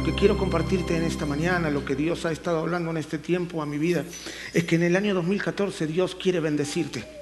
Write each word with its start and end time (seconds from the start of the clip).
lo 0.00 0.06
que 0.06 0.14
quiero 0.14 0.38
compartirte 0.38 0.96
en 0.96 1.02
esta 1.02 1.26
mañana, 1.26 1.68
lo 1.68 1.84
que 1.84 1.94
Dios 1.94 2.24
ha 2.24 2.32
estado 2.32 2.60
hablando 2.60 2.90
en 2.90 2.96
este 2.96 3.18
tiempo 3.18 3.60
a 3.60 3.66
mi 3.66 3.76
vida, 3.76 4.02
es 4.54 4.64
que 4.64 4.76
en 4.76 4.82
el 4.82 4.96
año 4.96 5.12
2014 5.12 5.86
Dios 5.86 6.14
quiere 6.14 6.40
bendecirte. 6.40 7.19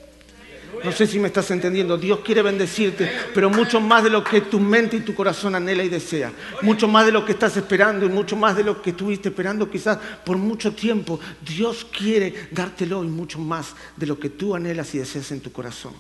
No 0.85 0.93
sé 0.93 1.07
si 1.07 1.19
me 1.19 1.29
estás 1.29 1.51
entendiendo. 1.51 1.97
Dios 1.97 2.21
quiere 2.21 2.43
bendecirte, 2.43 3.11
pero 3.35 3.51
mucho 3.51 3.81
más 3.81 4.05
de 4.05 4.11
lo 4.11 4.23
que 4.23 4.43
tu 4.43 4.61
mente 4.61 4.97
y 4.97 5.01
tu 5.01 5.15
corazón 5.15 5.55
anhela 5.55 5.83
y 5.83 5.89
desea. 5.89 6.33
Mucho 6.63 6.87
más 6.89 7.07
de 7.07 7.13
lo 7.13 7.25
que 7.25 7.33
estás 7.33 7.57
esperando 7.57 8.07
y 8.07 8.09
mucho 8.09 8.37
más 8.37 8.57
de 8.57 8.65
lo 8.65 8.81
que 8.81 8.91
estuviste 8.91 9.31
esperando 9.31 9.71
quizás 9.71 9.99
por 10.25 10.37
mucho 10.37 10.73
tiempo. 10.73 11.19
Dios 11.41 11.87
quiere 11.87 12.49
dártelo 12.51 13.03
y 13.05 13.09
mucho 13.09 13.39
más 13.39 13.75
de 13.97 14.07
lo 14.07 14.19
que 14.19 14.31
tú 14.31 14.55
anhelas 14.55 14.95
y 14.95 14.99
deseas 14.99 15.31
en 15.33 15.41
tu 15.41 15.53
corazón. 15.53 15.93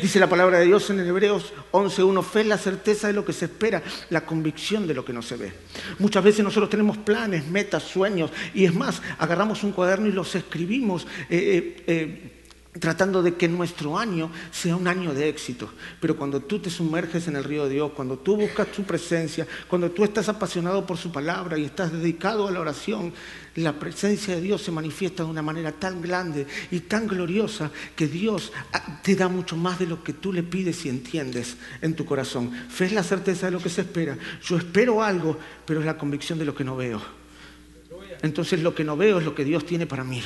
Dice 0.00 0.20
la 0.20 0.28
palabra 0.28 0.58
de 0.58 0.66
Dios 0.66 0.88
en 0.90 1.00
Hebreos 1.00 1.52
11.1, 1.72 2.22
fe 2.22 2.40
es 2.42 2.46
la 2.46 2.58
certeza 2.58 3.08
de 3.08 3.12
lo 3.12 3.24
que 3.24 3.32
se 3.32 3.46
espera, 3.46 3.82
la 4.10 4.24
convicción 4.24 4.86
de 4.86 4.94
lo 4.94 5.04
que 5.04 5.12
no 5.12 5.22
se 5.22 5.36
ve. 5.36 5.52
Muchas 5.98 6.22
veces 6.22 6.44
nosotros 6.44 6.70
tenemos 6.70 6.98
planes, 6.98 7.46
metas, 7.46 7.82
sueños, 7.82 8.30
y 8.54 8.64
es 8.64 8.74
más, 8.74 9.02
agarramos 9.18 9.62
un 9.64 9.72
cuaderno 9.72 10.06
y 10.06 10.12
los 10.12 10.34
escribimos. 10.34 11.06
Eh, 11.28 11.28
eh, 11.30 11.84
eh, 11.86 12.33
tratando 12.80 13.22
de 13.22 13.34
que 13.34 13.48
nuestro 13.48 13.96
año 13.96 14.30
sea 14.50 14.74
un 14.76 14.88
año 14.88 15.14
de 15.14 15.28
éxito. 15.28 15.70
Pero 16.00 16.16
cuando 16.16 16.40
tú 16.40 16.58
te 16.58 16.70
sumerges 16.70 17.28
en 17.28 17.36
el 17.36 17.44
río 17.44 17.64
de 17.64 17.74
Dios, 17.74 17.92
cuando 17.94 18.18
tú 18.18 18.36
buscas 18.36 18.68
su 18.74 18.82
presencia, 18.82 19.46
cuando 19.68 19.90
tú 19.90 20.02
estás 20.02 20.28
apasionado 20.28 20.84
por 20.84 20.96
su 20.96 21.12
palabra 21.12 21.56
y 21.56 21.64
estás 21.64 21.92
dedicado 21.92 22.48
a 22.48 22.50
la 22.50 22.60
oración, 22.60 23.12
la 23.56 23.78
presencia 23.78 24.34
de 24.34 24.40
Dios 24.40 24.62
se 24.62 24.72
manifiesta 24.72 25.22
de 25.22 25.30
una 25.30 25.42
manera 25.42 25.70
tan 25.70 26.02
grande 26.02 26.46
y 26.72 26.80
tan 26.80 27.06
gloriosa 27.06 27.70
que 27.94 28.08
Dios 28.08 28.52
ah, 28.72 29.00
te 29.02 29.14
da 29.14 29.28
mucho 29.28 29.56
más 29.56 29.78
de 29.78 29.86
lo 29.86 30.02
que 30.02 30.12
tú 30.12 30.32
le 30.32 30.42
pides 30.42 30.84
y 30.84 30.88
entiendes 30.88 31.56
en 31.80 31.94
tu 31.94 32.04
corazón. 32.04 32.50
Fe 32.68 32.86
es 32.86 32.92
la 32.92 33.04
certeza 33.04 33.46
de 33.46 33.52
lo 33.52 33.60
que 33.60 33.68
se 33.68 33.82
espera. 33.82 34.18
Yo 34.42 34.56
espero 34.56 35.02
algo, 35.02 35.38
pero 35.64 35.78
es 35.78 35.86
la 35.86 35.96
convicción 35.96 36.40
de 36.40 36.44
lo 36.44 36.54
que 36.54 36.64
no 36.64 36.74
veo. 36.74 37.00
Entonces 38.22 38.60
lo 38.62 38.74
que 38.74 38.82
no 38.82 38.96
veo 38.96 39.18
es 39.18 39.24
lo 39.24 39.34
que 39.34 39.44
Dios 39.44 39.64
tiene 39.64 39.86
para 39.86 40.02
mí 40.02 40.22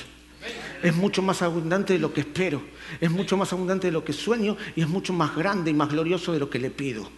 es 0.83 0.95
mucho 0.95 1.23
más 1.23 1.43
abundante 1.43 1.93
de 1.95 1.99
lo 1.99 2.13
que 2.13 2.21
espero, 2.21 2.63
es 3.01 3.11
mucho 3.11 3.37
más 3.37 3.53
abundante 3.53 3.89
de 3.89 3.93
lo 3.93 4.05
que 4.05 4.13
sueño 4.13 4.57
y 4.77 4.83
es 4.83 4.89
mucho 4.89 5.13
más 5.13 5.35
grande 5.35 5.71
y 5.71 5.75
más 5.75 5.89
glorioso 5.89 6.33
de 6.33 6.39
lo 6.39 6.49
que 6.49 6.59
le 6.59 6.71
pido. 6.71 7.09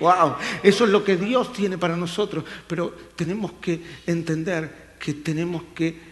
Wow, 0.00 0.36
eso 0.62 0.84
es 0.84 0.90
lo 0.90 1.02
que 1.02 1.16
Dios 1.16 1.52
tiene 1.52 1.78
para 1.78 1.96
nosotros, 1.96 2.44
pero 2.66 2.94
tenemos 3.16 3.52
que 3.60 3.82
entender 4.06 4.96
que 4.98 5.14
tenemos 5.14 5.62
que 5.74 6.07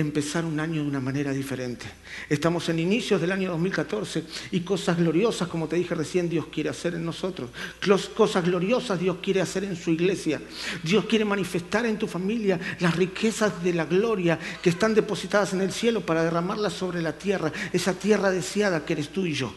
empezar 0.00 0.44
un 0.44 0.60
año 0.60 0.82
de 0.82 0.88
una 0.88 1.00
manera 1.00 1.32
diferente. 1.32 1.86
Estamos 2.28 2.68
en 2.68 2.78
inicios 2.78 3.20
del 3.20 3.32
año 3.32 3.50
2014 3.50 4.24
y 4.52 4.60
cosas 4.60 4.96
gloriosas, 4.96 5.48
como 5.48 5.68
te 5.68 5.76
dije 5.76 5.94
recién, 5.94 6.28
Dios 6.28 6.46
quiere 6.46 6.70
hacer 6.70 6.94
en 6.94 7.04
nosotros. 7.04 7.50
Cosas 8.14 8.44
gloriosas 8.44 9.00
Dios 9.00 9.18
quiere 9.22 9.40
hacer 9.40 9.64
en 9.64 9.76
su 9.76 9.90
iglesia. 9.90 10.40
Dios 10.82 11.04
quiere 11.06 11.24
manifestar 11.24 11.86
en 11.86 11.98
tu 11.98 12.06
familia 12.06 12.58
las 12.80 12.96
riquezas 12.96 13.62
de 13.62 13.74
la 13.74 13.84
gloria 13.84 14.38
que 14.62 14.70
están 14.70 14.94
depositadas 14.94 15.52
en 15.52 15.60
el 15.60 15.72
cielo 15.72 16.00
para 16.00 16.24
derramarlas 16.24 16.72
sobre 16.72 17.02
la 17.02 17.18
tierra, 17.18 17.52
esa 17.72 17.94
tierra 17.94 18.30
deseada 18.30 18.84
que 18.84 18.94
eres 18.94 19.10
tú 19.10 19.26
y 19.26 19.34
yo. 19.34 19.52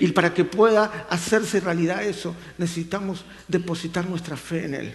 Y 0.00 0.08
para 0.08 0.32
que 0.32 0.44
pueda 0.44 1.06
hacerse 1.10 1.60
realidad 1.60 2.04
eso, 2.04 2.34
necesitamos 2.58 3.24
depositar 3.48 4.08
nuestra 4.08 4.36
fe 4.36 4.64
en 4.64 4.74
Él. 4.74 4.94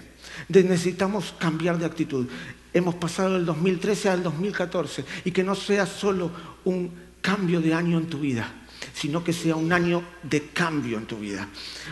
necesitamos 0.50 1.34
cambiar 1.38 1.78
de 1.78 1.86
actitud 1.86 2.28
hemos 2.74 2.96
pasado 2.96 3.34
del 3.34 3.46
2013 3.46 4.10
al 4.10 4.24
2014 4.24 5.06
y 5.26 5.32
que 5.32 5.44
no 5.44 5.56
sea 5.56 5.86
solo 5.86 6.32
un 6.66 6.92
cambio 7.22 7.62
de 7.62 7.74
año 7.74 7.98
en 7.98 8.08
tu 8.08 8.20
vida, 8.20 8.52
sino 8.94 9.24
que 9.24 9.34
sea 9.34 9.56
un 9.56 9.72
año 9.72 10.04
de 10.24 10.50
cambio 10.50 10.98
en 10.98 11.06
tu 11.06 11.18
vida. 11.18 11.48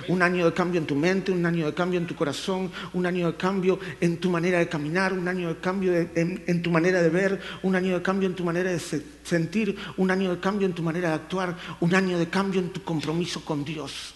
Un 0.08 0.22
año 0.22 0.46
de 0.46 0.54
cambio 0.54 0.80
en 0.80 0.88
tu 0.88 0.96
mente, 0.96 1.32
un 1.32 1.46
año 1.46 1.66
de 1.66 1.74
cambio 1.74 2.00
en 2.00 2.08
tu 2.08 2.16
corazón, 2.16 2.72
un 2.94 3.06
año 3.06 3.32
de 3.32 3.38
cambio 3.38 3.80
en 4.00 4.18
tu 4.18 4.30
manera 4.30 4.60
de 4.60 4.70
caminar, 4.70 5.14
un 5.14 5.28
año 5.28 5.50
de 5.50 5.58
cambio 5.58 5.94
en, 5.94 6.62
tu 6.62 6.72
manera 6.72 7.02
de 7.02 7.10
ver, 7.10 7.42
un 7.64 7.76
año 7.76 7.96
de 7.96 8.02
cambio 8.02 8.28
en 8.28 8.36
tu 8.36 8.44
manera 8.44 8.72
de 8.72 8.80
sentir, 9.24 9.78
un 9.98 10.12
año 10.12 10.34
de 10.34 10.40
cambio 10.40 10.68
en 10.68 10.74
tu 10.74 10.84
manera 10.84 11.10
de 11.10 11.16
actuar, 11.16 11.58
un 11.80 11.96
año 11.96 12.18
de 12.18 12.30
cambio 12.30 12.60
en 12.60 12.70
tu 12.70 12.84
compromiso 12.84 13.44
con 13.44 13.64
Dios. 13.64 14.14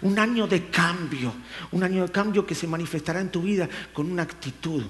Un 0.00 0.18
año 0.18 0.46
de 0.46 0.68
cambio, 0.68 1.34
un 1.72 1.82
año 1.82 2.06
de 2.06 2.12
cambio 2.12 2.46
que 2.46 2.54
se 2.54 2.66
manifestará 2.66 3.20
en 3.20 3.30
tu 3.30 3.42
vida 3.42 3.68
con 3.92 4.10
una 4.10 4.22
actitud 4.22 4.82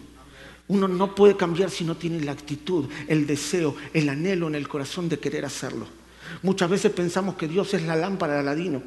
uno 0.70 0.86
no 0.86 1.16
puede 1.16 1.36
cambiar 1.36 1.68
si 1.68 1.82
no 1.82 1.96
tiene 1.96 2.20
la 2.20 2.30
actitud, 2.30 2.88
el 3.08 3.26
deseo, 3.26 3.74
el 3.92 4.08
anhelo 4.08 4.46
en 4.46 4.54
el 4.54 4.68
corazón 4.68 5.08
de 5.08 5.18
querer 5.18 5.44
hacerlo. 5.44 5.88
Muchas 6.42 6.70
veces 6.70 6.92
pensamos 6.92 7.34
que 7.34 7.48
Dios 7.48 7.72
es 7.74 7.82
la 7.82 7.96
lámpara 7.96 8.34
de 8.34 8.40
Aladino 8.40 8.82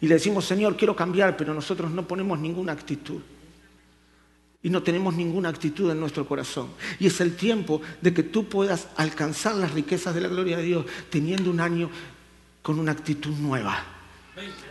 y 0.00 0.06
le 0.06 0.14
decimos, 0.14 0.44
Señor, 0.44 0.76
quiero 0.76 0.94
cambiar, 0.94 1.36
pero 1.36 1.54
nosotros 1.54 1.90
no 1.90 2.06
ponemos 2.06 2.38
ninguna 2.38 2.72
actitud. 2.72 3.20
Y 4.62 4.70
no 4.70 4.82
tenemos 4.82 5.14
ninguna 5.14 5.50
actitud 5.50 5.90
en 5.90 6.00
nuestro 6.00 6.26
corazón. 6.26 6.68
Y 6.98 7.06
es 7.06 7.20
el 7.20 7.36
tiempo 7.36 7.82
de 8.00 8.14
que 8.14 8.22
tú 8.22 8.48
puedas 8.48 8.88
alcanzar 8.96 9.54
las 9.54 9.72
riquezas 9.72 10.14
de 10.14 10.22
la 10.22 10.28
gloria 10.28 10.56
de 10.56 10.62
Dios 10.62 10.86
teniendo 11.10 11.50
un 11.50 11.60
año 11.60 11.90
con 12.62 12.78
una 12.78 12.92
actitud 12.92 13.34
nueva 13.36 13.93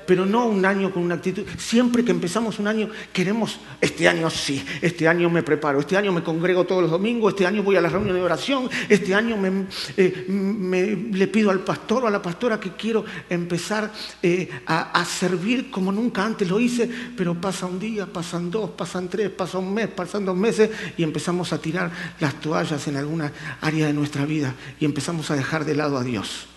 pero 0.05 0.25
no 0.25 0.47
un 0.47 0.65
año 0.65 0.91
con 0.91 1.03
una 1.03 1.15
actitud. 1.15 1.45
Siempre 1.57 2.03
que 2.03 2.11
empezamos 2.11 2.59
un 2.59 2.67
año 2.67 2.89
queremos, 3.11 3.59
este 3.79 4.07
año 4.07 4.29
sí, 4.29 4.63
este 4.81 5.07
año 5.07 5.29
me 5.29 5.43
preparo, 5.43 5.79
este 5.79 5.95
año 5.97 6.11
me 6.11 6.23
congrego 6.23 6.65
todos 6.65 6.81
los 6.81 6.91
domingos, 6.91 7.33
este 7.33 7.45
año 7.45 7.63
voy 7.63 7.77
a 7.77 7.81
la 7.81 7.89
reunión 7.89 8.15
de 8.15 8.21
oración, 8.21 8.69
este 8.89 9.15
año 9.15 9.37
me, 9.37 9.67
eh, 9.95 11.09
le 11.11 11.27
pido 11.27 11.51
al 11.51 11.61
pastor 11.61 12.03
o 12.03 12.07
a 12.07 12.11
la 12.11 12.21
pastora 12.21 12.59
que 12.59 12.71
quiero 12.71 13.05
empezar 13.29 13.91
eh, 14.21 14.49
a, 14.65 14.99
a, 14.99 15.05
servir 15.05 15.71
como 15.71 15.91
nunca 15.91 16.25
antes 16.25 16.49
lo 16.49 16.59
hice, 16.59 16.89
pero 17.15 17.39
pasa 17.39 17.65
un 17.65 17.79
día, 17.79 18.05
pasan 18.05 18.51
dos, 18.51 18.71
pasan 18.71 19.07
tres, 19.07 19.29
pasa 19.29 19.57
un 19.57 19.73
mes, 19.73 19.87
pasan 19.87 20.25
dos 20.25 20.35
meses 20.35 20.69
y 20.97 21.03
empezamos 21.03 21.53
a 21.53 21.59
tirar 21.59 21.91
las 22.19 22.39
toallas 22.39 22.87
en 22.87 22.97
alguna 22.97 23.31
área 23.61 23.87
de 23.87 23.93
nuestra 23.93 24.25
vida 24.25 24.53
y 24.79 24.85
empezamos 24.85 25.31
a 25.31 25.35
dejar 25.35 25.63
de 25.63 25.75
lado 25.75 25.97
a 25.97 26.03
Dios. 26.03 26.47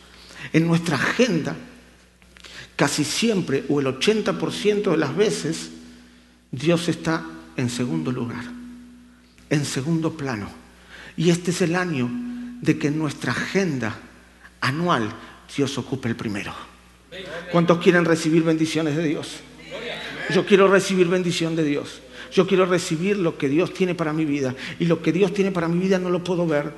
En 0.53 0.67
nuestra 0.67 0.97
agenda 0.97 1.57
casi 2.77 3.05
siempre 3.05 3.65
o 3.69 3.81
el 3.81 3.87
80% 3.87 4.91
de 4.91 4.97
las 4.97 5.17
veces 5.17 5.71
Dios 6.53 6.89
está 6.89 7.25
en 7.57 7.71
segundo 7.71 8.13
lugar, 8.13 8.45
en 9.51 9.65
segundo 9.65 10.17
plano. 10.17 10.49
Y 11.17 11.31
este 11.31 11.51
es 11.51 11.63
el 11.63 11.75
año 11.75 12.09
de 12.61 12.79
que 12.79 12.89
en 12.89 12.99
nuestra 12.99 13.33
agenda 13.33 13.99
anual 14.61 15.11
Dios 15.57 15.77
ocupe 15.79 16.09
el 16.09 16.17
primero. 16.17 16.53
¿Cuántos 17.51 17.79
quieren 17.79 18.05
recibir 18.05 18.43
bendiciones 18.43 18.97
de 18.97 19.05
Dios? 19.05 19.37
Yo 20.35 20.45
quiero 20.45 20.69
recibir 20.69 21.09
bendición 21.09 21.57
de 21.57 21.65
Dios. 21.65 22.01
Yo 22.33 22.47
quiero 22.47 22.67
recibir 22.67 23.17
lo 23.17 23.39
que 23.39 23.49
Dios 23.49 23.73
tiene 23.73 23.95
para 23.95 24.13
mi 24.13 24.25
vida. 24.25 24.55
Y 24.79 24.85
lo 24.87 25.01
que 25.01 25.13
Dios 25.13 25.33
tiene 25.33 25.53
para 25.53 25.69
mi 25.69 25.79
vida 25.79 25.99
no 25.99 26.11
lo 26.11 26.23
puedo 26.23 26.47
ver, 26.47 26.73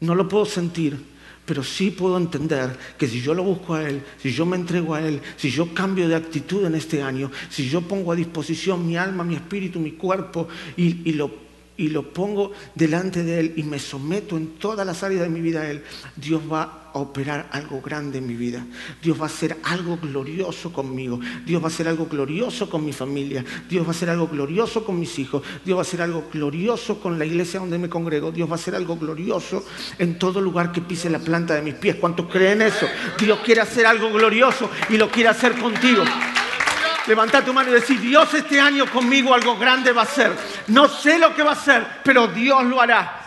no 0.00 0.14
lo 0.14 0.28
puedo 0.28 0.44
sentir, 0.44 0.98
pero 1.44 1.62
sí 1.62 1.90
puedo 1.90 2.16
entender 2.16 2.76
que 2.96 3.08
si 3.08 3.20
yo 3.20 3.34
lo 3.34 3.42
busco 3.42 3.74
a 3.74 3.88
Él, 3.88 4.02
si 4.18 4.32
yo 4.32 4.46
me 4.46 4.56
entrego 4.56 4.94
a 4.94 5.02
Él, 5.02 5.20
si 5.36 5.50
yo 5.50 5.74
cambio 5.74 6.08
de 6.08 6.14
actitud 6.14 6.64
en 6.64 6.74
este 6.74 7.02
año, 7.02 7.30
si 7.50 7.68
yo 7.68 7.80
pongo 7.82 8.12
a 8.12 8.16
disposición 8.16 8.86
mi 8.86 8.96
alma, 8.96 9.24
mi 9.24 9.34
espíritu, 9.34 9.80
mi 9.80 9.92
cuerpo 9.92 10.48
y, 10.76 11.08
y 11.08 11.12
lo 11.12 11.51
y 11.82 11.88
lo 11.88 12.12
pongo 12.12 12.52
delante 12.76 13.24
de 13.24 13.40
Él 13.40 13.54
y 13.56 13.64
me 13.64 13.80
someto 13.80 14.36
en 14.36 14.54
todas 14.54 14.86
las 14.86 15.02
áreas 15.02 15.22
de 15.22 15.28
mi 15.28 15.40
vida 15.40 15.62
a 15.62 15.68
Él, 15.68 15.82
Dios 16.14 16.40
va 16.50 16.90
a 16.94 16.98
operar 17.00 17.48
algo 17.50 17.80
grande 17.80 18.18
en 18.18 18.26
mi 18.28 18.34
vida. 18.34 18.64
Dios 19.02 19.18
va 19.18 19.24
a 19.24 19.26
hacer 19.26 19.56
algo 19.64 19.98
glorioso 20.00 20.72
conmigo. 20.72 21.18
Dios 21.44 21.60
va 21.60 21.66
a 21.66 21.70
hacer 21.70 21.88
algo 21.88 22.06
glorioso 22.06 22.70
con 22.70 22.84
mi 22.84 22.92
familia. 22.92 23.44
Dios 23.68 23.84
va 23.84 23.88
a 23.88 23.90
hacer 23.90 24.10
algo 24.10 24.28
glorioso 24.28 24.84
con 24.84 25.00
mis 25.00 25.18
hijos. 25.18 25.42
Dios 25.64 25.76
va 25.76 25.80
a 25.80 25.82
hacer 25.82 26.02
algo 26.02 26.24
glorioso 26.32 27.00
con 27.00 27.18
la 27.18 27.24
iglesia 27.24 27.58
donde 27.58 27.78
me 27.78 27.88
congrego. 27.88 28.30
Dios 28.30 28.48
va 28.48 28.52
a 28.52 28.56
hacer 28.56 28.76
algo 28.76 28.96
glorioso 28.96 29.64
en 29.98 30.20
todo 30.20 30.40
lugar 30.40 30.70
que 30.70 30.82
pise 30.82 31.10
la 31.10 31.18
planta 31.18 31.54
de 31.54 31.62
mis 31.62 31.74
pies. 31.74 31.96
¿Cuántos 31.96 32.26
creen 32.26 32.62
eso? 32.62 32.86
Dios 33.18 33.40
quiere 33.44 33.62
hacer 33.62 33.86
algo 33.86 34.12
glorioso 34.12 34.70
y 34.88 34.98
lo 34.98 35.10
quiere 35.10 35.30
hacer 35.30 35.58
contigo. 35.58 36.04
Levanta 37.06 37.44
tu 37.44 37.52
mano 37.52 37.70
y 37.70 37.74
decir, 37.74 38.00
Dios 38.00 38.32
este 38.34 38.60
año 38.60 38.86
conmigo 38.86 39.34
algo 39.34 39.56
grande 39.56 39.92
va 39.92 40.02
a 40.02 40.04
hacer. 40.04 40.32
No 40.68 40.88
sé 40.88 41.18
lo 41.18 41.34
que 41.34 41.42
va 41.42 41.50
a 41.50 41.54
hacer, 41.54 41.84
pero 42.04 42.28
Dios 42.28 42.64
lo 42.64 42.80
hará. 42.80 43.20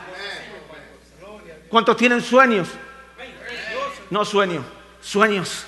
¿Cuántos 1.69 1.97
tienen 1.97 2.21
sueños? 2.21 2.69
No 4.09 4.23
sueños, 4.23 4.63
sueños. 5.01 5.65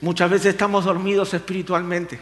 Muchas 0.00 0.30
veces 0.30 0.46
estamos 0.46 0.84
dormidos 0.84 1.32
espiritualmente. 1.34 2.20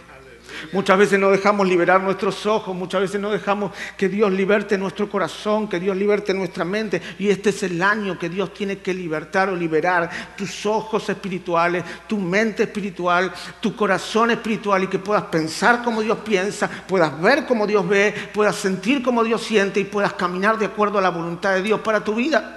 Muchas 0.73 0.99
veces 0.99 1.19
no 1.19 1.31
dejamos 1.31 1.69
liberar 1.69 2.01
nuestros 2.01 2.47
ojos, 2.47 2.75
muchas 2.75 3.01
veces 3.01 3.21
no 3.21 3.31
dejamos 3.31 3.73
que 3.97 4.09
Dios 4.09 4.33
liberte 4.33 4.79
nuestro 4.79 5.09
corazón, 5.09 5.69
que 5.69 5.81
Dios 5.81 5.97
liberte 5.97 6.35
nuestra 6.35 6.65
mente. 6.65 7.01
Y 7.19 7.29
este 7.29 7.51
es 7.51 7.63
el 7.63 7.83
año 7.83 8.19
que 8.19 8.29
Dios 8.29 8.53
tiene 8.55 8.79
que 8.79 8.95
libertar 8.95 9.49
o 9.49 9.57
liberar 9.57 10.11
tus 10.37 10.67
ojos 10.67 11.09
espirituales, 11.09 11.85
tu 12.07 12.19
mente 12.19 12.65
espiritual, 12.65 13.33
tu 13.61 13.75
corazón 13.75 14.31
espiritual 14.31 14.85
y 14.85 14.87
que 14.89 14.99
puedas 14.99 15.25
pensar 15.25 15.83
como 15.83 16.03
Dios 16.03 16.19
piensa, 16.25 16.69
puedas 16.69 17.21
ver 17.21 17.47
como 17.47 17.67
Dios 17.67 17.89
ve, 17.89 18.15
puedas 18.33 18.57
sentir 18.57 19.03
como 19.03 19.25
Dios 19.25 19.43
siente 19.43 19.81
y 19.81 19.85
puedas 19.85 20.15
caminar 20.15 20.59
de 20.59 20.67
acuerdo 20.67 20.99
a 20.99 21.03
la 21.03 21.11
voluntad 21.11 21.55
de 21.55 21.63
Dios 21.63 21.81
para 21.81 22.03
tu 22.03 22.15
vida. 22.15 22.57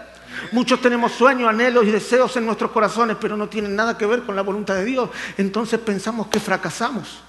Muchos 0.52 0.82
tenemos 0.82 1.12
sueños, 1.12 1.50
anhelos 1.50 1.86
y 1.86 1.92
deseos 1.92 2.36
en 2.38 2.46
nuestros 2.46 2.72
corazones, 2.72 3.18
pero 3.20 3.38
no 3.38 3.48
tienen 3.48 3.76
nada 3.76 3.98
que 3.98 4.06
ver 4.06 4.24
con 4.24 4.36
la 4.36 4.42
voluntad 4.42 4.76
de 4.76 4.86
Dios. 4.86 5.10
Entonces 5.38 5.80
pensamos 5.80 6.28
que 6.28 6.40
fracasamos. 6.40 7.22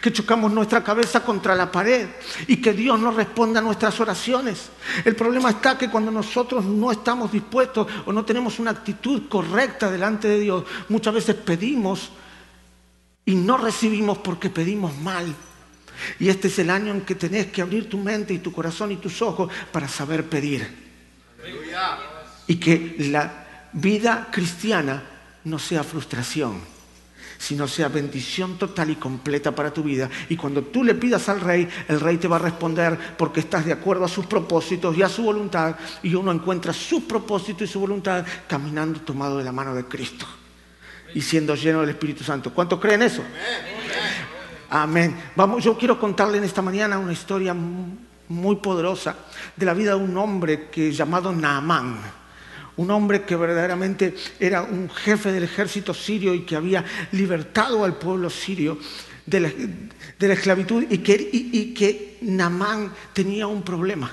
Que 0.00 0.12
chocamos 0.12 0.52
nuestra 0.52 0.82
cabeza 0.82 1.24
contra 1.24 1.54
la 1.54 1.70
pared 1.70 2.08
y 2.46 2.56
que 2.58 2.72
Dios 2.72 2.98
no 2.98 3.10
responda 3.10 3.60
a 3.60 3.62
nuestras 3.62 3.98
oraciones. 4.00 4.70
El 5.04 5.16
problema 5.16 5.50
está 5.50 5.78
que 5.78 5.90
cuando 5.90 6.10
nosotros 6.10 6.64
no 6.64 6.92
estamos 6.92 7.32
dispuestos 7.32 7.86
o 8.06 8.12
no 8.12 8.24
tenemos 8.24 8.58
una 8.58 8.72
actitud 8.72 9.28
correcta 9.28 9.90
delante 9.90 10.28
de 10.28 10.40
Dios, 10.40 10.64
muchas 10.88 11.14
veces 11.14 11.36
pedimos 11.36 12.10
y 13.24 13.34
no 13.34 13.56
recibimos 13.56 14.18
porque 14.18 14.50
pedimos 14.50 14.96
mal. 14.98 15.34
Y 16.18 16.28
este 16.28 16.48
es 16.48 16.58
el 16.58 16.70
año 16.70 16.92
en 16.92 17.02
que 17.02 17.14
tenés 17.14 17.46
que 17.46 17.62
abrir 17.62 17.88
tu 17.88 17.98
mente 17.98 18.32
y 18.32 18.38
tu 18.38 18.52
corazón 18.52 18.92
y 18.92 18.96
tus 18.96 19.20
ojos 19.22 19.50
para 19.70 19.88
saber 19.88 20.28
pedir. 20.28 20.90
Y 22.46 22.56
que 22.56 22.96
la 22.98 23.68
vida 23.72 24.28
cristiana 24.30 25.02
no 25.44 25.58
sea 25.58 25.84
frustración 25.84 26.79
sino 27.40 27.66
sea 27.66 27.88
bendición 27.88 28.58
total 28.58 28.90
y 28.90 28.96
completa 28.96 29.54
para 29.54 29.72
tu 29.72 29.82
vida. 29.82 30.10
Y 30.28 30.36
cuando 30.36 30.60
tú 30.62 30.84
le 30.84 30.94
pidas 30.94 31.26
al 31.30 31.40
rey, 31.40 31.66
el 31.88 31.98
rey 31.98 32.18
te 32.18 32.28
va 32.28 32.36
a 32.36 32.38
responder 32.38 33.16
porque 33.16 33.40
estás 33.40 33.64
de 33.64 33.72
acuerdo 33.72 34.04
a 34.04 34.08
sus 34.08 34.26
propósitos 34.26 34.94
y 34.94 35.02
a 35.02 35.08
su 35.08 35.22
voluntad, 35.22 35.74
y 36.02 36.14
uno 36.14 36.32
encuentra 36.32 36.74
su 36.74 37.08
propósito 37.08 37.64
y 37.64 37.66
su 37.66 37.80
voluntad 37.80 38.26
caminando 38.46 39.00
tomado 39.00 39.38
de 39.38 39.44
la 39.44 39.52
mano 39.52 39.74
de 39.74 39.86
Cristo 39.86 40.26
y 41.14 41.22
siendo 41.22 41.54
lleno 41.54 41.80
del 41.80 41.90
Espíritu 41.90 42.22
Santo. 42.22 42.52
¿Cuántos 42.52 42.78
creen 42.78 43.00
eso? 43.00 43.22
Amén. 44.68 45.16
Vamos, 45.34 45.64
yo 45.64 45.78
quiero 45.78 45.98
contarle 45.98 46.36
en 46.36 46.44
esta 46.44 46.60
mañana 46.60 46.98
una 46.98 47.14
historia 47.14 47.54
muy 47.54 48.56
poderosa 48.56 49.16
de 49.56 49.64
la 49.64 49.72
vida 49.72 49.92
de 49.92 49.96
un 49.96 50.14
hombre 50.18 50.68
que 50.68 50.92
llamado 50.92 51.32
Naamán 51.32 52.19
un 52.76 52.90
hombre 52.90 53.22
que 53.22 53.36
verdaderamente 53.36 54.14
era 54.38 54.62
un 54.62 54.88
jefe 54.90 55.32
del 55.32 55.44
ejército 55.44 55.94
sirio 55.94 56.34
y 56.34 56.42
que 56.42 56.56
había 56.56 56.84
libertado 57.12 57.84
al 57.84 57.96
pueblo 57.96 58.30
sirio 58.30 58.78
de 59.26 59.40
la, 59.40 60.32
esclavitud 60.32 60.84
y 60.90 60.98
que, 60.98 61.28
y, 61.32 61.74
que 61.74 62.18
Namán 62.22 62.92
tenía 63.12 63.46
un 63.46 63.62
problema, 63.62 64.12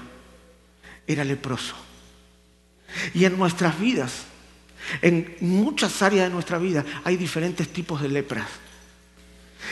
era 1.05 1.23
leproso. 1.23 1.75
Y 3.13 3.25
en 3.25 3.37
nuestras 3.37 3.79
vidas, 3.79 4.25
en 5.01 5.35
muchas 5.41 6.01
áreas 6.01 6.27
de 6.27 6.33
nuestra 6.33 6.57
vida, 6.57 6.85
hay 7.03 7.17
diferentes 7.17 7.67
tipos 7.69 8.01
de 8.01 8.09
lepras 8.09 8.47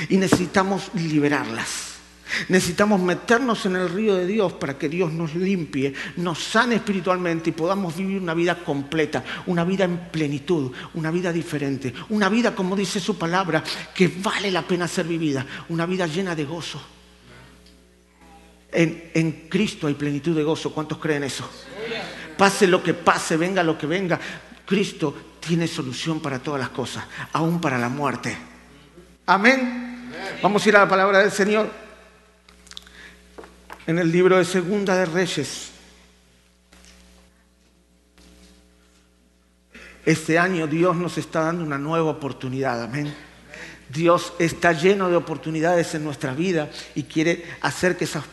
y 0.09 0.17
necesitamos 0.17 0.89
liberarlas. 0.93 1.94
Necesitamos 2.49 2.99
meternos 2.99 3.65
en 3.65 3.75
el 3.75 3.89
río 3.89 4.15
de 4.15 4.25
Dios 4.25 4.53
para 4.53 4.77
que 4.77 4.89
Dios 4.89 5.11
nos 5.11 5.35
limpie, 5.35 5.93
nos 6.17 6.43
sane 6.43 6.75
espiritualmente 6.75 7.51
y 7.51 7.53
podamos 7.53 7.95
vivir 7.95 8.19
una 8.19 8.33
vida 8.33 8.55
completa, 8.63 9.23
una 9.45 9.63
vida 9.63 9.85
en 9.85 10.09
plenitud, 10.09 10.71
una 10.95 11.11
vida 11.11 11.31
diferente, 11.31 11.93
una 12.09 12.27
vida, 12.29 12.55
como 12.55 12.75
dice 12.75 12.99
su 12.99 13.17
palabra, 13.17 13.63
que 13.93 14.07
vale 14.07 14.51
la 14.51 14.63
pena 14.63 14.87
ser 14.87 15.05
vivida, 15.05 15.45
una 15.69 15.85
vida 15.85 16.07
llena 16.07 16.35
de 16.35 16.45
gozo. 16.45 16.81
En, 18.71 19.47
Cristo 19.49 19.87
hay 19.87 19.93
plenitud 19.93 20.35
de 20.35 20.43
gozo. 20.43 20.73
¿Cuántos 20.73 20.97
creen 20.97 21.23
eso? 21.23 21.49
Pase 22.37 22.67
lo 22.67 22.83
que 22.83 22.93
pase, 22.93 23.37
venga 23.37 23.63
lo 23.63 23.77
que 23.77 23.87
venga, 23.87 24.19
Cristo 24.65 25.15
tiene 25.39 25.67
solución 25.67 26.19
para 26.19 26.39
todas 26.39 26.59
las 26.59 26.69
cosas, 26.69 27.05
aún 27.31 27.61
para 27.61 27.77
la 27.77 27.87
muerte. 27.87 28.35
Amén. 29.27 30.11
Vamos 30.41 30.65
a 30.65 30.69
ir 30.69 30.75
a 30.75 30.79
la 30.79 30.89
palabra 30.89 31.19
del 31.19 31.31
Señor 31.31 31.84
en 33.87 33.99
el 33.99 34.11
libro 34.11 34.37
de 34.37 34.45
Segunda 34.45 34.95
de 34.95 35.05
Reyes. 35.05 35.71
Este 40.05 40.37
año 40.37 40.67
Dios 40.67 40.95
nos 40.95 41.17
está 41.17 41.41
dando 41.41 41.63
una 41.63 41.77
nueva 41.77 42.11
oportunidad, 42.11 42.83
amén. 42.83 43.13
Dios 43.89 44.33
está 44.39 44.71
lleno 44.71 45.09
de 45.09 45.15
oportunidades 45.15 45.93
en 45.95 46.03
nuestra 46.03 46.33
vida 46.33 46.69
y 46.95 47.03
quiere 47.03 47.45
hacer 47.61 47.97
que 47.97 48.05
esas 48.05 48.23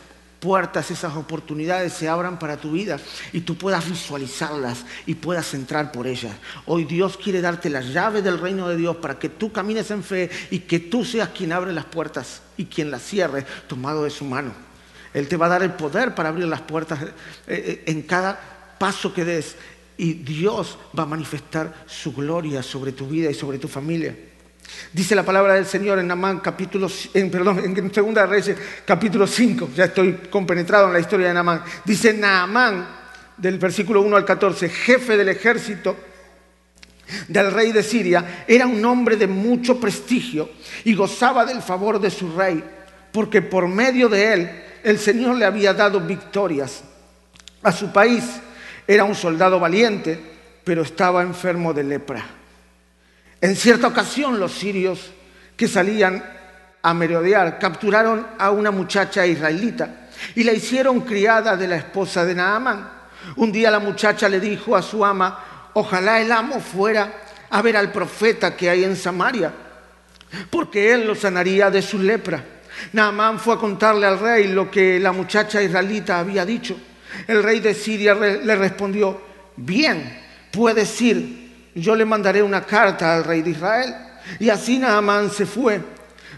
puertas, 0.41 0.91
esas 0.91 1.15
oportunidades 1.15 1.93
se 1.93 2.09
abran 2.09 2.39
para 2.39 2.57
tu 2.57 2.73
vida 2.73 2.99
y 3.33 3.43
tú 3.43 3.57
puedas 3.57 3.89
visualizarlas 3.89 4.85
y 5.07 5.15
puedas 5.15 5.55
entrar 5.55 5.93
por 5.93 6.07
ellas. 6.07 6.33
Hoy 6.67 6.85
Dios 6.85 7.17
quiere 7.17 7.41
darte 7.41 7.71
la 7.71 7.81
llave 7.81 8.23
del 8.23 8.39
reino 8.39 8.69
de 8.69 8.77
Dios 8.77 8.97
para 8.97 9.19
que 9.19 9.29
tú 9.29 9.53
camines 9.53 9.91
en 9.91 10.03
fe 10.03 10.31
y 10.51 10.61
que 10.61 10.81
tú 10.81 11.05
seas 11.05 11.29
quien 11.29 11.53
abre 11.53 11.73
las 11.73 11.85
puertas 11.85 12.43
y 12.57 12.65
quien 12.65 12.91
las 12.91 13.03
cierre 13.03 13.47
tomado 13.69 14.05
de 14.05 14.11
su 14.11 14.25
mano. 14.25 14.72
Él 15.15 15.29
te 15.29 15.37
va 15.37 15.47
a 15.47 15.51
dar 15.51 15.63
el 15.63 15.73
poder 15.73 16.15
para 16.15 16.31
abrir 16.31 16.47
las 16.47 16.63
puertas 16.63 17.03
eh, 17.03 17.13
eh, 17.47 17.83
en 17.87 18.03
cada 18.03 18.39
paso 18.79 19.13
que 19.13 19.25
des. 19.25 19.57
Y 19.97 20.15
Dios 20.15 20.79
va 20.99 21.05
a 21.05 21.07
manifestar 21.07 21.85
su 21.87 22.13
gloria 22.13 22.63
sobre 22.63 22.93
tu 22.93 23.07
vida 23.07 23.31
y 23.31 23.35
sobre 23.35 23.59
tu 23.59 23.69
familia. 23.69 24.17
Dice 24.93 25.15
la 25.15 25.23
palabra 25.23 25.55
del 25.55 25.67
Señor 25.67 25.99
en 25.99 26.07
Namán 26.07 26.41
capítulo, 26.41 26.89
en, 27.13 27.31
perdón, 27.31 27.61
en 27.65 27.95
Segunda 27.95 28.27
Reyes 28.27 28.57
capítulo 28.85 29.27
5. 29.27 29.71
Ya 29.77 29.85
estoy 29.85 30.15
compenetrado 30.31 30.87
en 30.87 30.95
la 30.95 31.01
historia 31.01 31.29
de 31.29 31.35
Namán. 31.35 31.63
Dice 31.85 32.15
Naamán, 32.15 32.89
del 33.37 33.59
versículo 33.59 34.01
1 34.03 34.17
al 34.17 34.25
14, 34.25 34.69
jefe 34.69 35.17
del 35.17 35.29
ejército 35.29 35.97
del 37.29 37.51
rey 37.53 37.73
de 37.73 37.83
Siria, 37.83 38.45
era 38.47 38.67
un 38.67 38.83
hombre 38.85 39.17
de 39.17 39.27
mucho 39.27 39.79
prestigio 39.79 40.51
y 40.85 40.95
gozaba 40.95 41.45
del 41.45 41.61
favor 41.61 42.01
de 42.01 42.11
su 42.11 42.35
rey, 42.35 42.63
porque 43.13 43.43
por 43.43 43.69
medio 43.69 44.09
de 44.09 44.33
él 44.33 44.51
el 44.83 44.99
Señor 44.99 45.37
le 45.37 45.45
había 45.45 45.75
dado 45.75 46.01
victorias 46.01 46.83
a 47.63 47.73
su 47.73 47.93
país. 47.93 48.25
Era 48.87 49.05
un 49.05 49.15
soldado 49.15 49.61
valiente, 49.61 50.21
pero 50.65 50.83
estaba 50.83 51.23
enfermo 51.23 51.73
de 51.73 51.85
lepra. 51.85 52.25
En 53.41 53.57
cierta 53.57 53.89
ocasión 53.89 54.39
los 54.39 54.53
sirios 54.53 55.13
que 55.57 55.69
salían 55.69 56.23
a 56.83 56.95
merodear 56.95 57.59
capturaron 57.59 58.27
a 58.39 58.51
una 58.51 58.71
muchacha 58.71 59.27
israelita 59.27 60.09
y 60.35 60.45
la 60.45 60.53
hicieron 60.53 61.01
criada 61.01 61.57
de 61.57 61.69
la 61.69 61.77
esposa 61.77 62.25
de 62.25 62.35
Naamán. 62.35 62.89
Un 63.37 63.53
día 63.53 63.71
la 63.71 63.79
muchacha 63.79 64.29
le 64.29 64.41
dijo 64.41 64.77
a 64.77 64.83
su 64.83 65.05
ama, 65.05 65.71
ojalá 65.75 66.21
el 66.21 66.33
amo 66.33 66.61
fuera 66.61 67.13
a 67.51 67.63
ver 67.63 67.77
al 67.77 67.93
profeta 67.93 68.57
que 68.57 68.69
hay 68.69 68.85
en 68.85 68.97
Samaria, 68.97 69.53
porque 70.51 70.93
él 70.93 71.07
lo 71.07 71.15
sanaría 71.15 71.71
de 71.71 71.83
su 71.83 71.99
lepra. 71.99 72.43
Naamán 72.93 73.39
fue 73.39 73.55
a 73.55 73.59
contarle 73.59 74.07
al 74.07 74.19
rey 74.19 74.49
lo 74.49 74.71
que 74.71 74.99
la 74.99 75.13
muchacha 75.13 75.63
israelita 75.63 76.19
había 76.19 76.45
dicho. 76.45 76.77
El 77.27 77.43
rey 77.43 77.61
de 77.61 77.75
Siria 77.75 78.15
le 78.15 78.57
respondió, 78.57 79.21
bien, 79.57 80.21
puedes 80.51 81.01
ir, 81.01 81.71
yo 81.75 81.95
le 81.95 82.05
mandaré 82.05 82.43
una 82.43 82.63
carta 82.65 83.15
al 83.15 83.25
rey 83.25 83.43
de 83.43 83.51
Israel. 83.51 83.95
Y 84.39 84.49
así 84.51 84.79
Naamán 84.79 85.31
se 85.31 85.47
fue, 85.47 85.81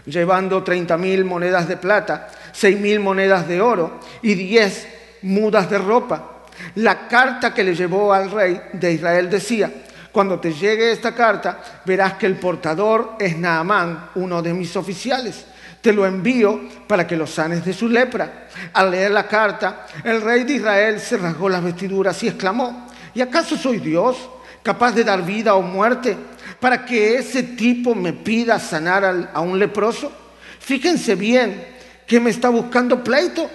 llevando 0.05 0.63
treinta 0.63 0.97
mil 0.97 1.25
monedas 1.25 1.67
de 1.67 1.77
plata, 1.77 2.29
seis 2.51 2.79
mil 2.79 2.99
monedas 2.99 3.47
de 3.47 3.61
oro 3.61 3.99
y 4.21 4.33
diez 4.35 4.87
mudas 5.21 5.69
de 5.69 5.77
ropa. 5.77 6.43
La 6.75 7.07
carta 7.07 7.53
que 7.53 7.63
le 7.63 7.75
llevó 7.75 8.13
al 8.13 8.31
rey 8.31 8.61
de 8.73 8.93
Israel 8.93 9.29
decía, 9.29 9.71
cuando 10.11 10.39
te 10.39 10.53
llegue 10.53 10.91
esta 10.91 11.13
carta, 11.13 11.81
verás 11.85 12.13
que 12.13 12.25
el 12.25 12.35
portador 12.35 13.15
es 13.19 13.37
Naamán, 13.37 14.11
uno 14.15 14.41
de 14.41 14.53
mis 14.53 14.75
oficiales 14.75 15.45
te 15.85 15.93
lo 15.93 16.03
envío 16.03 16.61
para 16.87 17.05
que 17.05 17.15
lo 17.15 17.27
sanes 17.27 17.63
de 17.63 17.71
su 17.71 17.87
lepra. 17.87 18.47
Al 18.73 18.89
leer 18.89 19.11
la 19.11 19.27
carta, 19.27 19.85
el 20.03 20.19
rey 20.19 20.43
de 20.43 20.55
Israel 20.55 20.99
se 20.99 21.15
rasgó 21.15 21.47
las 21.47 21.63
vestiduras 21.63 22.23
y 22.23 22.27
exclamó, 22.27 22.87
¿y 23.13 23.21
acaso 23.21 23.55
soy 23.55 23.77
Dios 23.77 24.17
capaz 24.63 24.93
de 24.93 25.03
dar 25.03 25.23
vida 25.23 25.53
o 25.53 25.61
muerte 25.61 26.17
para 26.59 26.83
que 26.83 27.17
ese 27.19 27.43
tipo 27.43 27.93
me 27.93 28.13
pida 28.13 28.57
sanar 28.57 29.29
a 29.31 29.39
un 29.41 29.59
leproso? 29.59 30.11
Fíjense 30.59 31.13
bien 31.13 31.63
que 32.07 32.19
me 32.19 32.31
está 32.31 32.49
buscando 32.49 33.03
pleito. 33.03 33.47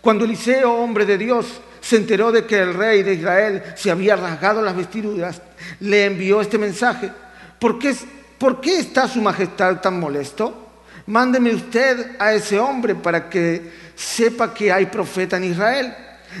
Cuando 0.00 0.24
Eliseo, 0.24 0.72
hombre 0.72 1.04
de 1.04 1.18
Dios, 1.18 1.60
se 1.82 1.96
enteró 1.96 2.32
de 2.32 2.46
que 2.46 2.58
el 2.58 2.72
rey 2.72 3.02
de 3.02 3.12
Israel 3.12 3.62
se 3.74 3.90
había 3.90 4.16
rasgado 4.16 4.62
las 4.62 4.74
vestiduras, 4.74 5.42
le 5.80 6.06
envió 6.06 6.40
este 6.40 6.56
mensaje. 6.56 7.12
¿Por 7.58 7.78
qué, 7.78 7.94
¿Por 8.38 8.62
qué 8.62 8.78
está 8.78 9.06
su 9.06 9.20
majestad 9.20 9.82
tan 9.82 10.00
molesto? 10.00 10.62
Mándeme 11.06 11.54
usted 11.54 12.16
a 12.18 12.32
ese 12.34 12.58
hombre 12.58 12.94
para 12.94 13.28
que 13.28 13.70
sepa 13.94 14.52
que 14.52 14.72
hay 14.72 14.86
profeta 14.86 15.36
en 15.36 15.44
Israel. 15.44 15.94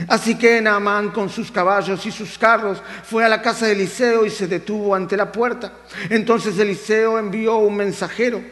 Así 0.08 0.36
que 0.36 0.60
Naamán 0.60 1.10
con 1.10 1.30
sus 1.30 1.50
caballos 1.50 2.04
y 2.04 2.12
sus 2.12 2.36
carros 2.36 2.82
fue 3.04 3.24
a 3.24 3.28
la 3.28 3.40
casa 3.40 3.66
de 3.66 3.72
Eliseo 3.72 4.26
y 4.26 4.30
se 4.30 4.46
detuvo 4.46 4.94
ante 4.94 5.16
la 5.16 5.32
puerta. 5.32 5.72
Entonces 6.10 6.58
Eliseo 6.58 7.18
envió 7.18 7.56
un 7.56 7.76
mensajero 7.76 8.42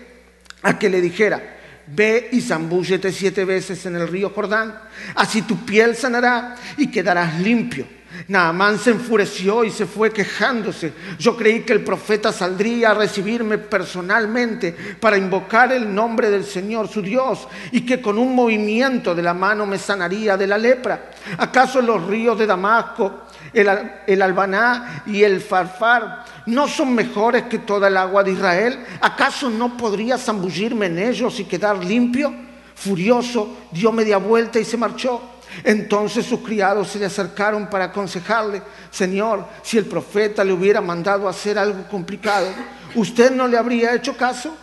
a 0.62 0.78
que 0.78 0.88
le 0.88 1.00
dijera, 1.00 1.56
ve 1.86 2.30
y 2.32 2.40
zambúllete 2.40 3.12
siete 3.12 3.44
veces 3.44 3.84
en 3.84 3.96
el 3.96 4.08
río 4.08 4.30
Jordán, 4.30 4.74
así 5.14 5.42
tu 5.42 5.64
piel 5.66 5.94
sanará 5.94 6.56
y 6.78 6.90
quedarás 6.90 7.38
limpio. 7.40 7.86
Naamán 8.28 8.78
se 8.78 8.90
enfureció 8.90 9.64
y 9.64 9.70
se 9.70 9.86
fue 9.86 10.10
quejándose. 10.10 10.92
Yo 11.18 11.36
creí 11.36 11.60
que 11.60 11.74
el 11.74 11.84
profeta 11.84 12.32
saldría 12.32 12.90
a 12.90 12.94
recibirme 12.94 13.58
personalmente 13.58 14.74
para 14.98 15.18
invocar 15.18 15.72
el 15.72 15.94
nombre 15.94 16.30
del 16.30 16.44
Señor, 16.44 16.88
su 16.88 17.02
Dios, 17.02 17.46
y 17.72 17.82
que 17.82 18.00
con 18.00 18.16
un 18.16 18.34
movimiento 18.34 19.14
de 19.14 19.22
la 19.22 19.34
mano 19.34 19.66
me 19.66 19.78
sanaría 19.78 20.36
de 20.36 20.46
la 20.46 20.56
lepra. 20.56 21.10
¿Acaso 21.36 21.82
los 21.82 22.06
ríos 22.06 22.38
de 22.38 22.46
Damasco, 22.46 23.24
el, 23.52 24.22
Albaná 24.22 25.02
y 25.06 25.22
el 25.22 25.40
Farfar 25.40 26.24
no 26.46 26.66
son 26.66 26.94
mejores 26.94 27.44
que 27.44 27.58
toda 27.58 27.88
el 27.88 27.96
agua 27.96 28.24
de 28.24 28.32
Israel? 28.32 28.84
¿Acaso 29.00 29.50
no 29.50 29.76
podría 29.76 30.16
zambullirme 30.16 30.86
en 30.86 30.98
ellos 30.98 31.38
y 31.40 31.44
quedar 31.44 31.84
limpio? 31.84 32.34
Furioso, 32.74 33.66
dio 33.70 33.92
media 33.92 34.16
vuelta 34.16 34.58
y 34.58 34.64
se 34.64 34.76
marchó. 34.76 35.33
Entonces 35.62 36.26
sus 36.26 36.40
criados 36.40 36.88
se 36.88 36.98
le 36.98 37.06
acercaron 37.06 37.68
para 37.68 37.86
aconsejarle, 37.86 38.62
Señor, 38.90 39.46
si 39.62 39.78
el 39.78 39.84
profeta 39.84 40.42
le 40.42 40.52
hubiera 40.52 40.80
mandado 40.80 41.28
hacer 41.28 41.58
algo 41.58 41.86
complicado, 41.88 42.48
¿usted 42.94 43.30
no 43.30 43.46
le 43.46 43.56
habría 43.56 43.94
hecho 43.94 44.16
caso? 44.16 44.56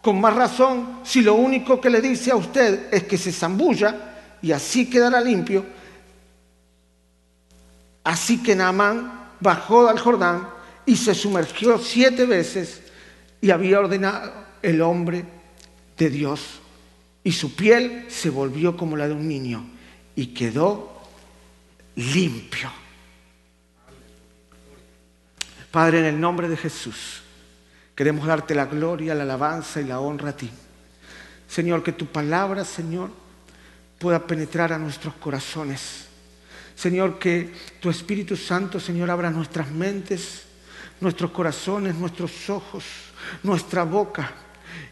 Con 0.00 0.20
más 0.20 0.34
razón, 0.34 1.00
si 1.04 1.20
lo 1.20 1.34
único 1.34 1.80
que 1.80 1.90
le 1.90 2.00
dice 2.00 2.30
a 2.30 2.36
usted 2.36 2.92
es 2.92 3.04
que 3.04 3.18
se 3.18 3.32
zambulla 3.32 4.14
y 4.40 4.52
así 4.52 4.88
quedará 4.88 5.20
limpio. 5.20 5.64
Así 8.02 8.42
que 8.42 8.56
Naamán 8.56 9.28
bajó 9.38 9.88
al 9.88 9.98
Jordán 9.98 10.48
y 10.86 10.96
se 10.96 11.14
sumergió 11.14 11.78
siete 11.78 12.26
veces 12.26 12.82
y 13.40 13.50
había 13.50 13.78
ordenado 13.78 14.32
el 14.60 14.82
hombre 14.82 15.24
de 15.96 16.10
Dios. 16.10 16.60
Y 17.22 17.30
su 17.30 17.54
piel 17.54 18.06
se 18.08 18.30
volvió 18.30 18.76
como 18.76 18.96
la 18.96 19.06
de 19.06 19.14
un 19.14 19.28
niño 19.28 19.64
y 20.16 20.26
quedó 20.28 21.02
limpio. 21.96 22.70
Padre, 25.70 26.00
en 26.00 26.04
el 26.04 26.20
nombre 26.20 26.48
de 26.48 26.56
Jesús, 26.56 27.22
queremos 27.94 28.26
darte 28.26 28.54
la 28.54 28.66
gloria, 28.66 29.14
la 29.14 29.22
alabanza 29.22 29.80
y 29.80 29.84
la 29.84 30.00
honra 30.00 30.30
a 30.30 30.36
ti. 30.36 30.50
Señor, 31.48 31.82
que 31.82 31.92
tu 31.92 32.06
palabra, 32.06 32.64
Señor, 32.64 33.10
pueda 33.98 34.26
penetrar 34.26 34.72
a 34.72 34.78
nuestros 34.78 35.14
corazones. 35.14 36.06
Señor, 36.74 37.18
que 37.18 37.52
tu 37.80 37.90
Espíritu 37.90 38.36
Santo, 38.36 38.80
Señor, 38.80 39.10
abra 39.10 39.30
nuestras 39.30 39.70
mentes, 39.70 40.44
nuestros 41.00 41.30
corazones, 41.30 41.94
nuestros 41.94 42.50
ojos, 42.50 42.84
nuestra 43.42 43.84
boca, 43.84 44.32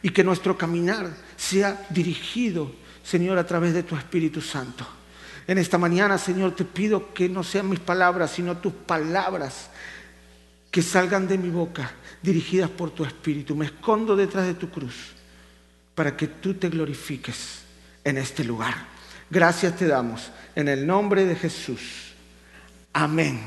y 0.03 0.11
que 0.11 0.25
nuestro 0.25 0.57
caminar 0.57 1.11
sea 1.37 1.87
dirigido, 1.91 2.73
Señor, 3.03 3.39
a 3.39 3.47
través 3.47 3.75
de 3.75 3.83
tu 3.83 3.97
Espíritu 3.97 4.41
Santo. 4.41 4.87
En 5.47 5.59
esta 5.59 5.79
mañana, 5.79 6.19
Señor, 6.19 6.55
te 6.55 6.65
pido 6.65 7.13
que 7.13 7.29
no 7.29 7.43
sean 7.43 7.69
mis 7.69 7.81
palabras, 7.81 8.31
sino 8.31 8.59
tus 8.59 8.73
palabras 8.73 9.71
que 10.71 10.83
salgan 10.83 11.27
de 11.27 11.39
mi 11.39 11.51
boca, 11.51 11.91
dirigidas 12.23 12.71
por 12.71 12.91
tu 12.91 13.05
Espíritu. 13.05 13.57
Me 13.57 13.67
escondo 13.67 14.15
detrás 14.15 14.47
de 14.47 14.55
tu 14.55 14.71
cruz 14.71 15.13
para 15.95 16.17
que 16.17 16.29
tú 16.29 16.55
te 16.55 16.69
glorifiques 16.69 17.63
en 18.05 18.19
este 18.19 18.45
lugar. 18.45 18.75
Gracias 19.29 19.77
te 19.77 19.87
damos 19.87 20.31
en 20.55 20.69
el 20.69 20.87
nombre 20.87 21.25
de 21.25 21.37
Jesús. 21.37 22.13
Amén 22.93 23.41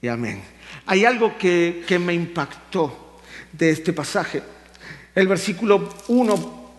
y 0.00 0.08
amén. 0.08 0.42
Hay 0.86 1.04
algo 1.04 1.36
que, 1.36 1.84
que 1.86 1.98
me 1.98 2.14
impactó 2.14 3.20
de 3.52 3.70
este 3.70 3.92
pasaje. 3.92 4.42
El 5.14 5.28
versículo 5.28 5.88
1 6.08 6.72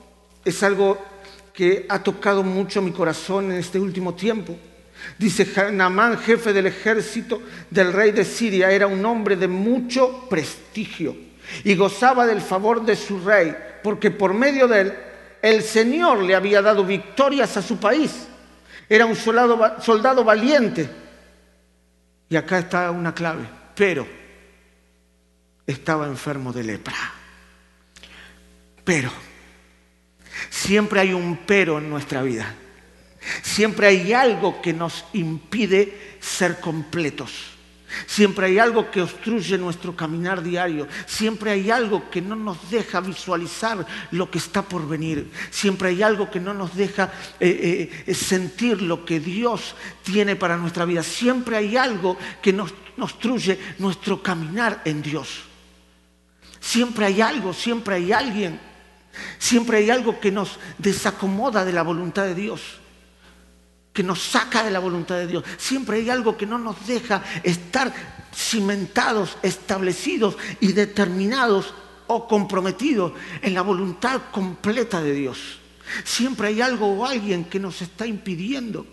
es 0.46 0.64
algo 0.64 1.11
que 1.54 1.86
ha 1.90 2.02
tocado 2.02 2.44
mucho 2.44 2.82
mi 2.82 2.92
corazón 2.92 3.52
en 3.52 3.58
este 3.58 3.80
último 3.80 4.14
tiempo. 4.14 4.58
Dice 5.18 5.72
Naamán, 5.72 6.18
jefe 6.20 6.54
del 6.54 6.68
ejército 6.68 7.42
del 7.70 7.92
rey 7.92 8.12
de 8.12 8.24
Siria, 8.24 8.72
era 8.72 8.88
un 8.88 9.04
hombre 9.06 9.36
de 9.36 9.48
mucho 9.48 10.28
prestigio 10.30 11.16
y 11.64 11.76
gozaba 11.76 12.26
del 12.26 12.42
favor 12.42 12.86
de 12.86 12.96
su 12.96 13.20
rey, 13.20 13.56
porque 13.84 14.12
por 14.12 14.34
medio 14.34 14.68
de 14.68 14.82
él 14.82 14.94
el 15.42 15.64
Señor 15.64 16.20
le 16.24 16.36
había 16.36 16.62
dado 16.62 16.86
victorias 16.86 17.58
a 17.58 17.62
su 17.62 17.78
país. 17.78 18.28
Era 18.88 19.06
un 19.06 19.16
soldado, 19.16 19.82
soldado 19.82 20.24
valiente. 20.24 20.90
Y 22.30 22.36
acá 22.36 22.60
está 22.60 22.92
una 22.92 23.14
clave, 23.14 23.44
pero 23.76 24.08
estaba 25.66 26.06
enfermo 26.08 26.54
de 26.54 26.64
lepra. 26.64 26.94
Pero 28.84 29.12
Siempre 30.50 31.02
hay 31.02 31.14
un 31.14 31.40
pero 31.46 31.78
en 31.78 31.90
nuestra 31.90 32.22
vida. 32.22 32.56
Siempre 33.44 33.88
hay 33.88 34.14
algo 34.14 34.62
que 34.62 34.74
nos 34.74 35.06
impide 35.14 36.18
ser 36.20 36.60
completos. 36.60 37.52
Siempre 38.08 38.48
hay 38.48 38.60
algo 38.60 38.90
que 38.90 39.02
obstruye 39.02 39.58
nuestro 39.58 39.96
caminar 39.96 40.42
diario. 40.42 40.88
Siempre 41.06 41.52
hay 41.52 41.70
algo 41.70 42.10
que 42.10 42.22
no 42.22 42.36
nos 42.36 42.70
deja 42.72 43.02
visualizar 43.02 43.86
lo 44.12 44.32
que 44.32 44.38
está 44.38 44.62
por 44.62 44.88
venir. 44.88 45.30
Siempre 45.50 45.90
hay 45.90 46.02
algo 46.02 46.32
que 46.32 46.40
no 46.40 46.54
nos 46.54 46.76
deja 46.76 47.12
eh, 47.40 48.04
eh, 48.08 48.14
sentir 48.14 48.82
lo 48.82 49.06
que 49.06 49.20
Dios 49.20 49.76
tiene 50.04 50.36
para 50.36 50.58
nuestra 50.58 50.86
vida. 50.86 51.04
Siempre 51.04 51.58
hay 51.58 51.76
algo 51.76 52.18
que 52.42 52.54
nos 52.54 52.74
obstruye 52.98 53.60
nuestro 53.80 54.24
caminar 54.24 54.82
en 54.86 55.02
Dios. 55.02 55.44
Siempre 56.60 57.06
hay 57.06 57.22
algo, 57.22 57.54
siempre 57.54 57.96
hay 57.96 58.14
alguien 58.14 58.71
Siempre 59.38 59.78
hay 59.78 59.90
algo 59.90 60.20
que 60.20 60.32
nos 60.32 60.60
desacomoda 60.78 61.66
de 61.66 61.74
la 61.74 61.84
voluntad 61.84 62.24
de 62.24 62.36
Dios, 62.36 62.62
que 63.94 64.04
nos 64.04 64.22
saca 64.22 64.64
de 64.64 64.72
la 64.72 64.80
voluntad 64.80 65.16
de 65.16 65.28
Dios. 65.28 65.44
Siempre 65.58 65.98
hay 65.98 66.10
algo 66.10 66.38
que 66.38 66.46
no 66.46 66.58
nos 66.58 66.88
deja 66.88 67.24
estar 67.44 67.94
cimentados, 68.34 69.38
establecidos 69.42 70.38
y 70.60 70.72
determinados 70.72 71.74
o 72.08 72.28
comprometidos 72.28 73.14
en 73.42 73.54
la 73.54 73.62
voluntad 73.62 74.22
completa 74.32 75.02
de 75.02 75.14
Dios. 75.14 75.60
Siempre 76.04 76.50
hay 76.50 76.62
algo 76.62 76.88
o 76.88 77.06
alguien 77.06 77.46
que 77.46 77.60
nos 77.60 77.82
está 77.82 78.06
impidiendo. 78.06 78.86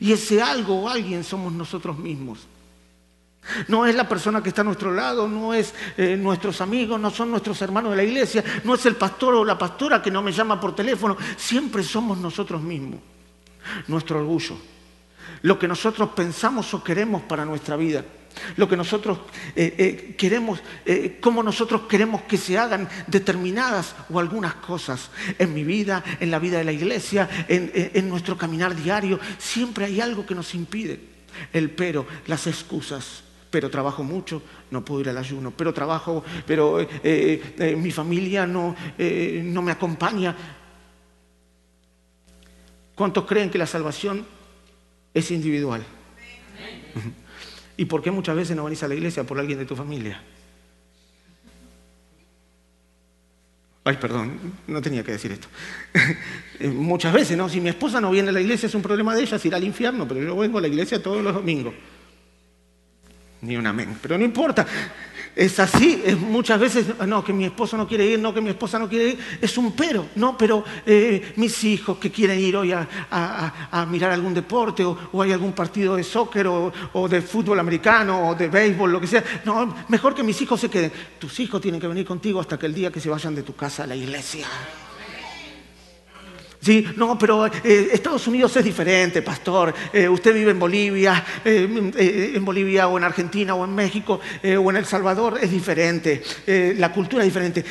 Y 0.00 0.12
ese 0.12 0.42
algo 0.42 0.82
o 0.82 0.88
alguien 0.88 1.24
somos 1.24 1.52
nosotros 1.52 1.98
mismos. 1.98 2.40
No 3.68 3.86
es 3.86 3.94
la 3.94 4.08
persona 4.08 4.42
que 4.42 4.50
está 4.50 4.60
a 4.60 4.64
nuestro 4.64 4.92
lado, 4.92 5.26
no 5.26 5.54
es 5.54 5.74
eh, 5.96 6.16
nuestros 6.16 6.60
amigos, 6.60 7.00
no 7.00 7.10
son 7.10 7.30
nuestros 7.30 7.60
hermanos 7.62 7.92
de 7.92 7.96
la 7.96 8.04
iglesia, 8.04 8.44
no 8.64 8.74
es 8.74 8.84
el 8.86 8.96
pastor 8.96 9.34
o 9.34 9.44
la 9.44 9.56
pastora 9.56 10.02
que 10.02 10.10
no 10.10 10.22
me 10.22 10.32
llama 10.32 10.60
por 10.60 10.74
teléfono. 10.74 11.16
Siempre 11.36 11.82
somos 11.82 12.18
nosotros 12.18 12.60
mismos. 12.60 13.00
Nuestro 13.86 14.18
orgullo. 14.20 14.56
Lo 15.42 15.58
que 15.58 15.68
nosotros 15.68 16.10
pensamos 16.10 16.72
o 16.74 16.82
queremos 16.82 17.22
para 17.22 17.44
nuestra 17.44 17.76
vida. 17.76 18.04
Lo 18.56 18.68
que 18.68 18.76
nosotros 18.76 19.18
eh, 19.56 19.74
eh, 19.78 20.14
queremos, 20.16 20.60
cómo 21.20 21.42
nosotros 21.42 21.82
queremos 21.88 22.22
que 22.22 22.36
se 22.36 22.56
hagan 22.56 22.88
determinadas 23.06 23.96
o 24.10 24.18
algunas 24.18 24.54
cosas 24.56 25.10
en 25.38 25.54
mi 25.54 25.64
vida, 25.64 26.04
en 26.20 26.30
la 26.30 26.38
vida 26.38 26.58
de 26.58 26.64
la 26.64 26.72
iglesia, 26.72 27.28
en 27.48 28.08
nuestro 28.08 28.36
caminar 28.36 28.76
diario. 28.76 29.18
Siempre 29.38 29.86
hay 29.86 30.00
algo 30.00 30.24
que 30.24 30.34
nos 30.34 30.54
impide. 30.54 31.00
El 31.52 31.70
pero, 31.70 32.06
las 32.26 32.46
excusas 32.46 33.24
pero 33.50 33.70
trabajo 33.70 34.02
mucho, 34.02 34.42
no 34.70 34.84
puedo 34.84 35.00
ir 35.00 35.08
al 35.08 35.18
ayuno, 35.18 35.52
pero 35.56 35.72
trabajo, 35.72 36.24
pero 36.46 36.80
eh, 36.80 36.88
eh, 37.02 37.54
eh, 37.58 37.76
mi 37.76 37.90
familia 37.90 38.46
no, 38.46 38.74
no 38.98 39.62
me 39.62 39.72
acompaña. 39.72 40.36
¿Cuántos 42.94 43.24
creen 43.24 43.50
que 43.50 43.58
la 43.58 43.66
salvación 43.66 44.26
es 45.14 45.30
individual? 45.30 45.84
¿Y 47.76 47.84
por 47.84 48.02
qué 48.02 48.10
muchas 48.10 48.34
veces 48.34 48.56
no 48.56 48.64
venís 48.64 48.82
a 48.82 48.88
la 48.88 48.94
iglesia 48.94 49.24
por 49.24 49.38
alguien 49.38 49.58
de 49.58 49.64
tu 49.64 49.76
familia? 49.76 50.20
Ay, 53.84 53.96
perdón, 53.96 54.38
no 54.66 54.82
tenía 54.82 55.02
que 55.02 55.12
decir 55.12 55.32
esto. 55.32 55.48
muchas 56.74 57.12
veces, 57.12 57.38
¿no? 57.38 57.48
Si 57.48 57.60
mi 57.60 57.70
esposa 57.70 58.00
no 58.00 58.10
viene 58.10 58.28
a 58.28 58.32
la 58.32 58.40
iglesia 58.40 58.66
es 58.66 58.74
un 58.74 58.82
problema 58.82 59.14
de 59.14 59.22
ella, 59.22 59.38
se 59.38 59.48
irá 59.48 59.56
al 59.56 59.64
infierno, 59.64 60.06
pero 60.06 60.20
yo 60.20 60.36
vengo 60.36 60.58
a 60.58 60.60
la 60.60 60.68
iglesia 60.68 61.02
todos 61.02 61.22
los 61.22 61.32
domingos. 61.32 61.72
Ni 63.42 63.56
un 63.56 63.66
amén. 63.66 63.98
Pero 64.00 64.18
no 64.18 64.24
importa. 64.24 64.66
Es 65.38 65.60
así. 65.60 66.02
muchas 66.18 66.58
veces, 66.58 66.86
no, 67.06 67.22
que 67.22 67.32
mi 67.32 67.44
esposo 67.44 67.76
no 67.76 67.86
quiere 67.86 68.04
ir, 68.04 68.18
no, 68.18 68.34
que 68.34 68.40
mi 68.40 68.50
esposa 68.50 68.76
no 68.76 68.88
quiere 68.88 69.10
ir. 69.10 69.18
Es 69.40 69.56
un 69.56 69.70
pero. 69.70 70.08
No, 70.16 70.36
pero 70.36 70.64
eh, 70.84 71.32
mis 71.36 71.62
hijos 71.62 71.98
que 71.98 72.10
quieren 72.10 72.40
ir 72.40 72.56
hoy 72.56 72.72
a, 72.72 73.86
mirar 73.88 74.10
algún 74.10 74.34
deporte 74.34 74.84
o, 74.84 75.22
hay 75.22 75.30
algún 75.30 75.52
partido 75.52 75.94
de 75.94 76.02
soccer 76.02 76.48
o, 76.48 76.72
o, 76.92 77.08
de 77.08 77.22
fútbol 77.22 77.60
americano 77.60 78.30
o 78.30 78.34
de 78.34 78.48
béisbol, 78.48 78.90
lo 78.90 79.00
que 79.00 79.06
sea. 79.06 79.22
No, 79.44 79.76
mejor 79.86 80.12
que 80.12 80.24
mis 80.24 80.40
hijos 80.42 80.60
se 80.60 80.68
queden. 80.68 80.90
Tus 81.20 81.38
hijos 81.38 81.60
tienen 81.60 81.80
que 81.80 81.86
venir 81.86 82.04
contigo 82.04 82.40
hasta 82.40 82.58
que 82.58 82.66
el 82.66 82.74
día 82.74 82.90
que 82.90 82.98
se 82.98 83.08
vayan 83.08 83.36
de 83.36 83.44
tu 83.44 83.54
casa 83.54 83.84
a 83.84 83.86
la 83.86 83.94
iglesia. 83.94 84.48
Sí, 86.60 86.84
no, 86.96 87.16
pero 87.16 87.46
eh, 87.46 87.90
Estados 87.92 88.26
Unidos 88.26 88.56
es 88.56 88.64
diferente, 88.64 89.22
pastor. 89.22 89.72
Eh, 89.92 90.08
usted 90.08 90.34
vive 90.34 90.50
en 90.50 90.58
Bolivia, 90.58 91.24
eh, 91.44 92.32
en 92.34 92.44
Bolivia 92.44 92.88
o 92.88 92.98
en 92.98 93.04
Argentina 93.04 93.54
o 93.54 93.64
en 93.64 93.74
México 93.74 94.20
o 94.42 94.70
en 94.70 94.76
El 94.76 94.84
Salvador, 94.84 95.38
es 95.40 95.50
diferente. 95.50 96.22
la 96.76 96.92
cultura 96.92 97.22
es 97.22 97.28
diferente. 97.28 97.64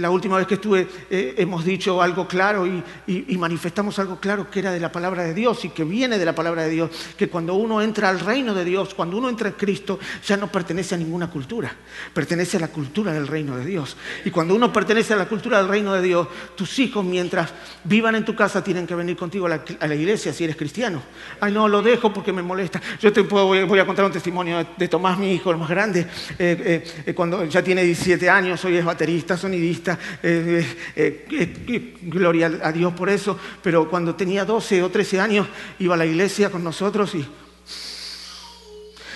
la 0.00 0.10
última 0.10 0.38
vez 0.38 0.46
que 0.46 0.54
estuve 0.54 0.86
hemos 1.10 1.64
dicho 1.64 2.00
algo 2.00 2.26
claro 2.26 2.66
y, 2.66 2.82
y, 3.06 3.36
manifestamos 3.38 3.98
algo 3.98 4.18
claro 4.18 4.50
que 4.50 4.58
era 4.60 4.72
de 4.72 4.80
la 4.80 4.90
palabra 4.90 5.22
de 5.22 5.34
Dios 5.34 5.64
y 5.64 5.70
que 5.70 5.84
viene 5.84 6.18
de 6.18 6.24
la 6.24 6.34
palabra 6.34 6.62
de 6.62 6.70
Dios, 6.70 6.90
que 7.16 7.28
cuando 7.28 7.54
uno 7.54 7.80
entra 7.82 8.08
al 8.08 8.20
reino 8.20 8.54
de 8.54 8.64
Dios, 8.64 8.94
cuando 8.94 9.18
uno 9.18 9.28
entra 9.28 9.48
en 9.48 9.54
Cristo, 9.54 9.98
ya 10.26 10.36
no 10.36 10.50
pertenece 10.50 10.94
a 10.94 10.98
ninguna 10.98 11.30
cultura, 11.30 11.74
pertenece 12.12 12.56
a 12.56 12.60
la 12.60 12.68
cultura 12.68 13.12
del 13.12 13.26
reino 13.26 13.56
de 13.56 13.66
Dios. 13.66 13.96
Y 14.24 14.30
cuando 14.30 14.54
uno 14.54 14.72
pertenece 14.72 15.14
a 15.14 15.16
la 15.16 15.28
cultura 15.28 15.58
del 15.58 15.68
reino 15.68 15.94
de 15.94 16.02
Dios, 16.02 16.28
tus 16.56 16.78
hijos 16.78 17.04
mientras 17.04 17.52
viven 17.84 17.97
vivan 17.98 18.14
en 18.14 18.24
tu 18.24 18.36
casa 18.36 18.62
tienen 18.62 18.86
que 18.86 18.94
venir 18.94 19.16
contigo 19.16 19.46
a 19.46 19.86
la, 19.88 19.94
iglesia 19.94 20.32
si 20.32 20.44
eres 20.44 20.54
cristiano. 20.54 21.02
Ay, 21.40 21.52
no, 21.52 21.66
lo 21.66 21.82
dejo 21.82 22.12
porque 22.12 22.32
me 22.32 22.42
molesta. 22.42 22.80
Yo 23.00 23.12
te 23.12 23.24
puedo, 23.24 23.46
voy 23.66 23.78
a 23.80 23.84
contar 23.84 24.04
un 24.04 24.12
testimonio 24.12 24.64
de 24.76 24.86
Tomás, 24.86 25.18
mi 25.18 25.32
hijo, 25.32 25.50
el 25.50 25.56
más 25.56 25.68
grande. 25.68 26.06
Eh, 26.38 26.84
eh, 27.06 27.12
cuando 27.12 27.44
ya 27.46 27.60
tiene 27.60 27.82
17 27.82 28.30
años, 28.30 28.64
hoy 28.64 28.76
es 28.76 28.84
baterista, 28.84 29.36
sonidista. 29.36 29.98
Eh, 30.22 31.96
gloria 32.02 32.52
a 32.62 32.70
Dios 32.70 32.92
por 32.92 33.10
eso. 33.10 33.36
Pero 33.60 33.90
cuando 33.90 34.14
tenía 34.14 34.44
12 34.44 34.80
o 34.84 34.90
13 34.90 35.20
años, 35.20 35.48
iba 35.80 35.94
a 35.94 35.98
la 35.98 36.06
iglesia 36.06 36.50
con 36.50 36.62
nosotros 36.62 37.12
y 37.16 37.26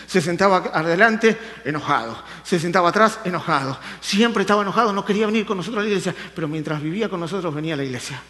se 0.08 0.20
sentaba 0.20 0.72
adelante, 0.74 1.38
enojado. 1.64 2.18
Se 2.42 2.58
sentaba 2.58 2.88
atrás, 2.88 3.20
enojado. 3.24 3.78
Siempre 4.00 4.40
estaba 4.40 4.62
enojado, 4.62 4.92
no 4.92 5.04
quería 5.04 5.26
venir 5.26 5.46
con 5.46 5.56
nosotros 5.56 5.80
a 5.80 5.84
la 5.84 5.88
iglesia, 5.88 6.14
pero 6.34 6.48
mientras 6.48 6.82
vivía 6.82 7.08
con 7.08 7.20
nosotros 7.20 7.54
venía 7.54 7.74
a 7.74 7.76
la 7.76 7.84
iglesia. 7.84 8.20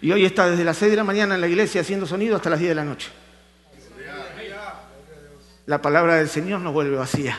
Y 0.00 0.12
hoy 0.12 0.24
está 0.24 0.48
desde 0.48 0.64
las 0.64 0.76
6 0.76 0.92
de 0.92 0.96
la 0.96 1.04
mañana 1.04 1.34
en 1.34 1.40
la 1.40 1.48
iglesia 1.48 1.80
haciendo 1.80 2.06
sonido 2.06 2.36
hasta 2.36 2.50
las 2.50 2.60
10 2.60 2.70
de 2.70 2.74
la 2.74 2.84
noche. 2.84 3.08
La 5.66 5.82
palabra 5.82 6.16
del 6.16 6.28
Señor 6.28 6.60
no 6.60 6.72
vuelve 6.72 6.96
vacía. 6.96 7.38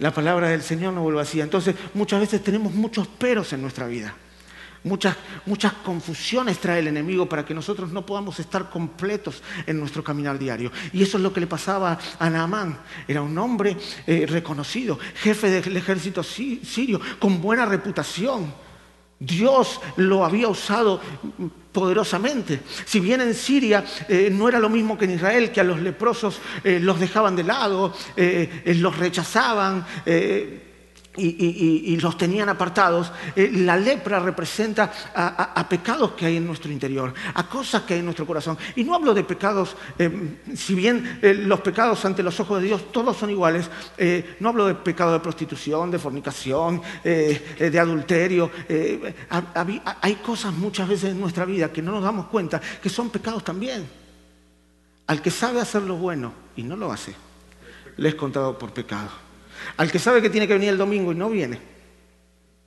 La 0.00 0.12
palabra 0.12 0.48
del 0.48 0.62
Señor 0.62 0.92
no 0.92 1.02
vuelve 1.02 1.18
vacía. 1.18 1.44
Entonces, 1.44 1.76
muchas 1.94 2.20
veces 2.20 2.42
tenemos 2.42 2.72
muchos 2.72 3.06
peros 3.06 3.52
en 3.52 3.62
nuestra 3.62 3.86
vida. 3.86 4.14
Muchas, 4.82 5.16
muchas 5.46 5.72
confusiones 5.74 6.58
trae 6.58 6.80
el 6.80 6.88
enemigo 6.88 7.26
para 7.26 7.44
que 7.44 7.54
nosotros 7.54 7.92
no 7.92 8.04
podamos 8.04 8.38
estar 8.40 8.68
completos 8.68 9.42
en 9.66 9.78
nuestro 9.78 10.02
caminar 10.02 10.38
diario. 10.38 10.72
Y 10.92 11.02
eso 11.02 11.16
es 11.18 11.22
lo 11.22 11.32
que 11.32 11.40
le 11.40 11.46
pasaba 11.46 11.98
a 12.18 12.30
Naamán. 12.30 12.78
Era 13.06 13.22
un 13.22 13.36
hombre 13.38 13.76
eh, 14.06 14.26
reconocido, 14.28 14.98
jefe 15.14 15.48
del 15.48 15.76
ejército 15.76 16.22
sirio, 16.22 17.00
con 17.18 17.40
buena 17.40 17.64
reputación 17.64 18.63
Dios 19.24 19.80
lo 19.96 20.24
había 20.24 20.48
usado 20.48 21.00
poderosamente. 21.72 22.60
Si 22.84 23.00
bien 23.00 23.20
en 23.20 23.34
Siria 23.34 23.84
eh, 24.08 24.30
no 24.32 24.48
era 24.48 24.58
lo 24.58 24.68
mismo 24.68 24.96
que 24.96 25.06
en 25.06 25.12
Israel, 25.12 25.50
que 25.50 25.60
a 25.60 25.64
los 25.64 25.80
leprosos 25.80 26.40
eh, 26.62 26.78
los 26.80 27.00
dejaban 27.00 27.34
de 27.34 27.42
lado, 27.42 27.92
eh, 28.16 28.74
los 28.78 28.96
rechazaban 28.96 29.84
y, 31.16 31.96
los 31.96 32.18
tenían 32.18 32.48
apartados, 32.48 33.12
eh, 33.36 33.50
la 33.52 33.76
lepra 33.76 34.18
representa 34.18 34.92
a, 35.14 35.68
pecados 35.68 36.12
que 36.12 36.26
hay 36.26 36.36
en 36.36 36.46
nuestro 36.46 36.72
interior, 36.72 37.14
a 37.34 37.48
cosas 37.48 37.82
que 37.82 37.94
hay 37.94 38.00
en 38.00 38.06
nuestro 38.06 38.26
corazón. 38.26 38.58
Y 38.76 38.84
no 38.84 38.94
hablo 38.94 39.14
de 39.14 39.24
pecados, 39.24 39.76
eh, 39.98 40.38
si 40.54 40.74
bien 40.74 41.18
eh, 41.22 41.34
los 41.34 41.60
pecados 41.60 42.04
ante 42.04 42.22
los 42.22 42.38
ojos 42.40 42.60
de 42.60 42.68
Dios 42.68 42.92
todos 42.92 43.16
son 43.16 43.30
iguales, 43.30 43.70
no 44.40 44.48
hablo 44.48 44.66
de 44.66 44.74
pecado 44.74 45.12
de 45.12 45.20
prostitución, 45.20 45.90
de 45.90 45.98
fornicación, 45.98 46.82
de 47.02 47.78
adulterio. 47.78 48.50
hay 50.00 50.14
cosas 50.16 50.52
muchas 50.52 50.88
veces 50.88 51.10
en 51.10 51.20
nuestra 51.20 51.44
vida 51.44 51.72
que 51.72 51.82
no 51.82 51.92
nos 51.92 52.02
damos 52.02 52.26
cuenta 52.26 52.60
que 52.82 52.88
son 52.88 53.10
pecados 53.10 53.44
también. 53.44 53.88
Al 55.06 55.20
que 55.20 55.30
sabe 55.30 55.60
hacer 55.60 55.82
lo 55.82 55.96
bueno 55.96 56.32
y 56.56 56.62
no 56.62 56.76
lo 56.76 56.90
hace, 56.90 57.14
le 57.96 58.08
es 58.08 58.14
contado 58.14 58.58
por 58.58 58.72
pecado. 58.72 59.23
Al 59.76 59.90
que 59.90 59.98
sabe 59.98 60.22
que 60.22 60.30
tiene 60.30 60.46
que 60.46 60.54
venir 60.54 60.70
el 60.70 60.78
domingo 60.78 61.12
y 61.12 61.14
no 61.14 61.30
viene. 61.30 61.58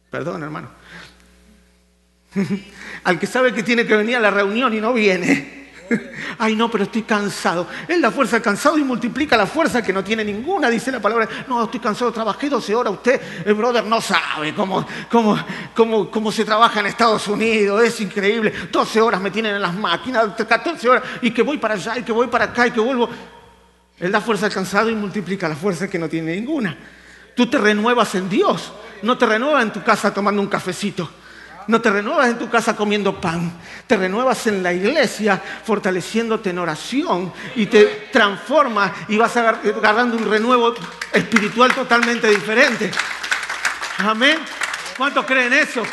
Perdón, 0.09 0.43
hermano. 0.43 0.69
Al 3.03 3.19
que 3.19 3.27
sabe 3.27 3.53
que 3.53 3.63
tiene 3.63 3.85
que 3.85 3.95
venir 3.95 4.17
a 4.17 4.19
la 4.19 4.31
reunión 4.31 4.73
y 4.73 4.81
no 4.81 4.93
viene. 4.93 5.57
Ay, 6.37 6.55
no, 6.55 6.69
pero 6.69 6.83
estoy 6.83 7.03
cansado. 7.03 7.67
Es 7.87 7.99
la 7.99 8.11
fuerza 8.11 8.41
cansado 8.41 8.77
y 8.77 8.83
multiplica 8.83 9.37
la 9.37 9.47
fuerza 9.47 9.81
que 9.81 9.93
no 9.93 10.03
tiene 10.03 10.23
ninguna, 10.23 10.69
dice 10.69 10.91
la 10.91 10.99
palabra. 10.99 11.27
No, 11.47 11.63
estoy 11.63 11.79
cansado, 11.79 12.11
trabajé 12.11 12.49
12 12.49 12.75
horas. 12.75 12.93
Usted, 12.93 13.21
el 13.45 13.53
brother, 13.53 13.85
no 13.85 14.01
sabe 14.01 14.53
cómo, 14.53 14.85
cómo, 15.09 15.37
cómo, 15.73 16.11
cómo 16.11 16.31
se 16.31 16.45
trabaja 16.45 16.79
en 16.79 16.87
Estados 16.87 17.27
Unidos. 17.27 17.81
Es 17.83 17.99
increíble. 18.01 18.53
12 18.71 19.01
horas 19.01 19.21
me 19.21 19.31
tienen 19.31 19.55
en 19.55 19.61
las 19.61 19.73
máquinas, 19.73 20.29
14 20.35 20.89
horas, 20.89 21.03
y 21.21 21.31
que 21.31 21.41
voy 21.41 21.57
para 21.57 21.75
allá, 21.75 21.97
y 21.97 22.03
que 22.03 22.11
voy 22.11 22.27
para 22.27 22.45
acá, 22.45 22.67
y 22.67 22.71
que 22.71 22.79
vuelvo. 22.79 23.09
Él 23.99 24.11
da 24.11 24.21
fuerza 24.21 24.45
al 24.45 24.53
cansado 24.53 24.89
y 24.89 24.95
multiplica 24.95 25.49
la 25.49 25.55
fuerza 25.55 25.89
que 25.89 25.97
no 25.97 26.07
tiene 26.07 26.35
ninguna. 26.35 26.77
Tú 27.35 27.47
te 27.47 27.57
renuevas 27.57 28.15
en 28.15 28.29
Dios, 28.29 28.71
no 29.01 29.17
te 29.17 29.25
renuevas 29.25 29.63
en 29.63 29.71
tu 29.71 29.83
casa 29.83 30.13
tomando 30.13 30.41
un 30.41 30.47
cafecito. 30.47 31.09
No 31.67 31.81
te 31.81 31.89
renuevas 31.89 32.29
en 32.29 32.37
tu 32.37 32.49
casa 32.49 32.77
comiendo 32.77 33.19
pan, 33.19 33.51
te 33.85 33.97
renuevas 33.97 34.47
en 34.47 34.63
la 34.63 34.71
iglesia 34.71 35.41
fortaleciéndote 35.65 36.51
en 36.51 36.59
oración 36.59 37.33
y 37.57 37.65
te 37.65 38.07
transformas 38.09 38.93
y 39.09 39.17
vas 39.17 39.35
agarrando 39.35 40.15
un 40.15 40.29
renuevo 40.29 40.73
espiritual 41.11 41.73
totalmente 41.75 42.29
diferente. 42.29 42.89
Amén. 43.97 44.37
¿Cuántos 44.97 45.25
creen 45.25 45.51
eso? 45.51 45.83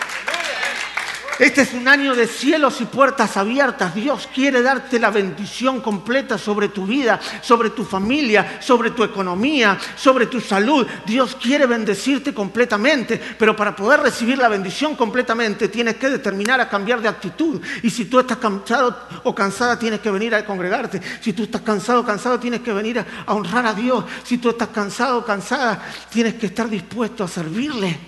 Este 1.38 1.62
es 1.62 1.74
un 1.74 1.88
año 1.88 2.14
de 2.14 2.28
cielos 2.28 2.80
y 2.80 2.84
puertas 2.84 3.36
abiertas. 3.36 3.94
Dios 3.94 4.28
quiere 4.32 4.62
darte 4.62 5.00
la 5.00 5.10
bendición 5.10 5.80
completa 5.80 6.38
sobre 6.38 6.68
tu 6.68 6.86
vida, 6.86 7.20
sobre 7.42 7.70
tu 7.70 7.84
familia, 7.84 8.58
sobre 8.60 8.92
tu 8.92 9.02
economía, 9.02 9.78
sobre 9.96 10.26
tu 10.26 10.40
salud. 10.40 10.86
Dios 11.04 11.36
quiere 11.40 11.66
bendecirte 11.66 12.32
completamente, 12.32 13.20
pero 13.36 13.56
para 13.56 13.74
poder 13.74 14.00
recibir 14.00 14.38
la 14.38 14.48
bendición 14.48 14.94
completamente 14.94 15.68
tienes 15.68 15.96
que 15.96 16.08
determinar 16.08 16.60
a 16.60 16.68
cambiar 16.68 17.00
de 17.00 17.08
actitud. 17.08 17.60
Y 17.82 17.90
si 17.90 18.04
tú 18.04 18.20
estás 18.20 18.38
cansado 18.38 18.96
o 19.24 19.34
cansada, 19.34 19.76
tienes 19.76 20.00
que 20.00 20.12
venir 20.12 20.36
a 20.36 20.44
congregarte. 20.44 21.00
Si 21.20 21.32
tú 21.32 21.44
estás 21.44 21.62
cansado 21.62 22.00
o 22.00 22.04
cansado, 22.04 22.38
tienes 22.38 22.60
que 22.60 22.72
venir 22.72 23.00
a, 23.00 23.32
honrar 23.32 23.66
a 23.66 23.74
Dios. 23.74 24.04
Si 24.22 24.38
tú 24.38 24.50
estás 24.50 24.68
cansado 24.68 25.18
o 25.18 25.24
cansada, 25.24 25.82
tienes 26.10 26.34
que 26.34 26.46
estar 26.46 26.68
dispuesto 26.68 27.24
a 27.24 27.28
servirle. 27.28 27.98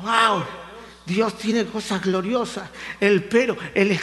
¡Wow! 0.00 0.65
Dios 1.06 1.38
tiene 1.38 1.64
cosas 1.66 2.02
gloriosas. 2.02 2.68
El 3.00 3.24
pero, 3.24 3.56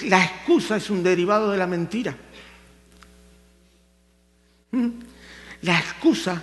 la 0.06 0.24
excusa 0.24 0.78
es 0.78 0.90
un 0.90 1.04
derivado 1.04 1.52
de 1.52 1.58
la 1.58 1.68
mentira. 1.68 2.16
¿Mm? 4.72 4.90
La 5.64 5.80
excusa 5.80 6.42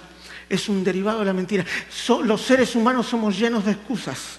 es 0.49 0.69
un 0.69 0.85
derivado 0.85 1.21
de 1.21 1.27
la 1.27 1.33
mentira. 1.33 1.65
los 2.25 2.41
seres 2.43 2.75
humanos 2.77 3.07
somos 3.07 3.39
llenos 3.39 3.65
de 3.65 3.73
excusas. 3.73 4.39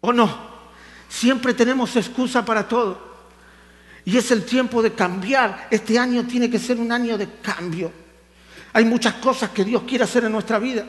¿O 0.00 0.12
no? 0.12 0.50
Siempre 1.08 1.52
tenemos 1.52 1.94
excusa 1.96 2.44
para 2.44 2.66
todo. 2.66 3.10
Y 4.04 4.16
es 4.16 4.30
el 4.30 4.44
tiempo 4.44 4.82
de 4.82 4.92
cambiar. 4.92 5.68
Este 5.70 5.98
año 5.98 6.26
tiene 6.26 6.48
que 6.48 6.58
ser 6.58 6.78
un 6.78 6.90
año 6.90 7.18
de 7.18 7.28
cambio. 7.42 7.92
Hay 8.72 8.84
muchas 8.84 9.14
cosas 9.14 9.50
que 9.50 9.64
Dios 9.64 9.82
quiere 9.82 10.04
hacer 10.04 10.24
en 10.24 10.32
nuestra 10.32 10.58
vida 10.58 10.86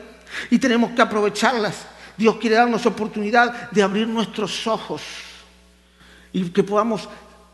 y 0.50 0.58
tenemos 0.58 0.92
que 0.92 1.02
aprovecharlas. 1.02 1.86
Dios 2.22 2.36
quiere 2.36 2.54
darnos 2.54 2.86
oportunidad 2.86 3.72
de 3.72 3.82
abrir 3.82 4.06
nuestros 4.06 4.68
ojos 4.68 5.02
y 6.32 6.50
que 6.50 6.62
podamos 6.62 7.08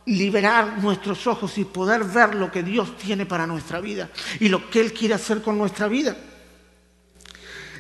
liberar 0.05 0.77
nuestros 0.83 1.27
ojos 1.27 1.57
y 1.57 1.65
poder 1.65 2.05
ver 2.05 2.35
lo 2.35 2.53
que 2.53 2.63
Dios 2.63 2.95
tiene 2.99 3.25
para 3.25 3.47
nuestra 3.47 3.81
vida 3.81 4.11
y 4.39 4.51
lo 4.51 4.69
que 4.69 4.83
Él 4.83 4.93
quiere 4.93 5.15
hacer 5.15 5.41
con 5.41 5.57
nuestra 5.57 5.89
vida. 5.89 6.15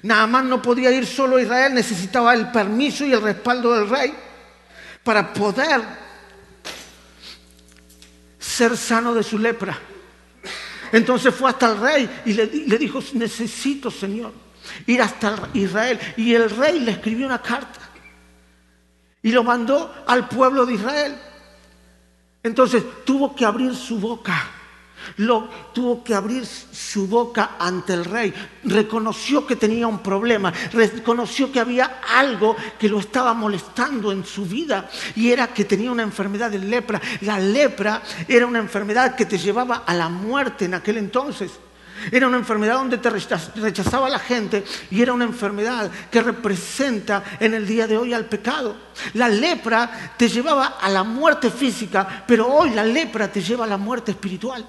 más 0.02 0.44
no 0.46 0.62
podía 0.62 0.90
ir 0.90 1.04
solo 1.04 1.36
a 1.36 1.42
Israel, 1.42 1.74
necesitaba 1.74 2.32
el 2.32 2.50
permiso 2.50 3.04
y 3.04 3.12
el 3.12 3.20
respaldo 3.20 3.74
del 3.74 3.90
rey 3.90 4.14
para 5.04 5.30
poder 5.30 5.82
ser 8.38 8.78
sano 8.78 9.12
de 9.12 9.22
su 9.22 9.38
lepra. 9.38 9.78
Entonces 10.90 11.34
fue 11.34 11.50
hasta 11.50 11.70
el 11.70 11.80
rey 11.80 12.22
y 12.24 12.32
le 12.32 12.78
dijo, 12.78 13.02
necesito, 13.12 13.90
Señor, 13.90 14.47
ir 14.86 15.02
hasta 15.02 15.48
Israel. 15.54 15.98
Y 16.16 16.34
el 16.34 16.50
rey 16.50 16.80
le 16.80 16.92
escribió 16.92 17.26
una 17.26 17.42
carta 17.42 17.80
y 19.22 19.32
lo 19.32 19.44
mandó 19.44 19.94
al 20.06 20.28
pueblo 20.28 20.64
de 20.64 20.74
Israel. 20.74 21.18
Entonces 22.42 22.82
tuvo 23.04 23.34
que 23.34 23.44
abrir 23.44 23.74
su 23.74 23.98
boca. 23.98 24.52
Lo, 25.16 25.48
tuvo 25.72 26.02
que 26.02 26.14
abrir 26.14 26.44
su 26.44 27.06
boca 27.06 27.56
ante 27.58 27.94
el 27.94 28.04
rey. 28.04 28.32
Reconoció 28.64 29.46
que 29.46 29.56
tenía 29.56 29.86
un 29.86 30.00
problema. 30.00 30.52
Reconoció 30.72 31.50
que 31.50 31.60
había 31.60 32.00
algo 32.14 32.56
que 32.78 32.88
lo 32.88 32.98
estaba 32.98 33.32
molestando 33.34 34.12
en 34.12 34.24
su 34.24 34.44
vida. 34.44 34.88
Y 35.16 35.30
era 35.30 35.48
que 35.48 35.64
tenía 35.64 35.90
una 35.90 36.02
enfermedad 36.02 36.50
de 36.50 36.58
lepra. 36.58 37.00
La 37.22 37.38
lepra 37.38 38.02
era 38.26 38.46
una 38.46 38.58
enfermedad 38.58 39.14
que 39.14 39.26
te 39.26 39.38
llevaba 39.38 39.84
a 39.86 39.94
la 39.94 40.08
muerte 40.08 40.66
en 40.66 40.74
aquel 40.74 40.98
entonces. 40.98 41.52
Era 42.10 42.26
una 42.26 42.36
enfermedad 42.36 42.74
donde 42.74 42.98
te 42.98 43.10
rechazaba 43.10 44.08
la 44.08 44.18
gente 44.18 44.64
y 44.90 45.02
era 45.02 45.12
una 45.12 45.24
enfermedad 45.24 45.90
que 46.10 46.22
representa 46.22 47.22
en 47.40 47.54
el 47.54 47.66
día 47.66 47.86
de 47.86 47.96
hoy 47.96 48.14
al 48.14 48.26
pecado. 48.26 48.76
La 49.14 49.28
lepra 49.28 50.14
te 50.16 50.28
llevaba 50.28 50.78
a 50.80 50.88
la 50.88 51.04
muerte 51.04 51.50
física, 51.50 52.24
pero 52.26 52.46
hoy 52.48 52.70
la 52.70 52.84
lepra 52.84 53.30
te 53.30 53.40
lleva 53.40 53.64
a 53.64 53.68
la 53.68 53.76
muerte 53.76 54.12
espiritual. 54.12 54.66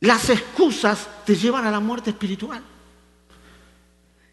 Las 0.00 0.30
excusas 0.30 1.08
te 1.24 1.34
llevan 1.34 1.66
a 1.66 1.70
la 1.70 1.80
muerte 1.80 2.10
espiritual. 2.10 2.62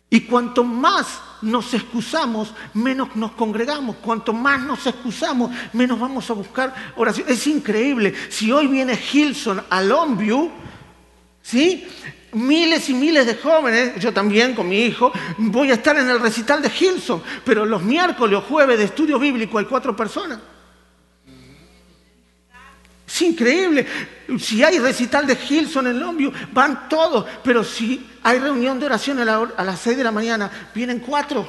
Y 0.09 0.21
cuanto 0.21 0.63
más 0.63 1.19
nos 1.41 1.73
excusamos, 1.73 2.53
menos 2.73 3.15
nos 3.15 3.31
congregamos. 3.31 3.97
Cuanto 3.97 4.33
más 4.33 4.61
nos 4.61 4.85
excusamos, 4.85 5.51
menos 5.73 5.99
vamos 5.99 6.29
a 6.29 6.33
buscar 6.33 6.93
oración. 6.95 7.27
Es 7.29 7.45
increíble. 7.47 8.13
Si 8.29 8.51
hoy 8.51 8.67
viene 8.67 8.97
Hilson 9.11 9.63
a 9.69 9.81
Longview, 9.81 10.51
¿sí? 11.41 11.87
Miles 12.33 12.89
y 12.89 12.93
miles 12.93 13.25
de 13.25 13.35
jóvenes, 13.35 13.95
yo 13.99 14.13
también 14.13 14.53
con 14.53 14.67
mi 14.67 14.79
hijo, 14.85 15.11
voy 15.37 15.71
a 15.71 15.75
estar 15.75 15.97
en 15.97 16.09
el 16.09 16.19
recital 16.19 16.61
de 16.61 16.69
Hilson, 16.69 17.23
pero 17.43 17.65
los 17.65 17.81
miércoles 17.81 18.37
o 18.37 18.41
jueves 18.41 18.77
de 18.77 18.85
estudio 18.85 19.17
bíblico 19.17 19.57
hay 19.57 19.65
cuatro 19.65 19.95
personas. 19.95 20.39
Es 23.15 23.21
increíble. 23.21 23.87
Si 24.37 24.61
hay 24.61 24.77
recital 24.77 25.25
de 25.25 25.37
Hilson 25.49 25.87
en 25.87 26.01
Longview, 26.01 26.33
van 26.51 26.89
todos. 26.89 27.25
Pero 27.41 27.63
si 27.63 28.05
hay 28.21 28.39
reunión 28.39 28.77
de 28.77 28.87
oración 28.87 29.19
a, 29.19 29.63
las 29.63 29.79
6 29.79 29.95
de 29.95 30.03
la 30.03 30.11
mañana, 30.11 30.51
vienen 30.73 30.99
cuatro. 30.99 31.47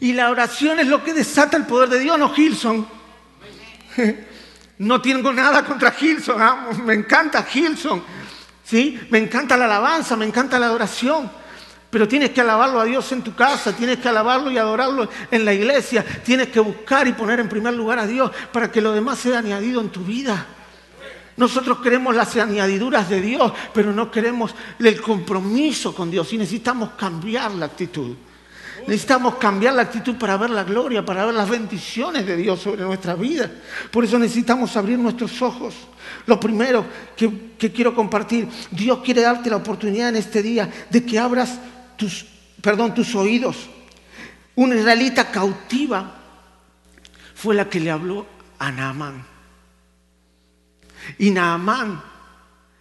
y 0.00 0.12
la 0.12 0.30
oración 0.30 0.78
es 0.78 0.86
lo 0.86 1.02
que 1.02 1.12
desata 1.12 1.56
el 1.56 1.66
poder 1.66 1.88
de 1.88 1.98
Dios, 1.98 2.16
no 2.16 2.32
Hilson. 2.36 2.86
no 4.78 5.02
tengo 5.02 5.32
nada 5.32 5.64
contra 5.64 5.92
Hilson. 5.98 6.40
¿ah? 6.40 6.68
Me 6.84 6.94
encanta 6.94 7.44
Hilson. 7.52 8.04
¿sí? 8.64 9.08
Me 9.10 9.18
encanta 9.18 9.56
la 9.56 9.64
alabanza, 9.64 10.14
me 10.16 10.24
encanta 10.24 10.56
la 10.60 10.70
oración. 10.70 11.28
Pero 11.90 12.08
tienes 12.08 12.30
que 12.30 12.40
alabarlo 12.40 12.80
a 12.80 12.84
Dios 12.84 13.10
en 13.12 13.22
tu 13.22 13.34
casa, 13.34 13.74
tienes 13.74 13.98
que 13.98 14.08
alabarlo 14.08 14.50
y 14.50 14.58
adorarlo 14.58 15.08
en 15.30 15.44
la 15.44 15.54
iglesia, 15.54 16.04
tienes 16.24 16.48
que 16.48 16.60
buscar 16.60 17.06
y 17.06 17.12
poner 17.12 17.40
en 17.40 17.48
primer 17.48 17.74
lugar 17.74 17.98
a 17.98 18.06
Dios 18.06 18.30
para 18.52 18.70
que 18.70 18.80
lo 18.80 18.92
demás 18.92 19.18
sea 19.18 19.38
añadido 19.38 19.80
en 19.80 19.90
tu 19.90 20.00
vida. 20.00 20.46
Nosotros 21.36 21.78
queremos 21.78 22.14
las 22.14 22.34
añadiduras 22.36 23.08
de 23.08 23.20
Dios, 23.20 23.52
pero 23.74 23.92
no 23.92 24.10
queremos 24.10 24.54
el 24.78 25.00
compromiso 25.00 25.94
con 25.94 26.10
Dios 26.10 26.32
y 26.32 26.38
necesitamos 26.38 26.90
cambiar 26.96 27.52
la 27.52 27.66
actitud. 27.66 28.16
Necesitamos 28.86 29.34
cambiar 29.36 29.74
la 29.74 29.82
actitud 29.82 30.16
para 30.16 30.36
ver 30.36 30.50
la 30.50 30.64
gloria, 30.64 31.04
para 31.04 31.26
ver 31.26 31.34
las 31.34 31.48
bendiciones 31.48 32.26
de 32.26 32.36
Dios 32.36 32.60
sobre 32.60 32.82
nuestra 32.82 33.14
vida. 33.14 33.50
Por 33.90 34.04
eso 34.04 34.18
necesitamos 34.18 34.76
abrir 34.76 34.98
nuestros 34.98 35.42
ojos. 35.42 35.74
Lo 36.26 36.38
primero 36.38 36.84
que, 37.16 37.72
quiero 37.72 37.94
compartir, 37.94 38.48
Dios 38.70 39.00
quiere 39.04 39.22
darte 39.22 39.50
la 39.50 39.56
oportunidad 39.56 40.10
en 40.10 40.16
este 40.16 40.42
día 40.42 40.70
de 40.88 41.04
que 41.04 41.18
abras 41.18 41.58
tus, 41.96 42.26
perdón, 42.60 42.94
tus 42.94 43.14
oídos. 43.14 43.68
Una 44.54 44.74
israelita 44.74 45.30
cautiva 45.30 46.14
fue 47.34 47.54
la 47.54 47.68
que 47.68 47.80
le 47.80 47.90
habló 47.90 48.26
a 48.58 48.70
Naamán. 48.70 49.24
Y 51.18 51.30
Naamán, 51.30 52.02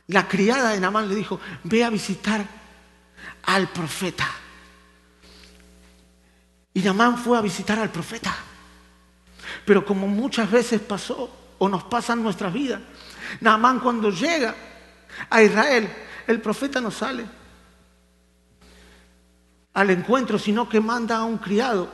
la 0.07 0.27
criada 0.27 0.71
de 0.71 0.79
Naamán 0.79 1.09
le 1.09 1.15
dijo, 1.15 1.39
ve 1.63 1.83
a 1.83 1.89
visitar 1.89 2.45
al 3.43 3.67
profeta. 3.69 4.27
Y 6.73 6.81
Naamán 6.81 7.17
fue 7.17 7.37
a 7.37 7.41
visitar 7.41 7.79
al 7.79 7.91
profeta. 7.91 8.35
Pero 9.65 9.85
como 9.85 10.07
muchas 10.07 10.49
veces 10.49 10.81
pasó 10.81 11.55
o 11.57 11.69
nos 11.69 11.83
pasa 11.83 12.13
en 12.13 12.23
nuestras 12.23 12.53
vidas, 12.53 12.81
Naamán 13.41 13.79
cuando 13.79 14.09
llega 14.09 14.55
a 15.29 15.41
Israel, 15.41 15.89
el 16.27 16.41
profeta 16.41 16.79
no 16.81 16.91
sale 16.91 17.25
al 19.75 19.91
encuentro, 19.91 20.39
sino 20.39 20.67
que 20.67 20.79
manda 20.79 21.17
a 21.17 21.23
un 21.23 21.37
criado 21.37 21.89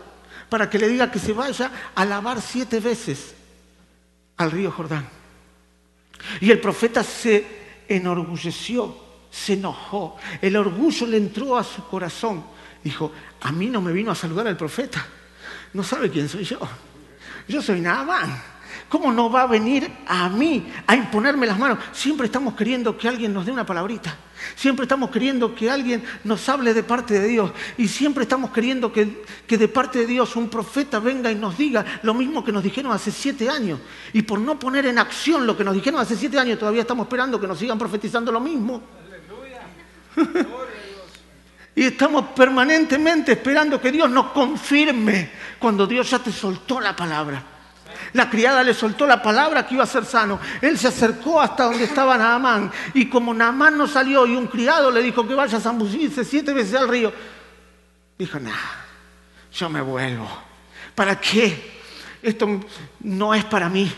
para 0.47 0.69
que 0.69 0.79
le 0.79 0.87
diga 0.87 1.11
que 1.11 1.19
se 1.19 1.33
vaya 1.33 1.71
a 1.93 2.05
lavar 2.05 2.41
siete 2.41 2.79
veces 2.79 3.33
al 4.37 4.51
río 4.51 4.71
Jordán. 4.71 5.07
Y 6.39 6.51
el 6.51 6.61
profeta 6.61 7.03
se 7.03 7.83
enorgulleció, 7.87 8.95
se 9.29 9.53
enojó, 9.53 10.17
el 10.41 10.55
orgullo 10.55 11.07
le 11.07 11.17
entró 11.17 11.57
a 11.57 11.63
su 11.63 11.85
corazón. 11.87 12.43
Dijo, 12.83 13.11
a 13.41 13.51
mí 13.51 13.67
no 13.67 13.81
me 13.81 13.91
vino 13.91 14.11
a 14.11 14.15
saludar 14.15 14.47
el 14.47 14.57
profeta, 14.57 15.05
no 15.73 15.83
sabe 15.83 16.09
quién 16.09 16.29
soy 16.29 16.43
yo. 16.43 16.59
Yo 17.47 17.61
soy 17.61 17.81
Naamán. 17.81 18.41
¿Cómo 18.91 19.09
no 19.13 19.31
va 19.31 19.43
a 19.43 19.47
venir 19.47 19.89
a 20.05 20.27
mí 20.27 20.69
a 20.85 20.97
imponerme 20.97 21.47
las 21.47 21.57
manos? 21.57 21.79
Siempre 21.93 22.25
estamos 22.25 22.55
queriendo 22.55 22.97
que 22.97 23.07
alguien 23.07 23.33
nos 23.33 23.45
dé 23.45 23.51
una 23.53 23.65
palabrita. 23.65 24.13
Siempre 24.53 24.83
estamos 24.83 25.09
queriendo 25.09 25.55
que 25.55 25.71
alguien 25.71 26.03
nos 26.25 26.49
hable 26.49 26.73
de 26.73 26.83
parte 26.83 27.17
de 27.17 27.25
Dios. 27.25 27.53
Y 27.77 27.87
siempre 27.87 28.23
estamos 28.23 28.51
queriendo 28.51 28.91
que, 28.91 29.23
que, 29.47 29.57
de 29.57 29.69
parte 29.69 29.99
de 29.99 30.07
Dios 30.07 30.35
un 30.35 30.49
profeta 30.49 30.99
venga 30.99 31.31
y 31.31 31.35
nos 31.35 31.57
diga 31.57 31.85
lo 32.03 32.13
mismo 32.13 32.43
que 32.43 32.51
nos 32.51 32.61
dijeron 32.61 32.91
hace 32.91 33.11
siete 33.11 33.49
años. 33.49 33.79
Y 34.11 34.23
por 34.23 34.41
no 34.41 34.59
poner 34.59 34.85
en 34.85 34.99
acción 34.99 35.47
lo 35.47 35.55
que 35.55 35.63
nos 35.63 35.73
dijeron 35.73 36.01
hace 36.01 36.17
siete 36.17 36.37
años, 36.37 36.59
todavía 36.59 36.81
estamos 36.81 37.05
esperando 37.05 37.39
que 37.39 37.47
nos 37.47 37.59
sigan 37.59 37.79
profetizando 37.79 38.29
lo 38.29 38.41
mismo. 38.41 38.81
y 41.75 41.83
estamos 41.85 42.25
permanentemente 42.35 43.31
esperando 43.31 43.79
que 43.79 43.89
Dios 43.89 44.09
nos 44.09 44.33
confirme 44.33 45.31
cuando 45.59 45.87
Dios 45.87 46.09
ya 46.09 46.19
te 46.19 46.33
soltó 46.33 46.81
la 46.81 46.93
palabra. 46.93 47.50
La 48.13 48.29
criada 48.29 48.63
le 48.63 48.73
soltó 48.73 49.05
la 49.05 49.21
palabra 49.21 49.65
que 49.65 49.75
iba 49.75 49.83
a 49.83 49.87
ser 49.87 50.05
sano. 50.05 50.39
Él 50.61 50.77
se 50.77 50.87
acercó 50.89 51.39
hasta 51.39 51.65
donde 51.65 51.85
estaba 51.85 52.17
Naamán. 52.17 52.71
Y 52.93 53.07
como 53.07 53.33
Naamán 53.33 53.77
no 53.77 53.87
salió 53.87 54.25
y 54.25 54.35
un 54.35 54.47
criado 54.47 54.91
le 54.91 55.01
dijo 55.01 55.27
que 55.27 55.33
vaya 55.33 55.57
a 55.57 55.61
zambullirse 55.61 56.25
siete 56.25 56.53
veces 56.53 56.75
al 56.75 56.89
río, 56.89 57.13
dijo, 58.17 58.39
nah, 58.39 58.51
yo 59.53 59.69
me 59.69 59.81
vuelvo. 59.81 60.27
¿Para 60.93 61.19
qué? 61.19 61.79
Esto 62.21 62.47
no 62.99 63.33
es 63.33 63.45
para 63.45 63.69
mí. 63.69 63.91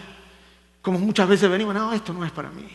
Como 0.81 0.99
muchas 0.99 1.27
veces 1.27 1.49
venimos, 1.49 1.73
no, 1.73 1.93
esto 1.93 2.13
no 2.13 2.25
es 2.25 2.31
para 2.31 2.49
mí. 2.49 2.67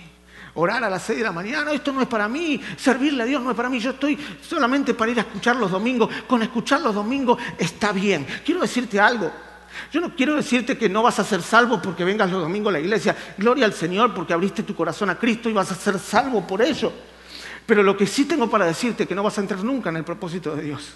Orar 0.55 0.83
a 0.83 0.91
las 0.91 1.03
seis 1.03 1.19
de 1.19 1.25
la 1.25 1.33
mañana, 1.33 1.73
esto 1.73 1.93
no 1.93 2.03
es 2.03 2.09
para 2.09 2.29
mí. 2.29 2.61
Servirle 2.77 3.23
a 3.23 3.27
Dios 3.27 3.41
no 3.43 3.51
es 3.51 3.57
para 3.57 3.69
mí. 3.69 3.79
Yo 3.79 3.91
estoy 3.91 4.19
solamente 4.43 4.93
para 4.93 5.13
ir 5.13 5.19
a 5.19 5.23
escuchar 5.23 5.55
los 5.57 5.71
domingos. 5.71 6.11
Con 6.27 6.43
escuchar 6.43 6.81
los 6.81 6.95
domingos 6.95 7.39
está 7.57 7.93
bien. 7.93 8.27
Quiero 8.45 8.63
decirte 8.63 8.99
algo. 8.99 9.31
Yo 9.93 10.01
no 10.01 10.15
quiero 10.15 10.37
decirte 10.37 10.77
que 10.77 10.89
no 10.89 11.03
vas 11.03 11.19
a 11.19 11.25
ser 11.25 11.43
salvo 11.43 11.81
porque 11.81 12.05
vengas 12.05 12.31
los 12.31 12.43
domingos 12.43 12.71
a 12.71 12.73
la 12.73 12.81
iglesia. 12.81 13.17
Gloria 13.37 13.65
al 13.65 13.73
Señor 13.73 14.15
porque 14.15 14.33
abriste 14.33 14.63
tu 14.63 14.75
corazón 14.75 15.11
a 15.11 15.19
Cristo 15.19 15.49
y 15.49 15.53
vas 15.53 15.71
a 15.71 15.75
ser 15.75 15.99
salvo 15.99 16.47
por 16.47 16.63
ello. 16.63 16.93
Pero 17.67 17.83
lo 17.83 17.97
que 17.97 18.07
sí 18.07 18.25
tengo 18.25 18.49
para 18.49 18.65
decirte 18.65 19.03
es 19.03 19.09
que 19.09 19.15
no 19.15 19.23
vas 19.23 19.37
a 19.39 19.43
entrar 19.43 19.63
nunca 19.63 19.91
en 19.91 19.97
el 19.97 20.05
propósito 20.05 20.57
de 20.57 20.63
Dios. 20.63 20.95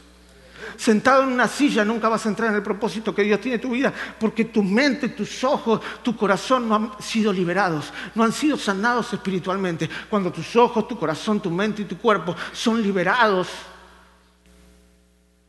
Sentado 0.77 1.25
en 1.25 1.33
una 1.33 1.49
silla 1.49 1.85
nunca 1.85 2.09
vas 2.09 2.25
a 2.25 2.29
entrar 2.29 2.49
en 2.51 2.57
el 2.57 2.63
propósito 2.63 3.15
que 3.15 3.23
Dios 3.23 3.41
tiene 3.41 3.57
en 3.57 3.61
tu 3.61 3.71
vida, 3.71 3.93
porque 4.19 4.47
tu 4.47 4.63
mente, 4.63 5.11
tus 5.11 5.45
ojos, 5.45 5.81
tu 6.03 6.17
corazón 6.17 6.69
no 6.69 6.75
han 6.75 6.93
sido 7.01 7.33
liberados, 7.33 7.93
no 8.15 8.25
han 8.25 8.33
sido 8.33 8.57
sanados 8.57 9.13
espiritualmente. 9.13 9.89
Cuando 10.09 10.33
tus 10.33 10.57
ojos, 10.57 10.89
tu 10.89 10.99
corazón, 10.99 11.41
tu 11.41 11.51
mente 11.51 11.83
y 11.83 11.85
tu 11.85 11.99
cuerpo 11.99 12.35
son 12.53 12.83
liberados, 12.83 13.49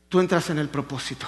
tú 0.08 0.20
entras 0.20 0.50
en 0.50 0.58
el 0.58 0.68
propósito. 0.68 1.26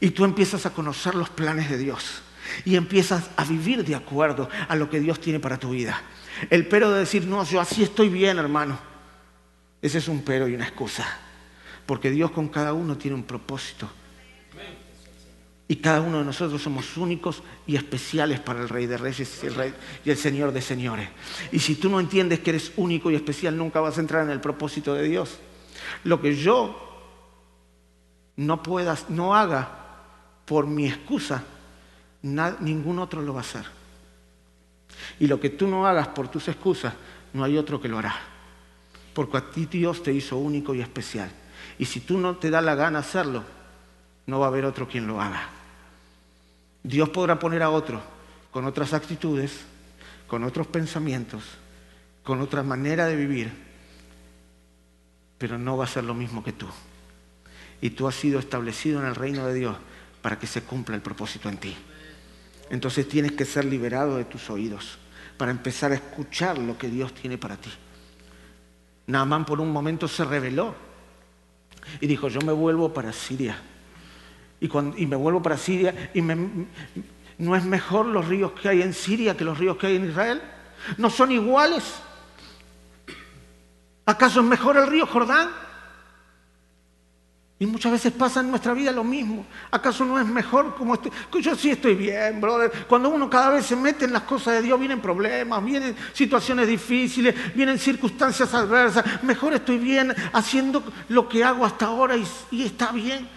Y 0.00 0.10
tú 0.10 0.24
empiezas 0.24 0.64
a 0.66 0.72
conocer 0.72 1.14
los 1.14 1.28
planes 1.30 1.70
de 1.70 1.78
Dios. 1.78 2.22
Y 2.64 2.76
empiezas 2.76 3.30
a 3.36 3.44
vivir 3.44 3.84
de 3.84 3.94
acuerdo 3.94 4.48
a 4.68 4.74
lo 4.74 4.88
que 4.88 5.00
Dios 5.00 5.20
tiene 5.20 5.38
para 5.38 5.58
tu 5.58 5.70
vida. 5.70 6.00
El 6.48 6.66
pero 6.66 6.90
de 6.90 7.00
decir, 7.00 7.26
no, 7.26 7.44
yo 7.44 7.60
así 7.60 7.82
estoy 7.82 8.08
bien, 8.08 8.38
hermano. 8.38 8.78
Ese 9.82 9.98
es 9.98 10.08
un 10.08 10.22
pero 10.22 10.48
y 10.48 10.54
una 10.54 10.66
excusa. 10.66 11.06
Porque 11.86 12.10
Dios 12.10 12.30
con 12.30 12.48
cada 12.48 12.72
uno 12.72 12.96
tiene 12.96 13.14
un 13.14 13.24
propósito. 13.24 13.88
Y 15.68 15.76
cada 15.76 16.00
uno 16.00 16.18
de 16.18 16.24
nosotros 16.24 16.60
somos 16.60 16.96
únicos 16.96 17.44
y 17.64 17.76
especiales 17.76 18.40
para 18.40 18.60
el 18.60 18.68
Rey 18.68 18.86
de 18.86 18.96
Reyes 18.96 19.40
y 20.04 20.10
el, 20.10 20.16
Señor 20.16 20.50
de 20.50 20.60
Señores. 20.60 21.08
Y 21.52 21.60
si 21.60 21.76
tú 21.76 21.88
no 21.88 22.00
entiendes 22.00 22.40
que 22.40 22.50
eres 22.50 22.72
único 22.76 23.08
y 23.08 23.14
especial, 23.14 23.56
nunca 23.56 23.80
vas 23.80 23.96
a 23.96 24.00
entrar 24.00 24.24
en 24.24 24.30
el 24.30 24.40
propósito 24.40 24.94
de 24.94 25.04
Dios. 25.04 25.38
Lo 26.02 26.20
que 26.20 26.34
yo 26.34 26.76
no 28.34 28.64
puedas, 28.64 29.10
no 29.10 29.36
haga 29.36 29.79
por 30.50 30.66
mi 30.66 30.88
excusa, 30.88 31.44
ningún 32.22 32.98
otro 32.98 33.22
lo 33.22 33.34
va 33.34 33.38
a 33.38 33.42
hacer. 33.42 33.64
Y 35.20 35.28
lo 35.28 35.38
que 35.38 35.50
tú 35.50 35.68
no 35.68 35.86
hagas 35.86 36.08
por 36.08 36.26
tus 36.26 36.48
excusas, 36.48 36.92
no 37.32 37.44
hay 37.44 37.56
otro 37.56 37.80
que 37.80 37.86
lo 37.86 37.98
hará. 37.98 38.16
Porque 39.14 39.36
a 39.36 39.48
ti 39.48 39.66
Dios 39.66 40.02
te 40.02 40.12
hizo 40.12 40.38
único 40.38 40.74
y 40.74 40.80
especial. 40.80 41.30
Y 41.78 41.84
si 41.84 42.00
tú 42.00 42.18
no 42.18 42.34
te 42.34 42.50
da 42.50 42.60
la 42.60 42.74
gana 42.74 42.98
hacerlo, 42.98 43.44
no 44.26 44.40
va 44.40 44.46
a 44.46 44.48
haber 44.48 44.64
otro 44.64 44.88
quien 44.88 45.06
lo 45.06 45.20
haga. 45.20 45.50
Dios 46.82 47.10
podrá 47.10 47.38
poner 47.38 47.62
a 47.62 47.70
otro 47.70 48.02
con 48.50 48.64
otras 48.64 48.92
actitudes, 48.92 49.60
con 50.26 50.42
otros 50.42 50.66
pensamientos, 50.66 51.44
con 52.24 52.40
otra 52.40 52.64
manera 52.64 53.06
de 53.06 53.14
vivir, 53.14 53.52
pero 55.38 55.58
no 55.58 55.76
va 55.76 55.84
a 55.84 55.86
ser 55.86 56.02
lo 56.02 56.14
mismo 56.14 56.42
que 56.42 56.54
tú. 56.54 56.66
Y 57.80 57.90
tú 57.90 58.08
has 58.08 58.16
sido 58.16 58.40
establecido 58.40 58.98
en 58.98 59.06
el 59.06 59.14
reino 59.14 59.46
de 59.46 59.54
Dios 59.54 59.76
para 60.22 60.38
que 60.38 60.46
se 60.46 60.62
cumpla 60.62 60.96
el 60.96 61.02
propósito 61.02 61.48
en 61.48 61.58
ti. 61.58 61.76
Entonces 62.70 63.08
tienes 63.08 63.32
que 63.32 63.44
ser 63.44 63.64
liberado 63.64 64.16
de 64.16 64.24
tus 64.24 64.48
oídos. 64.50 64.98
para 65.36 65.52
empezar 65.52 65.90
a 65.90 65.94
escuchar 65.94 66.58
lo 66.58 66.76
que 66.76 66.90
Dios 66.90 67.14
tiene 67.14 67.38
para 67.38 67.56
ti. 67.56 67.70
Naamán 69.06 69.46
por 69.46 69.58
un 69.58 69.72
momento 69.72 70.06
se 70.06 70.22
rebeló 70.22 70.74
y 71.98 72.06
dijo, 72.06 72.28
yo 72.28 72.40
me 72.42 72.52
vuelvo 72.52 72.92
para 72.92 73.10
Siria. 73.10 73.56
Y, 74.60 74.68
cuando, 74.68 74.98
y 74.98 75.06
me 75.06 75.16
vuelvo 75.16 75.40
para 75.40 75.56
Siria 75.56 76.10
y 76.12 76.20
¿no 76.20 77.56
es 77.56 77.64
mejor 77.64 78.04
los 78.04 78.28
ríos 78.28 78.52
que 78.52 78.68
hay 78.68 78.82
en 78.82 78.92
Siria 78.92 79.34
que 79.34 79.44
los 79.44 79.56
ríos 79.56 79.78
que 79.78 79.86
hay 79.86 79.96
en 79.96 80.10
Israel? 80.10 80.42
¿No 80.98 81.08
son 81.08 81.32
iguales? 81.32 82.02
¿Acaso 84.04 84.40
es 84.40 84.46
mejor 84.46 84.76
el 84.76 84.88
río 84.88 85.06
Jordán? 85.06 85.48
Y 87.62 87.66
muchas 87.66 87.92
veces 87.92 88.14
pasa 88.14 88.40
en 88.40 88.48
nuestra 88.48 88.72
vida 88.72 88.90
lo 88.90 89.04
mismo. 89.04 89.44
¿Acaso 89.70 90.02
no 90.02 90.18
es 90.18 90.24
mejor 90.24 90.74
como 90.74 90.94
estoy? 90.94 91.12
Yo 91.42 91.54
sí 91.54 91.70
estoy 91.70 91.94
bien, 91.94 92.40
brother. 92.40 92.72
Cuando 92.88 93.10
uno 93.10 93.28
cada 93.28 93.50
vez 93.50 93.66
se 93.66 93.76
mete 93.76 94.06
en 94.06 94.14
las 94.14 94.22
cosas 94.22 94.54
de 94.54 94.62
Dios, 94.62 94.80
vienen 94.80 94.98
problemas, 94.98 95.62
vienen 95.62 95.94
situaciones 96.14 96.66
difíciles, 96.66 97.34
vienen 97.54 97.78
circunstancias 97.78 98.54
adversas. 98.54 99.04
Mejor 99.24 99.52
estoy 99.52 99.76
bien 99.76 100.14
haciendo 100.32 100.82
lo 101.10 101.28
que 101.28 101.44
hago 101.44 101.66
hasta 101.66 101.84
ahora 101.84 102.16
y, 102.50 102.62
está 102.62 102.92
bien. 102.92 103.28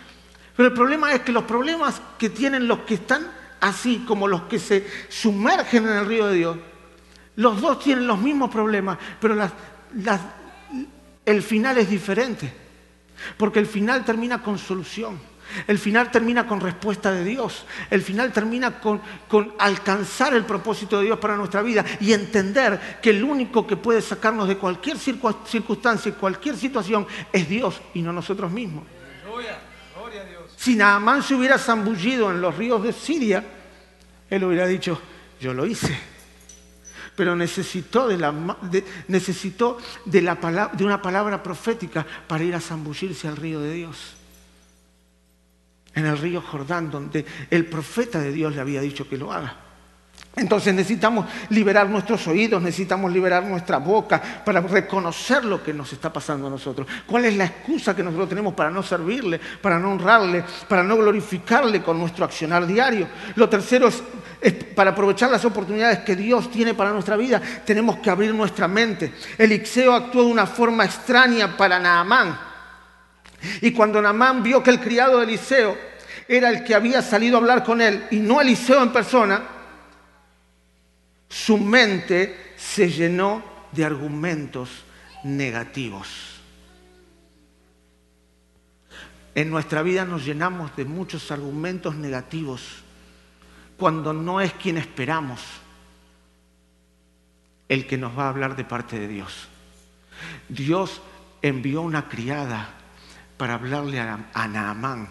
Pero 0.55 0.69
el 0.69 0.73
problema 0.73 1.11
es 1.11 1.19
que 1.19 1.33
los 1.33 1.43
problemas 1.43 2.01
que 2.17 2.29
tienen 2.29 2.65
los 2.65 2.79
que 2.79 2.93
están 2.93 3.29
así 3.59 4.05
como 4.07 4.29
los 4.29 4.43
que 4.43 4.57
se 4.57 4.87
sumergen 5.09 5.85
en 5.85 5.97
el 5.97 6.05
río 6.05 6.27
de 6.27 6.35
Dios, 6.37 6.57
los 7.35 7.59
dos 7.59 7.77
tienen 7.79 8.07
los 8.07 8.19
mismos 8.19 8.49
problemas, 8.49 8.97
pero 9.19 9.35
el 11.25 11.43
final 11.43 11.77
es 11.77 11.89
diferente. 11.89 12.62
Porque 13.37 13.59
el 13.59 13.67
final 13.67 14.03
termina 14.05 14.41
con 14.41 14.57
solución. 14.57 15.19
El 15.67 15.77
final 15.77 16.11
termina 16.11 16.47
con 16.47 16.61
respuesta 16.61 17.11
de 17.11 17.23
Dios. 17.23 17.65
El 17.89 18.01
final 18.01 18.31
termina 18.31 18.79
con, 18.79 19.01
alcanzar 19.59 20.33
el 20.33 20.45
propósito 20.45 20.99
de 20.99 21.05
Dios 21.05 21.19
para 21.19 21.35
nuestra 21.35 21.61
vida 21.61 21.85
y 21.99 22.13
entender 22.13 22.99
que 23.01 23.11
el 23.11 23.23
único 23.23 23.67
que 23.67 23.77
puede 23.77 24.01
sacarnos 24.01 24.47
de 24.47 24.57
cualquier 24.57 24.97
circunstancia 24.97 26.09
y 26.09 26.13
cualquier 26.13 26.57
situación 26.57 27.05
es 27.31 27.47
Dios 27.47 27.81
y 27.93 28.01
no 28.01 28.11
nosotros 28.13 28.51
mismos. 28.51 28.83
Si 30.55 30.75
Naamán 30.75 31.21
se 31.23 31.35
hubiera 31.35 31.57
zambullido 31.57 32.31
en 32.31 32.39
los 32.39 32.55
ríos 32.57 32.81
de 32.81 32.93
Siria, 32.93 33.43
él 34.29 34.43
hubiera 34.43 34.65
dicho, 34.65 34.99
yo 35.39 35.53
lo 35.53 35.65
hice 35.65 36.12
pero 37.15 37.35
necesitó 37.35 38.07
de, 38.07 38.17
la, 38.17 38.33
necesitó 39.07 39.77
de, 40.05 40.19
una 40.81 41.01
palabra 41.01 41.43
profética 41.43 42.05
para 42.27 42.43
ir 42.43 42.55
a 42.55 42.61
zambullirse 42.61 43.27
al 43.27 43.37
río 43.37 43.59
de 43.59 43.73
Dios. 43.73 44.15
En 45.95 46.05
el 46.05 46.17
río 46.17 46.41
Jordán, 46.41 46.89
donde 46.89 47.25
el 47.49 47.67
profeta 47.67 48.19
de 48.19 48.31
Dios 48.31 48.55
le 48.55 48.61
había 48.61 48.81
dicho 48.81 49.07
que 49.07 49.17
lo 49.17 49.31
haga. 49.31 49.63
Entonces 50.35 50.73
necesitamos 50.73 51.27
liberar 51.49 51.87
nuestros 51.87 52.25
oídos, 52.27 52.59
necesitamos 52.59 53.11
liberar 53.11 53.43
nuestra 53.43 53.77
boca 53.77 54.19
para 54.43 54.61
reconocer 54.61 55.45
lo 55.45 55.61
que 55.61 55.73
nos 55.73 55.93
está 55.93 56.11
pasando 56.11 56.47
a 56.47 56.49
nosotros. 56.49 56.87
¿Cuál 57.05 57.25
es 57.25 57.37
la 57.37 57.45
excusa 57.45 57.95
que 57.95 58.01
nosotros 58.01 58.29
tenemos 58.29 58.55
para 58.55 58.71
no 58.71 58.81
servirle, 58.81 59.39
para 59.61 59.77
no 59.77 59.91
honrarle, 59.91 60.43
para 60.67 60.81
no 60.81 60.97
glorificarle 60.97 61.83
con 61.83 61.99
nuestro 61.99 62.25
accionar 62.25 62.65
diario? 62.65 63.07
Lo 63.35 63.47
tercero 63.47 63.87
es, 63.87 64.01
para 64.51 64.91
aprovechar 64.91 65.31
las 65.31 65.45
oportunidades 65.45 65.99
que 65.99 66.15
Dios 66.15 66.51
tiene 66.51 66.73
para 66.73 66.91
nuestra 66.91 67.15
vida, 67.15 67.41
tenemos 67.65 67.97
que 67.99 68.09
abrir 68.09 68.33
nuestra 68.33 68.67
mente. 68.67 69.13
Elixeo 69.37 69.93
actuó 69.93 70.23
de 70.23 70.31
una 70.31 70.45
forma 70.45 70.85
extraña 70.85 71.55
para 71.55 71.79
Naamán. 71.79 72.39
Y 73.61 73.71
cuando 73.71 74.01
Naamán 74.01 74.43
vio 74.43 74.61
que 74.61 74.69
el 74.69 74.79
criado 74.79 75.17
de 75.17 75.25
Eliseo 75.25 75.77
era 76.27 76.49
el 76.49 76.63
que 76.63 76.75
había 76.75 77.01
salido 77.01 77.37
a 77.37 77.39
hablar 77.39 77.63
con 77.63 77.81
él 77.81 78.05
y 78.11 78.17
no 78.17 78.41
Eliseo 78.41 78.81
en 78.83 78.91
persona, 78.91 79.43
su 81.29 81.57
mente 81.57 82.53
se 82.57 82.89
llenó 82.89 83.43
de 83.71 83.85
argumentos 83.85 84.69
negativos. 85.23 86.07
En 89.35 89.49
nuestra 89.49 89.81
vida 89.81 90.05
nos 90.05 90.23
llenamos 90.25 90.75
de 90.75 90.85
muchos 90.85 91.31
argumentos 91.31 91.95
negativos 91.95 92.82
cuando 93.77 94.13
no 94.13 94.41
es 94.41 94.53
quien 94.53 94.77
esperamos 94.77 95.41
el 97.69 97.87
que 97.87 97.97
nos 97.97 98.17
va 98.17 98.25
a 98.25 98.29
hablar 98.29 98.55
de 98.55 98.65
parte 98.65 98.99
de 98.99 99.07
Dios. 99.07 99.47
Dios 100.47 101.01
envió 101.41 101.81
una 101.81 102.07
criada 102.07 102.69
para 103.37 103.55
hablarle 103.55 103.99
a, 103.99 104.47
Naamán 104.47 105.09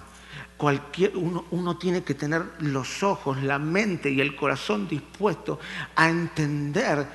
uno, 1.51 1.77
tiene 1.77 2.05
que 2.05 2.15
tener 2.15 2.45
los 2.61 3.03
ojos, 3.03 3.43
la 3.43 3.59
mente 3.59 4.11
y 4.11 4.21
el 4.21 4.37
corazón 4.37 4.87
dispuestos 4.87 5.59
a 5.97 6.09
entender 6.09 7.07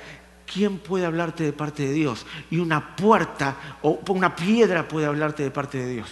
quién 0.46 0.78
puede 0.78 1.06
hablarte 1.06 1.44
de 1.44 1.52
parte 1.52 1.86
de 1.86 1.92
Dios. 1.92 2.26
Y 2.50 2.58
una 2.58 2.94
puerta 2.96 3.78
o 3.82 4.00
una 4.08 4.36
piedra 4.36 4.86
puede 4.86 5.06
hablarte 5.06 5.42
de 5.42 5.50
parte 5.50 5.78
de 5.78 5.94
Dios. 5.94 6.08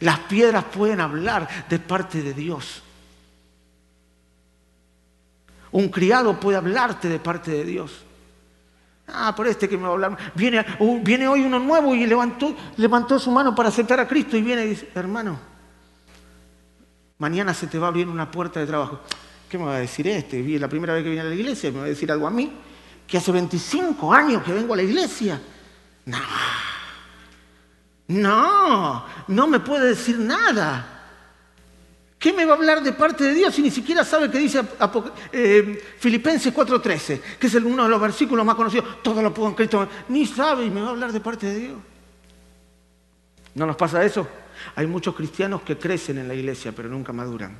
Las 0.00 0.18
piedras 0.20 0.64
pueden 0.64 1.00
hablar 1.00 1.66
de 1.68 1.78
parte 1.78 2.22
de 2.22 2.34
Dios. 2.34 2.82
Un 5.72 5.88
criado 5.88 6.38
puede 6.38 6.58
hablarte 6.58 7.08
de 7.08 7.18
parte 7.18 7.50
de 7.50 7.64
Dios. 7.64 8.04
Ah, 9.08 9.34
por 9.34 9.46
este 9.46 9.68
que 9.68 9.76
me 9.76 9.82
va 9.82 9.88
a 9.88 9.92
hablar. 9.92 10.16
Viene, 10.34 10.64
uh, 10.78 11.02
hoy 11.30 11.42
uno 11.42 11.58
nuevo 11.58 11.94
y 11.94 12.06
levantó, 12.06 12.54
levantó 12.76 13.18
su 13.18 13.30
mano 13.30 13.54
para 13.54 13.68
aceptar 13.68 13.98
a 13.98 14.06
Cristo 14.06 14.36
y 14.36 14.42
viene 14.42 14.64
y 14.64 14.68
dice, 14.68 14.88
hermano, 14.94 15.52
Mañana 17.22 17.54
se 17.54 17.68
te 17.68 17.78
va 17.78 17.86
a 17.86 17.90
abrir 17.90 18.08
una 18.08 18.28
puerta 18.28 18.58
de 18.58 18.66
trabajo. 18.66 18.98
¿Qué 19.48 19.56
me 19.56 19.64
va 19.64 19.76
a 19.76 19.78
decir 19.78 20.08
este? 20.08 20.42
La 20.58 20.66
primera 20.66 20.92
vez 20.92 21.04
que 21.04 21.10
viene 21.10 21.24
a 21.24 21.30
la 21.30 21.34
iglesia 21.36 21.70
me 21.70 21.78
va 21.78 21.84
a 21.84 21.88
decir 21.88 22.10
algo 22.10 22.26
a 22.26 22.32
mí. 22.32 22.52
Que 23.06 23.16
hace 23.16 23.30
25 23.30 24.12
años 24.12 24.42
que 24.42 24.52
vengo 24.52 24.74
a 24.74 24.76
la 24.76 24.82
iglesia. 24.82 25.40
No. 26.06 26.18
No, 28.08 29.06
no 29.28 29.46
me 29.46 29.60
puede 29.60 29.90
decir 29.90 30.18
nada. 30.18 31.01
¿Qué 32.22 32.32
me 32.32 32.44
va 32.44 32.52
a 32.52 32.56
hablar 32.56 32.84
de 32.84 32.92
parte 32.92 33.24
de 33.24 33.34
Dios 33.34 33.52
si 33.52 33.62
ni 33.62 33.70
siquiera 33.72 34.04
sabe 34.04 34.30
qué 34.30 34.38
dice 34.38 34.62
eh, 35.32 35.82
Filipenses 35.98 36.54
4:13, 36.54 37.20
que 37.36 37.48
es 37.48 37.54
uno 37.56 37.82
de 37.82 37.88
los 37.88 38.00
versículos 38.00 38.46
más 38.46 38.54
conocidos? 38.54 39.02
Todo 39.02 39.20
lo 39.20 39.34
puedo 39.34 39.48
en 39.48 39.56
Cristo. 39.56 39.88
Ni 40.08 40.24
sabe 40.24 40.64
y 40.66 40.70
me 40.70 40.80
va 40.80 40.86
a 40.86 40.90
hablar 40.90 41.10
de 41.10 41.18
parte 41.18 41.46
de 41.46 41.58
Dios. 41.58 41.78
¿No 43.56 43.66
nos 43.66 43.74
pasa 43.74 44.04
eso? 44.04 44.28
Hay 44.76 44.86
muchos 44.86 45.16
cristianos 45.16 45.62
que 45.62 45.76
crecen 45.76 46.16
en 46.18 46.28
la 46.28 46.34
iglesia, 46.34 46.70
pero 46.70 46.88
nunca 46.88 47.12
maduran. 47.12 47.56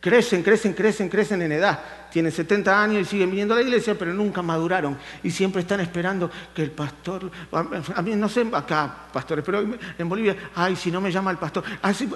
Crecen, 0.00 0.42
crecen, 0.42 0.72
crecen, 0.72 1.08
crecen 1.08 1.42
en 1.42 1.52
edad. 1.52 1.80
Tienen 2.10 2.30
70 2.30 2.82
años 2.82 3.02
y 3.02 3.04
siguen 3.04 3.30
viniendo 3.30 3.54
a 3.54 3.58
la 3.58 3.62
iglesia, 3.62 3.96
pero 3.98 4.12
nunca 4.12 4.42
maduraron. 4.42 4.96
Y 5.22 5.30
siempre 5.30 5.62
están 5.62 5.80
esperando 5.80 6.30
que 6.54 6.62
el 6.62 6.70
pastor, 6.70 7.30
a 7.52 8.02
mí 8.02 8.14
no 8.14 8.28
sé 8.28 8.46
acá, 8.52 9.08
pastores, 9.12 9.44
pero 9.44 9.66
en 9.98 10.08
Bolivia, 10.08 10.50
ay, 10.54 10.76
si 10.76 10.90
no 10.90 11.00
me 11.00 11.10
llama 11.10 11.30
el 11.30 11.38
pastor. 11.38 11.64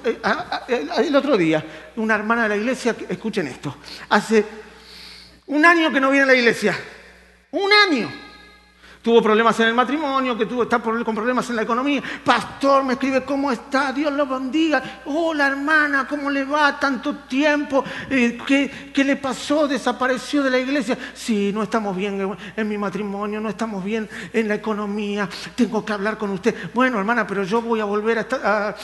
Eh, 0.04 0.86
el 0.98 1.16
otro 1.16 1.36
día, 1.36 1.64
una 1.96 2.14
hermana 2.14 2.44
de 2.44 2.50
la 2.50 2.56
iglesia, 2.56 2.94
escuchen 3.08 3.48
esto, 3.48 3.76
hace 4.08 4.44
un 5.46 5.64
año 5.64 5.92
que 5.92 6.00
no 6.00 6.10
viene 6.10 6.24
a 6.24 6.26
la 6.26 6.34
iglesia. 6.34 6.78
Un 7.50 7.72
año. 7.72 8.29
Tuvo 9.02 9.22
problemas 9.22 9.58
en 9.60 9.68
el 9.68 9.74
matrimonio, 9.74 10.36
que 10.36 10.44
tuvo 10.44 10.64
estar 10.64 10.82
con 10.82 11.14
problemas 11.14 11.48
en 11.48 11.56
la 11.56 11.62
economía. 11.62 12.02
Pastor, 12.22 12.84
me 12.84 12.92
escribe, 12.92 13.24
¿cómo 13.24 13.50
está? 13.50 13.94
Dios 13.94 14.12
lo 14.12 14.26
bendiga. 14.26 15.00
Hola, 15.06 15.46
hermana, 15.46 16.06
¿cómo 16.06 16.30
le 16.30 16.44
va? 16.44 16.78
Tanto 16.78 17.16
tiempo. 17.20 17.82
Eh, 18.10 18.36
¿qué, 18.92 19.02
le 19.02 19.16
pasó? 19.16 19.66
¿Desapareció 19.66 20.42
de 20.42 20.50
la 20.50 20.58
iglesia? 20.58 20.98
Sí, 21.14 21.50
no 21.50 21.62
estamos 21.62 21.96
bien 21.96 22.36
en 22.54 22.68
mi 22.68 22.76
matrimonio, 22.76 23.40
no 23.40 23.48
estamos 23.48 23.82
bien 23.82 24.06
en 24.34 24.48
la 24.48 24.56
economía. 24.56 25.26
Tengo 25.54 25.82
que 25.82 25.94
hablar 25.94 26.18
con 26.18 26.28
usted. 26.32 26.54
Bueno, 26.74 26.98
hermana, 26.98 27.26
pero 27.26 27.42
yo 27.44 27.62
voy 27.62 27.80
a 27.80 27.86
volver 27.86 28.18
a, 28.18 28.74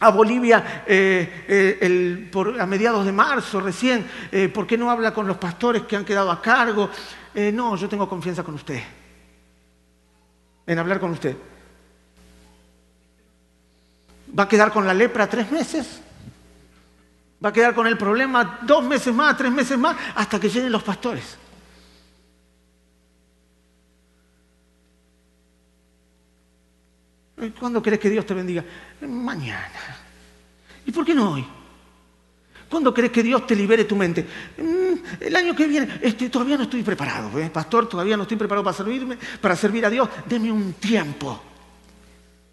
a, 0.00 0.10
Bolivia 0.12 0.84
eh, 0.86 1.44
eh, 1.48 2.30
a 2.60 2.66
mediados 2.66 3.04
de 3.04 3.10
marzo 3.10 3.60
recién. 3.60 4.06
¿Por 4.54 4.68
qué 4.68 4.78
no 4.78 4.88
habla 4.88 5.12
con 5.12 5.26
los 5.26 5.36
pastores 5.36 5.82
que 5.82 5.96
han 5.96 6.04
quedado 6.04 6.30
a 6.30 6.40
cargo? 6.40 6.88
Eh, 7.34 7.50
no, 7.50 7.76
yo 7.76 7.88
tengo 7.88 8.08
confianza 8.08 8.42
con 8.42 8.54
usted, 8.54 8.82
en 10.66 10.78
hablar 10.78 11.00
con 11.00 11.12
usted. 11.12 11.36
¿Va 14.38 14.44
a 14.44 14.48
quedar 14.48 14.72
con 14.72 14.86
la 14.86 14.94
lepra 14.94 15.28
tres 15.28 15.50
meses? 15.50 16.00
¿Va 17.44 17.48
a 17.48 17.52
quedar 17.52 17.74
con 17.74 17.86
el 17.86 17.98
problema 17.98 18.60
dos 18.62 18.84
meses 18.84 19.14
más, 19.14 19.36
tres 19.36 19.50
meses 19.50 19.78
más, 19.78 19.96
hasta 20.14 20.38
que 20.38 20.48
lleguen 20.48 20.72
los 20.72 20.82
pastores? 20.82 21.38
¿Cuándo 27.58 27.82
crees 27.82 27.98
que 27.98 28.10
Dios 28.10 28.24
te 28.24 28.34
bendiga? 28.34 28.64
Mañana. 29.00 29.96
¿Y 30.86 30.92
por 30.92 31.04
qué 31.04 31.14
no 31.14 31.32
hoy? 31.32 31.61
¿Cuándo 32.72 32.94
crees 32.94 33.12
que 33.12 33.22
Dios 33.22 33.46
te 33.46 33.54
libere 33.54 33.84
tu 33.84 33.94
mente? 33.94 34.26
Mm, 34.56 35.24
el 35.24 35.36
año 35.36 35.54
que 35.54 35.66
viene, 35.66 36.00
este, 36.00 36.30
todavía 36.30 36.56
no 36.56 36.62
estoy 36.62 36.82
preparado, 36.82 37.38
¿eh? 37.38 37.50
pastor, 37.52 37.86
todavía 37.86 38.16
no 38.16 38.22
estoy 38.22 38.38
preparado 38.38 38.64
para 38.64 38.74
servirme, 38.74 39.18
para 39.42 39.54
servir 39.54 39.84
a 39.84 39.90
Dios. 39.90 40.08
Deme 40.24 40.50
un 40.50 40.72
tiempo. 40.72 41.51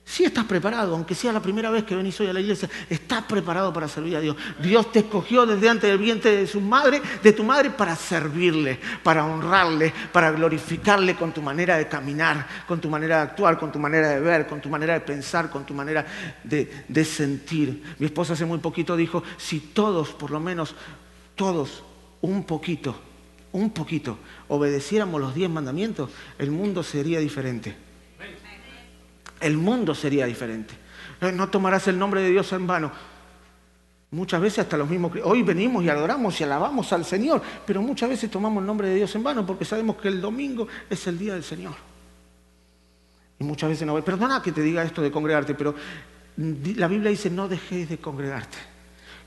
Si 0.10 0.26
estás 0.26 0.46
preparado, 0.46 0.96
aunque 0.96 1.14
sea 1.14 1.32
la 1.32 1.40
primera 1.40 1.70
vez 1.70 1.84
que 1.84 1.96
venís 1.96 2.20
hoy 2.20 2.26
a 2.26 2.34
la 2.34 2.42
iglesia, 2.42 2.68
estás 2.90 3.26
preparado 3.26 3.72
para 3.72 3.88
servir 3.88 4.16
a 4.16 4.20
Dios. 4.20 4.36
Dios 4.60 4.92
te 4.92 5.00
escogió 5.00 5.46
desde 5.46 5.70
antes 5.70 5.88
del 5.88 6.00
vientre 6.00 6.36
de 6.36 6.48
su 6.48 6.62
madre, 6.62 7.00
de 7.22 7.32
tu 7.32 7.44
madre, 7.44 7.70
para 7.70 7.96
servirle, 7.96 8.80
para 9.04 9.24
honrarle, 9.24 9.94
para 10.12 10.32
glorificarle 10.32 11.16
con 11.16 11.32
tu 11.32 11.44
manera 11.44 11.78
de 11.78 11.88
caminar, 11.88 12.48
con 12.68 12.82
tu 12.82 12.90
manera 12.90 13.18
de 13.18 13.22
actuar, 13.22 13.60
con 13.60 13.72
tu 13.72 13.78
manera 13.78 14.10
de 14.10 14.20
ver, 14.20 14.48
con 14.48 14.60
tu 14.60 14.68
manera 14.68 14.96
de 14.96 15.02
pensar, 15.02 15.52
con 15.52 15.64
tu 15.64 15.76
manera 15.76 16.04
de, 16.44 16.86
de 16.88 17.06
sentir. 17.06 17.84
Mi 18.00 18.08
esposa 18.08 18.34
hace 18.34 18.46
muy 18.46 18.58
poquito 18.58 18.98
dijo, 18.98 19.22
si 19.38 19.60
todos, 19.60 20.10
por 20.10 20.32
lo 20.32 20.40
menos 20.40 20.74
todos, 21.36 21.84
un 22.22 22.46
poquito, 22.46 23.00
un 23.52 23.70
poquito, 23.70 24.18
obedeciéramos 24.48 25.22
los 25.22 25.36
diez 25.36 25.52
mandamientos, 25.52 26.10
el 26.40 26.50
mundo 26.50 26.82
sería 26.82 27.20
diferente 27.20 27.89
el 29.40 29.58
mundo 29.58 29.96
sería 29.96 30.26
diferente. 30.26 30.74
No 31.34 31.50
tomarás 31.50 31.88
el 31.88 32.00
nombre 32.00 32.22
de 32.22 32.30
Dios 32.30 32.52
en 32.54 32.66
vano. 32.66 32.92
Muchas 34.12 34.42
veces 34.42 34.60
hasta 34.60 34.78
los 34.78 34.90
mismos... 34.90 35.12
Hoy 35.24 35.44
venimos 35.44 35.84
y 35.84 35.90
adoramos 35.90 36.40
y 36.40 36.44
alabamos 36.44 36.92
al 36.94 37.06
Señor, 37.06 37.42
pero 37.66 37.82
muchas 37.82 38.10
veces 38.10 38.32
tomamos 38.32 38.62
el 38.62 38.68
nombre 38.68 38.88
de 38.88 38.96
Dios 38.96 39.14
en 39.16 39.24
vano 39.24 39.46
porque 39.46 39.66
sabemos 39.66 39.98
que 39.98 40.08
el 40.08 40.20
domingo 40.20 40.68
es 40.90 41.06
el 41.08 41.20
día 41.20 41.34
del 41.34 41.44
Señor. 41.44 41.76
Y 43.38 43.44
muchas 43.44 43.70
veces 43.70 43.86
no... 43.86 44.04
Perdona 44.04 44.42
que 44.42 44.52
te 44.52 44.62
diga 44.62 44.84
esto 44.84 45.02
de 45.02 45.12
congregarte, 45.12 45.54
pero 45.54 45.76
la 46.38 46.88
Biblia 46.88 47.12
dice 47.12 47.30
no 47.30 47.48
dejéis 47.48 47.90
de 47.90 48.00
congregarte, 48.00 48.58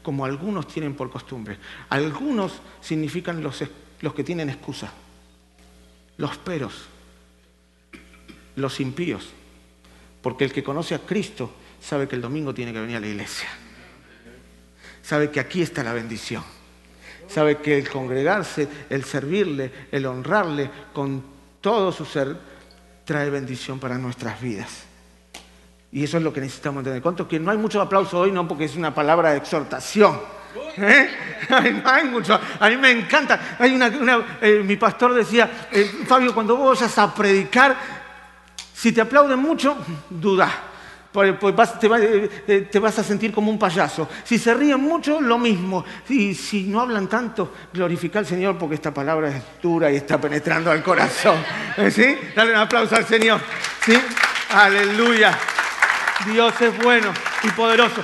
como 0.03 0.25
algunos 0.25 0.66
tienen 0.66 0.94
por 0.94 1.11
costumbre. 1.11 1.59
Algunos 1.88 2.61
significan 2.81 3.42
los, 3.42 3.62
los 4.01 4.14
que 4.14 4.25
tienen 4.25 4.51
excusa, 4.51 4.90
los 6.16 6.38
peros, 6.38 6.87
los 8.57 8.81
impíos. 8.81 9.29
Porque 10.22 10.44
el 10.44 10.52
que 10.52 10.62
conoce 10.62 10.94
a 10.94 11.00
Cristo 11.00 11.52
sabe 11.80 12.08
que 12.08 12.16
el 12.16 12.22
domingo 12.22 12.54
tiene 12.54 12.72
que 12.72 12.80
venir 12.80 12.96
a 12.96 13.00
la 13.00 13.08
iglesia. 13.08 13.48
Sabe 15.02 15.30
que 15.30 15.40
aquí 15.40 15.62
está 15.62 15.82
la 15.82 15.92
bendición. 15.92 16.44
Sabe 17.28 17.58
que 17.58 17.78
el 17.78 17.88
congregarse, 17.88 18.68
el 18.88 19.04
servirle, 19.04 19.72
el 19.90 20.06
honrarle 20.06 20.70
con 20.92 21.22
todo 21.61 21.90
su 21.90 22.04
ser, 22.04 22.37
trae 23.04 23.30
bendición 23.30 23.80
para 23.80 23.98
nuestras 23.98 24.40
vidas. 24.40 24.85
Y 25.90 26.04
eso 26.04 26.16
es 26.16 26.22
lo 26.22 26.32
que 26.32 26.40
necesitamos 26.40 26.80
entender. 26.80 27.02
¿Cuánto 27.02 27.28
que 27.28 27.38
no 27.38 27.50
hay 27.50 27.58
mucho 27.58 27.80
aplauso 27.80 28.20
hoy? 28.20 28.32
No, 28.32 28.46
porque 28.46 28.64
es 28.64 28.76
una 28.76 28.94
palabra 28.94 29.32
de 29.32 29.38
exhortación. 29.38 30.20
¿Eh? 30.76 31.08
No 31.50 31.90
hay 31.90 32.04
mucho. 32.04 32.38
A 32.61 32.70
mí 32.70 32.76
me 32.76 32.90
encanta. 32.90 33.56
Hay 33.58 33.78
eh, 34.40 34.62
mi 34.64 34.76
pastor 34.76 35.12
decía, 35.12 35.68
eh, 35.72 35.85
Fabio, 36.06 36.32
cuando 36.32 36.56
vos 36.56 36.80
vayas 36.80 36.96
a 36.98 37.12
predicar, 37.14 37.76
si 38.82 38.90
te 38.90 39.00
aplauden 39.00 39.38
mucho, 39.38 39.76
duda. 40.10 40.50
Pues 41.12 41.38
te 41.78 42.78
vas 42.80 42.98
a 42.98 43.04
sentir 43.04 43.32
como 43.32 43.48
un 43.48 43.56
payaso. 43.56 44.08
Si 44.24 44.40
se 44.40 44.52
ríen 44.54 44.80
mucho, 44.80 45.20
lo 45.20 45.38
mismo. 45.38 45.84
Y 46.08 46.34
si 46.34 46.64
no 46.64 46.80
hablan 46.80 47.06
tanto, 47.06 47.52
glorifica 47.72 48.18
al 48.18 48.26
Señor 48.26 48.58
porque 48.58 48.74
esta 48.74 48.92
palabra 48.92 49.28
es 49.28 49.40
dura 49.62 49.88
y 49.88 49.94
está 49.94 50.20
penetrando 50.20 50.72
al 50.72 50.82
corazón. 50.82 51.36
¿Eh? 51.76 51.92
¿Sí? 51.92 52.18
Dale 52.34 52.54
un 52.54 52.58
aplauso 52.58 52.96
al 52.96 53.06
Señor. 53.06 53.40
¿Sí? 53.84 53.96
Aleluya. 54.50 55.38
Dios 56.26 56.60
es 56.60 56.76
bueno 56.82 57.12
y 57.44 57.50
poderoso. 57.50 58.02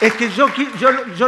Es 0.00 0.12
que 0.12 0.28
yo, 0.30 0.48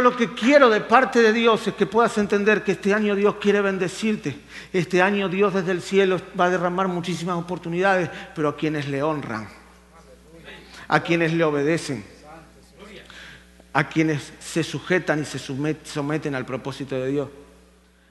lo 0.01 0.15
que 0.15 0.33
quiero 0.35 0.69
de 0.69 0.81
parte 0.81 1.21
de 1.21 1.33
Dios 1.33 1.67
es 1.67 1.73
que 1.73 1.87
puedas 1.87 2.15
entender 2.19 2.63
que 2.63 2.73
este 2.73 2.93
año 2.93 3.15
Dios 3.15 3.35
quiere 3.41 3.61
bendecirte. 3.61 4.39
Este 4.71 5.01
año 5.01 5.27
Dios 5.27 5.55
desde 5.55 5.71
el 5.71 5.81
cielo 5.81 6.21
va 6.39 6.45
a 6.45 6.49
derramar 6.51 6.87
muchísimas 6.87 7.35
oportunidades, 7.37 8.11
pero 8.35 8.49
a 8.49 8.55
quienes 8.55 8.87
le 8.87 9.01
honran, 9.01 9.49
a 10.87 10.99
quienes 10.99 11.33
le 11.33 11.43
obedecen, 11.43 12.05
a 13.73 13.89
quienes 13.89 14.33
se 14.39 14.63
sujetan 14.63 15.21
y 15.21 15.25
se 15.25 15.39
someten 15.39 16.35
al 16.35 16.45
propósito 16.45 16.95
de 16.95 17.07
Dios, 17.07 17.29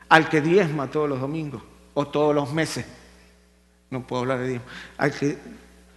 al 0.08 0.28
que 0.28 0.40
diezma 0.40 0.90
todos 0.90 1.08
los 1.08 1.20
domingos 1.20 1.62
o 1.94 2.08
todos 2.08 2.34
los 2.34 2.52
meses. 2.52 2.84
No 3.90 4.04
puedo 4.04 4.22
hablar 4.22 4.40
de 4.40 4.48
diezma. 4.48 4.66
Al 4.96 5.14
que, 5.14 5.38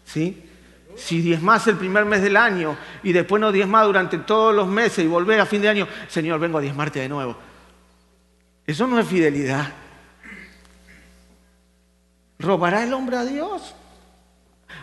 ¿sí? 0.06 0.51
Si 0.96 1.22
diezmas 1.22 1.66
el 1.68 1.78
primer 1.78 2.06
mes 2.06 2.22
del 2.22 2.38
año 2.38 2.78
y 3.04 3.14
después 3.14 3.40
no 3.40 3.52
diezmas 3.52 3.86
durante 3.86 4.18
todos 4.20 4.54
los 4.54 4.68
meses 4.68 5.04
y 5.04 5.08
volver 5.08 5.40
a 5.40 5.46
fin 5.46 5.62
de 5.62 5.70
año, 5.70 5.88
Señor, 6.08 6.40
vengo 6.40 6.58
a 6.58 6.62
diezmarte 6.62 7.00
de 7.00 7.10
nuevo. 7.10 7.36
Eso 8.66 8.88
no 8.88 9.00
es 9.00 9.08
fidelidad. 9.08 9.72
¿Robará 12.40 12.84
el 12.84 12.94
hombre 12.94 13.18
a 13.18 13.26
Dios? 13.26 13.76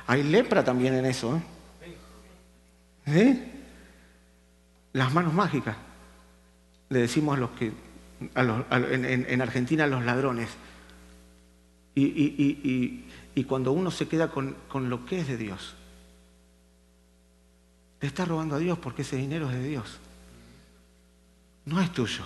Hay 0.07 0.23
lepra 0.23 0.64
también 0.64 0.94
en 0.94 1.07
eso. 1.07 1.40
¿eh? 3.07 3.53
Las 4.92 5.12
manos 5.12 5.33
mágicas. 5.33 5.77
Le 6.88 7.01
decimos 7.01 7.37
a 7.37 7.40
los 7.40 7.51
que, 7.51 7.73
en, 8.35 9.42
Argentina, 9.42 9.85
a 9.85 9.87
los 9.87 10.05
ladrones. 10.05 10.49
Y, 11.94 13.05
cuando 13.47 13.73
uno 13.73 13.90
se 13.90 14.09
queda 14.09 14.31
con, 14.31 14.57
con 14.68 14.90
lo 14.90 15.05
que 15.05 15.21
es 15.21 15.29
de 15.29 15.37
Dios, 15.37 15.77
le 18.01 18.09
está 18.09 18.25
robando 18.25 18.57
a 18.57 18.59
Dios 18.59 18.79
porque 18.79 19.03
ese 19.03 19.17
dinero 19.17 19.49
es 19.51 19.57
de 19.57 19.69
Dios. 19.69 19.99
No 21.65 21.81
es 21.81 21.93
tuyo. 21.93 22.25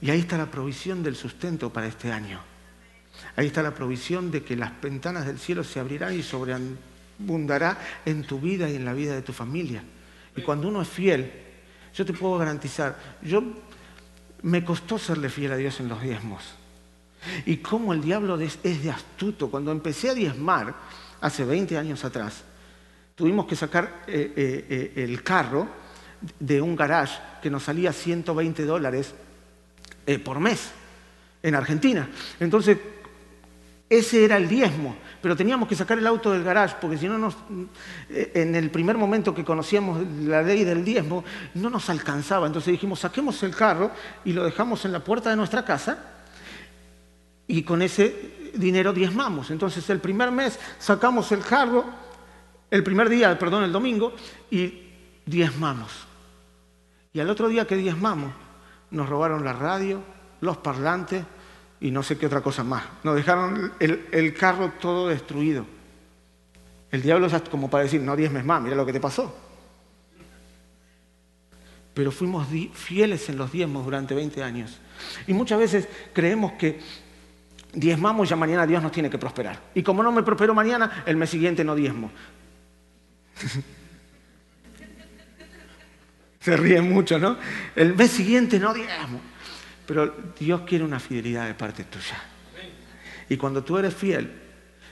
Y 0.00 0.10
ahí 0.10 0.20
está 0.20 0.36
la 0.36 0.50
provisión 0.50 1.02
del 1.02 1.16
sustento 1.16 1.72
para 1.72 1.86
este 1.86 2.12
año. 2.12 2.40
Ahí 3.36 3.46
está 3.46 3.62
la 3.62 3.74
provisión 3.74 4.30
de 4.30 4.42
que 4.42 4.56
las 4.56 4.80
ventanas 4.80 5.26
del 5.26 5.38
cielo 5.38 5.62
se 5.64 5.80
abrirán 5.80 6.18
y 6.18 6.22
sobreabundará 6.22 7.78
en 8.04 8.24
tu 8.24 8.40
vida 8.40 8.68
y 8.68 8.76
en 8.76 8.84
la 8.84 8.94
vida 8.94 9.14
de 9.14 9.22
tu 9.22 9.32
familia. 9.32 9.82
Y 10.34 10.42
cuando 10.42 10.68
uno 10.68 10.82
es 10.82 10.88
fiel, 10.88 11.30
yo 11.94 12.06
te 12.06 12.12
puedo 12.12 12.38
garantizar, 12.38 13.18
yo 13.22 13.42
me 14.42 14.64
costó 14.64 14.98
serle 14.98 15.28
fiel 15.28 15.52
a 15.52 15.56
Dios 15.56 15.78
en 15.80 15.88
los 15.88 16.00
diezmos. 16.00 16.42
Y 17.46 17.58
cómo 17.58 17.92
el 17.92 18.02
diablo 18.02 18.40
es 18.40 18.62
de 18.62 18.90
astuto. 18.90 19.50
Cuando 19.50 19.70
empecé 19.70 20.10
a 20.10 20.14
diezmar, 20.14 20.74
hace 21.20 21.44
20 21.44 21.78
años 21.78 22.04
atrás, 22.04 22.42
tuvimos 23.14 23.46
que 23.46 23.56
sacar 23.56 24.04
eh, 24.06 24.32
eh, 24.36 24.92
eh, 24.96 25.04
el 25.04 25.22
carro 25.22 25.68
de 26.38 26.60
un 26.60 26.76
garage 26.76 27.18
que 27.42 27.50
nos 27.50 27.64
salía 27.64 27.92
120 27.92 28.64
dólares 28.64 29.14
por 30.24 30.40
mes 30.40 30.70
en 31.42 31.54
Argentina. 31.54 32.08
Entonces, 32.40 32.78
ese 33.88 34.24
era 34.24 34.36
el 34.36 34.48
diezmo, 34.48 34.96
pero 35.20 35.36
teníamos 35.36 35.68
que 35.68 35.76
sacar 35.76 35.98
el 35.98 36.06
auto 36.06 36.32
del 36.32 36.42
garage 36.44 36.76
porque 36.80 36.96
si 36.96 37.08
no 37.08 37.18
nos, 37.18 37.36
en 38.08 38.54
el 38.54 38.70
primer 38.70 38.96
momento 38.96 39.34
que 39.34 39.44
conocíamos 39.44 40.04
la 40.22 40.42
ley 40.42 40.64
del 40.64 40.84
diezmo, 40.84 41.24
no 41.54 41.70
nos 41.70 41.90
alcanzaba. 41.90 42.46
Entonces 42.46 42.72
dijimos, 42.72 43.00
saquemos 43.00 43.42
el 43.42 43.54
carro 43.54 43.90
y 44.24 44.32
lo 44.32 44.44
dejamos 44.44 44.84
en 44.84 44.92
la 44.92 45.04
puerta 45.04 45.30
de 45.30 45.36
nuestra 45.36 45.64
casa 45.64 45.98
y 47.46 47.62
con 47.62 47.82
ese 47.82 48.52
dinero 48.54 48.92
diezmamos. 48.92 49.50
Entonces 49.50 49.88
el 49.90 50.00
primer 50.00 50.30
mes 50.30 50.58
sacamos 50.78 51.30
el 51.32 51.40
carro 51.40 51.84
el 52.72 52.82
primer 52.82 53.10
día, 53.10 53.38
perdón, 53.38 53.64
el 53.64 53.70
domingo, 53.70 54.14
y 54.50 54.88
diezmamos. 55.26 55.92
Y 57.12 57.20
al 57.20 57.28
otro 57.28 57.48
día 57.48 57.66
que 57.66 57.76
diezmamos, 57.76 58.32
nos 58.90 59.10
robaron 59.10 59.44
la 59.44 59.52
radio, 59.52 60.02
los 60.40 60.56
parlantes 60.56 61.22
y 61.80 61.90
no 61.90 62.02
sé 62.02 62.16
qué 62.16 62.24
otra 62.24 62.40
cosa 62.40 62.64
más. 62.64 62.82
Nos 63.04 63.14
dejaron 63.14 63.74
el, 63.78 64.32
carro 64.32 64.72
todo 64.80 65.08
destruido. 65.08 65.66
El 66.90 67.02
diablo 67.02 67.26
es 67.26 67.42
como 67.50 67.68
para 67.68 67.84
decir, 67.84 68.00
no 68.00 68.16
diezmes 68.16 68.42
más, 68.42 68.62
mira 68.62 68.74
lo 68.74 68.86
que 68.86 68.94
te 68.94 69.00
pasó. 69.00 69.36
Pero 71.92 72.10
fuimos 72.10 72.48
fieles 72.72 73.28
en 73.28 73.36
los 73.36 73.52
diezmos 73.52 73.84
durante 73.84 74.14
20 74.14 74.42
años. 74.42 74.80
Y 75.26 75.34
muchas 75.34 75.58
veces 75.58 75.88
creemos 76.14 76.52
que 76.52 76.80
diezmamos 77.74 78.30
ya 78.30 78.36
mañana 78.36 78.66
Dios 78.66 78.82
nos 78.82 78.92
tiene 78.92 79.10
que 79.10 79.18
prosperar. 79.18 79.60
Y 79.74 79.82
como 79.82 80.02
no 80.02 80.10
me 80.10 80.22
prospero 80.22 80.54
mañana, 80.54 81.04
el 81.04 81.18
mes 81.18 81.28
siguiente 81.28 81.64
no 81.64 81.74
diezmo. 81.74 82.10
Se 86.40 86.56
ríe 86.56 86.80
mucho, 86.80 87.18
¿no? 87.18 87.36
El 87.76 87.94
mes 87.94 88.10
siguiente 88.10 88.58
no 88.58 88.74
digamos. 88.74 89.20
Pero 89.86 90.12
Dios 90.38 90.62
quiere 90.62 90.84
una 90.84 90.98
fidelidad 90.98 91.46
de 91.46 91.54
parte 91.54 91.84
tuya. 91.84 92.20
Y 93.28 93.36
cuando 93.36 93.62
tú 93.62 93.78
eres 93.78 93.94
fiel, 93.94 94.32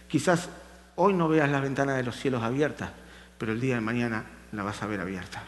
quizás 0.09 0.49
hoy 0.97 1.13
no 1.15 1.29
veas 1.29 1.51
la 1.51 1.61
ventana 1.61 1.95
de 1.95 2.03
los 2.03 2.17
cielos 2.17 2.43
abiertas, 2.43 2.91
pero 3.37 3.53
el 3.53 3.61
día 3.61 3.75
de 3.77 3.81
mañana 3.81 4.25
la 4.53 4.63
vas 4.63 4.83
a 4.83 4.87
ver 4.87 5.01
abierta. 5.01 5.43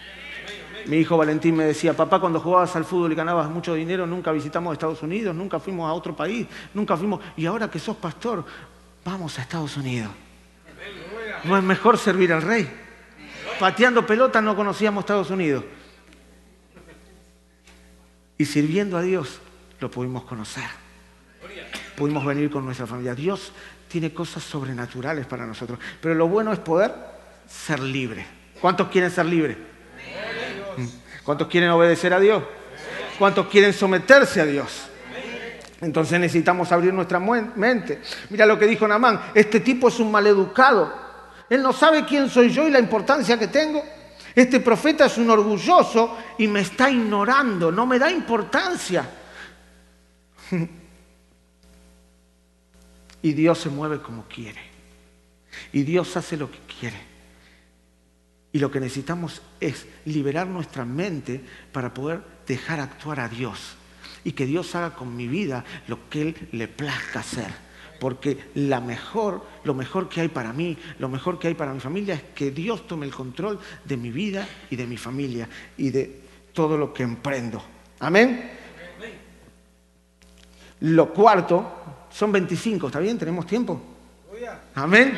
Mi 0.87 0.97
hijo 0.97 1.17
Valentín 1.17 1.55
me 1.55 1.65
decía, 1.65 1.95
papá, 1.95 2.19
cuando 2.21 2.41
jugabas 2.41 2.75
al 2.75 2.85
fútbol 2.85 3.13
y 3.13 3.15
ganabas 3.15 3.49
mucho 3.49 3.75
dinero, 3.75 4.07
nunca 4.07 4.33
visitamos 4.33 4.73
Estados 4.73 5.03
Unidos, 5.03 5.35
nunca 5.35 5.61
fuimos 5.61 5.89
a 5.89 5.93
otro 5.93 6.17
país, 6.17 6.47
nunca 6.75 6.97
fuimos... 6.97 7.21
Y 7.37 7.47
ahora 7.47 7.71
que 7.71 7.79
sos 7.79 7.97
pastor, 7.97 8.45
vamos 9.05 9.39
a 9.39 9.43
Estados 9.43 9.77
Unidos. 9.77 10.11
¿No 11.45 11.57
es 11.57 11.63
mejor 11.63 11.99
servir 11.99 12.33
al 12.33 12.43
rey? 12.43 12.69
Pateando 13.59 14.07
pelota 14.07 14.41
no 14.41 14.57
conocíamos 14.57 15.03
Estados 15.03 15.31
Unidos. 15.31 15.65
Y 18.39 18.45
sirviendo 18.45 18.97
a 18.97 19.03
Dios 19.03 19.41
lo 19.81 19.91
pudimos 19.91 20.25
conocer. 20.25 20.65
pudimos 21.97 22.25
venir 22.25 22.51
con 22.51 22.65
nuestra 22.65 22.87
familia. 22.87 23.15
Dios 23.15 23.53
tiene 23.89 24.13
cosas 24.13 24.43
sobrenaturales 24.43 25.27
para 25.27 25.47
nosotros, 25.47 25.79
pero 26.01 26.15
lo 26.15 26.27
bueno 26.29 26.53
es 26.53 26.59
poder 26.59 26.93
ser 27.47 27.81
libre. 27.81 28.25
¿Cuántos 28.61 28.89
quieren 28.89 29.11
ser 29.11 29.27
libres? 29.27 29.57
¿Cuántos 31.25 31.49
quieren 31.49 31.71
obedecer 31.71 32.15
a 32.15 32.21
Dios? 32.21 32.43
¿Cuántos 33.19 33.47
quieren 33.49 33.73
someterse 33.73 34.41
a 34.41 34.47
Dios? 34.47 34.89
Entonces 35.81 36.19
necesitamos 36.19 36.71
abrir 36.73 36.95
nuestra 36.95 37.19
mente. 37.19 38.01
Mira 38.31 38.47
lo 38.47 38.59
que 38.59 38.67
dijo 38.67 38.87
Namán, 38.87 39.21
este 39.35 39.61
tipo 39.61 39.89
es 39.89 39.99
un 39.99 40.11
maleducado. 40.11 41.02
Él 41.53 41.63
no 41.63 41.75
sabe 41.75 42.07
quién 42.07 42.31
soy 42.31 42.51
yo 42.51 42.67
y 42.67 42.71
la 42.71 42.79
importancia 42.79 43.39
que 43.39 43.49
tengo. 43.49 43.85
Este 44.35 44.59
profeta 44.61 45.05
es 45.05 45.19
un 45.19 45.29
orgulloso 45.29 46.17
y 46.39 46.47
me 46.47 46.61
está 46.61 46.89
ignorando, 46.89 47.71
no 47.71 47.85
me 47.85 47.99
da 47.99 48.11
importancia. 48.11 49.07
Y 53.25 53.35
Dios 53.35 53.59
se 53.59 53.69
mueve 53.69 54.01
como 54.01 54.25
quiere. 54.25 54.61
Y 55.73 55.83
Dios 55.85 56.17
hace 56.17 56.37
lo 56.37 56.51
que 56.51 56.59
quiere. 56.81 56.97
Y 58.51 58.59
lo 58.59 58.69
que 58.69 58.81
necesitamos 58.81 59.43
es 59.61 59.87
liberar 60.07 60.49
nuestra 60.49 60.85
mente 60.85 61.41
para 61.71 61.95
poder 61.95 62.21
dejar 62.49 62.81
actuar 62.81 63.21
a 63.21 63.29
Dios. 63.29 63.77
Y 64.25 64.33
que 64.33 64.45
Dios 64.45 64.75
haga 64.75 64.97
con 64.97 65.15
mi 65.15 65.29
vida 65.29 65.65
lo 65.87 66.09
que 66.09 66.23
Él 66.23 66.49
le 66.51 66.67
plazca 66.67 67.21
hacer 67.21 67.72
porque 68.03 68.51
la 68.57 68.81
mejor, 68.81 69.47
lo 69.63 69.75
mejor 69.75 70.09
que 70.09 70.23
hay 70.23 70.27
para 70.27 70.53
mí, 70.53 70.77
lo 70.99 71.09
mejor 71.09 71.39
que 71.39 71.47
hay 71.47 71.55
para 71.55 71.73
mi 71.73 71.79
familia 71.79 72.15
es 72.15 72.23
que 72.35 72.51
Dios 72.51 72.85
tome 72.89 73.07
el 73.07 73.15
control 73.15 73.61
de 73.85 73.97
mi 73.97 74.11
vida 74.11 74.45
y 74.71 74.75
de 74.75 74.89
mi 74.89 74.97
familia 74.97 75.49
y 75.79 75.91
de 75.91 76.21
todo 76.53 76.77
lo 76.77 76.93
que 76.93 77.05
emprendo. 77.05 77.63
Amén. 78.01 78.51
Lo 80.81 81.15
cuarto, 81.15 82.09
son 82.11 82.33
25, 82.33 82.89
¿está 82.89 82.99
bien? 82.99 83.17
¿Tenemos 83.17 83.47
tiempo? 83.47 83.81
Amén. 84.75 85.17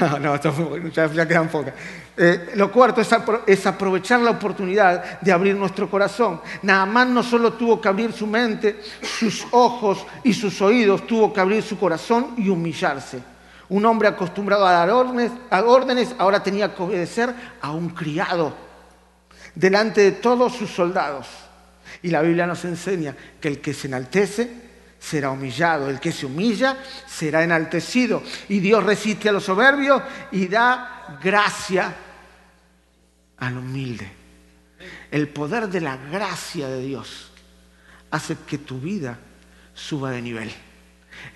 No, 0.00 0.18
no, 0.18 0.90
ya, 0.90 1.06
ya 1.06 1.26
quedan 1.26 1.48
pocas. 1.48 1.72
Eh, 2.16 2.52
lo 2.54 2.70
cuarto 2.70 3.00
es, 3.00 3.66
aprovechar 3.66 4.20
la 4.20 4.32
oportunidad 4.32 5.20
de 5.20 5.32
abrir 5.32 5.54
nuestro 5.54 5.88
corazón. 5.90 6.40
Naamán 6.62 7.14
no 7.14 7.22
solo 7.22 7.54
tuvo 7.54 7.80
que 7.80 7.88
abrir 7.88 8.12
su 8.12 8.26
mente, 8.26 8.80
sus 9.02 9.46
ojos 9.50 10.04
y 10.22 10.34
sus 10.34 10.60
oídos, 10.60 11.06
tuvo 11.06 11.32
que 11.32 11.40
abrir 11.40 11.62
su 11.62 11.78
corazón 11.78 12.34
y 12.36 12.48
humillarse. 12.48 13.20
Un 13.68 13.84
hombre 13.86 14.08
acostumbrado 14.08 14.66
a 14.66 14.72
dar 14.72 14.90
órdenes, 14.90 15.32
órdenes 15.50 16.14
ahora 16.18 16.42
tenía 16.42 16.74
que 16.74 16.82
obedecer 16.82 17.34
a 17.60 17.70
un 17.72 17.90
criado 17.90 18.54
delante 19.54 20.02
de 20.02 20.12
todos 20.12 20.54
sus 20.54 20.70
soldados. 20.70 21.26
Y 22.02 22.10
la 22.10 22.22
Biblia 22.22 22.46
nos 22.46 22.64
enseña 22.64 23.16
que 23.40 23.48
el 23.48 23.60
que 23.60 23.74
se 23.74 23.88
enaltece 23.88 24.65
será 25.06 25.30
humillado, 25.30 25.88
el 25.88 26.00
que 26.00 26.10
se 26.10 26.26
humilla 26.26 26.76
será 27.06 27.44
enaltecido. 27.44 28.22
Y 28.48 28.58
Dios 28.58 28.82
resiste 28.82 29.28
a 29.28 29.32
los 29.32 29.44
soberbios 29.44 30.02
y 30.32 30.48
da 30.48 31.18
gracia 31.22 31.94
al 33.38 33.56
humilde. 33.56 34.10
El 35.12 35.28
poder 35.28 35.68
de 35.68 35.80
la 35.80 35.96
gracia 35.96 36.66
de 36.66 36.82
Dios 36.82 37.30
hace 38.10 38.36
que 38.48 38.58
tu 38.58 38.80
vida 38.80 39.18
suba 39.74 40.10
de 40.10 40.22
nivel. 40.22 40.52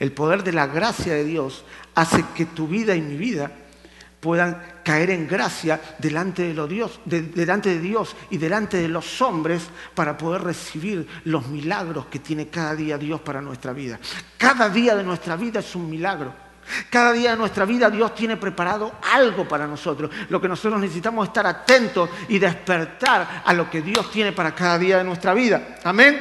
El 0.00 0.10
poder 0.10 0.42
de 0.42 0.52
la 0.52 0.66
gracia 0.66 1.14
de 1.14 1.24
Dios 1.24 1.64
hace 1.94 2.24
que 2.34 2.46
tu 2.46 2.66
vida 2.66 2.96
y 2.96 3.00
mi 3.00 3.16
vida 3.16 3.52
puedan 4.18 4.60
caer 4.83 5.11
en 5.11 5.26
gracia 5.26 5.81
delante 5.99 6.53
de, 6.53 6.66
Dios, 6.66 7.01
delante 7.05 7.70
de 7.70 7.81
Dios 7.81 8.16
y 8.31 8.39
delante 8.39 8.78
de 8.78 8.89
los 8.89 9.20
hombres 9.22 9.62
para 9.95 10.16
poder 10.16 10.43
recibir 10.43 11.07
los 11.24 11.47
milagros 11.49 12.07
que 12.07 12.18
tiene 12.18 12.49
cada 12.49 12.74
día 12.74 12.99
Dios 12.99 13.20
para 13.20 13.41
nuestra 13.41 13.72
vida. 13.72 13.99
Cada 14.37 14.68
día 14.68 14.95
de 14.95 15.05
nuestra 15.05 15.37
vida 15.37 15.61
es 15.61 15.74
un 15.74 15.89
milagro. 15.89 16.33
Cada 16.89 17.12
día 17.12 17.33
de 17.33 17.37
nuestra 17.37 17.64
vida 17.64 17.91
Dios 17.91 18.14
tiene 18.14 18.37
preparado 18.37 18.93
algo 19.12 19.47
para 19.49 19.66
nosotros. 19.66 20.11
Lo 20.28 20.41
que 20.41 20.49
nosotros 20.49 20.81
necesitamos 20.81 21.24
es 21.24 21.28
estar 21.31 21.47
atentos 21.47 22.11
y 22.28 22.39
despertar 22.39 23.43
a 23.45 23.53
lo 23.53 23.68
que 23.68 23.83
Dios 23.83 24.11
tiene 24.11 24.33
para 24.33 24.55
cada 24.55 24.78
día 24.78 24.99
de 24.99 25.05
nuestra 25.05 25.35
vida. 25.35 25.78
Amén. 25.85 26.20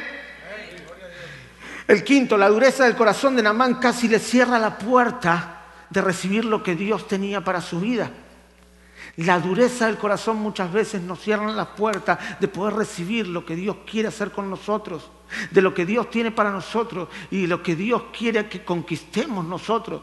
El 1.86 2.04
quinto, 2.04 2.36
la 2.36 2.48
dureza 2.48 2.84
del 2.84 2.94
corazón 2.94 3.34
de 3.34 3.42
Namán 3.42 3.74
casi 3.74 4.06
le 4.06 4.20
cierra 4.20 4.58
la 4.58 4.78
puerta 4.78 5.62
de 5.90 6.00
recibir 6.00 6.44
lo 6.44 6.62
que 6.62 6.76
Dios 6.76 7.08
tenía 7.08 7.42
para 7.42 7.60
su 7.60 7.80
vida. 7.80 8.10
La 9.16 9.38
dureza 9.38 9.86
del 9.86 9.98
corazón 9.98 10.38
muchas 10.38 10.72
veces 10.72 11.02
nos 11.02 11.20
cierra 11.20 11.50
las 11.52 11.68
puertas 11.68 12.18
de 12.38 12.48
poder 12.48 12.74
recibir 12.74 13.26
lo 13.26 13.44
que 13.44 13.56
Dios 13.56 13.78
quiere 13.88 14.08
hacer 14.08 14.30
con 14.30 14.48
nosotros, 14.48 15.10
de 15.50 15.62
lo 15.62 15.74
que 15.74 15.86
Dios 15.86 16.10
tiene 16.10 16.30
para 16.30 16.50
nosotros 16.50 17.08
y 17.30 17.46
lo 17.46 17.62
que 17.62 17.76
Dios 17.76 18.04
quiere 18.16 18.48
que 18.48 18.64
conquistemos 18.64 19.44
nosotros. 19.44 20.02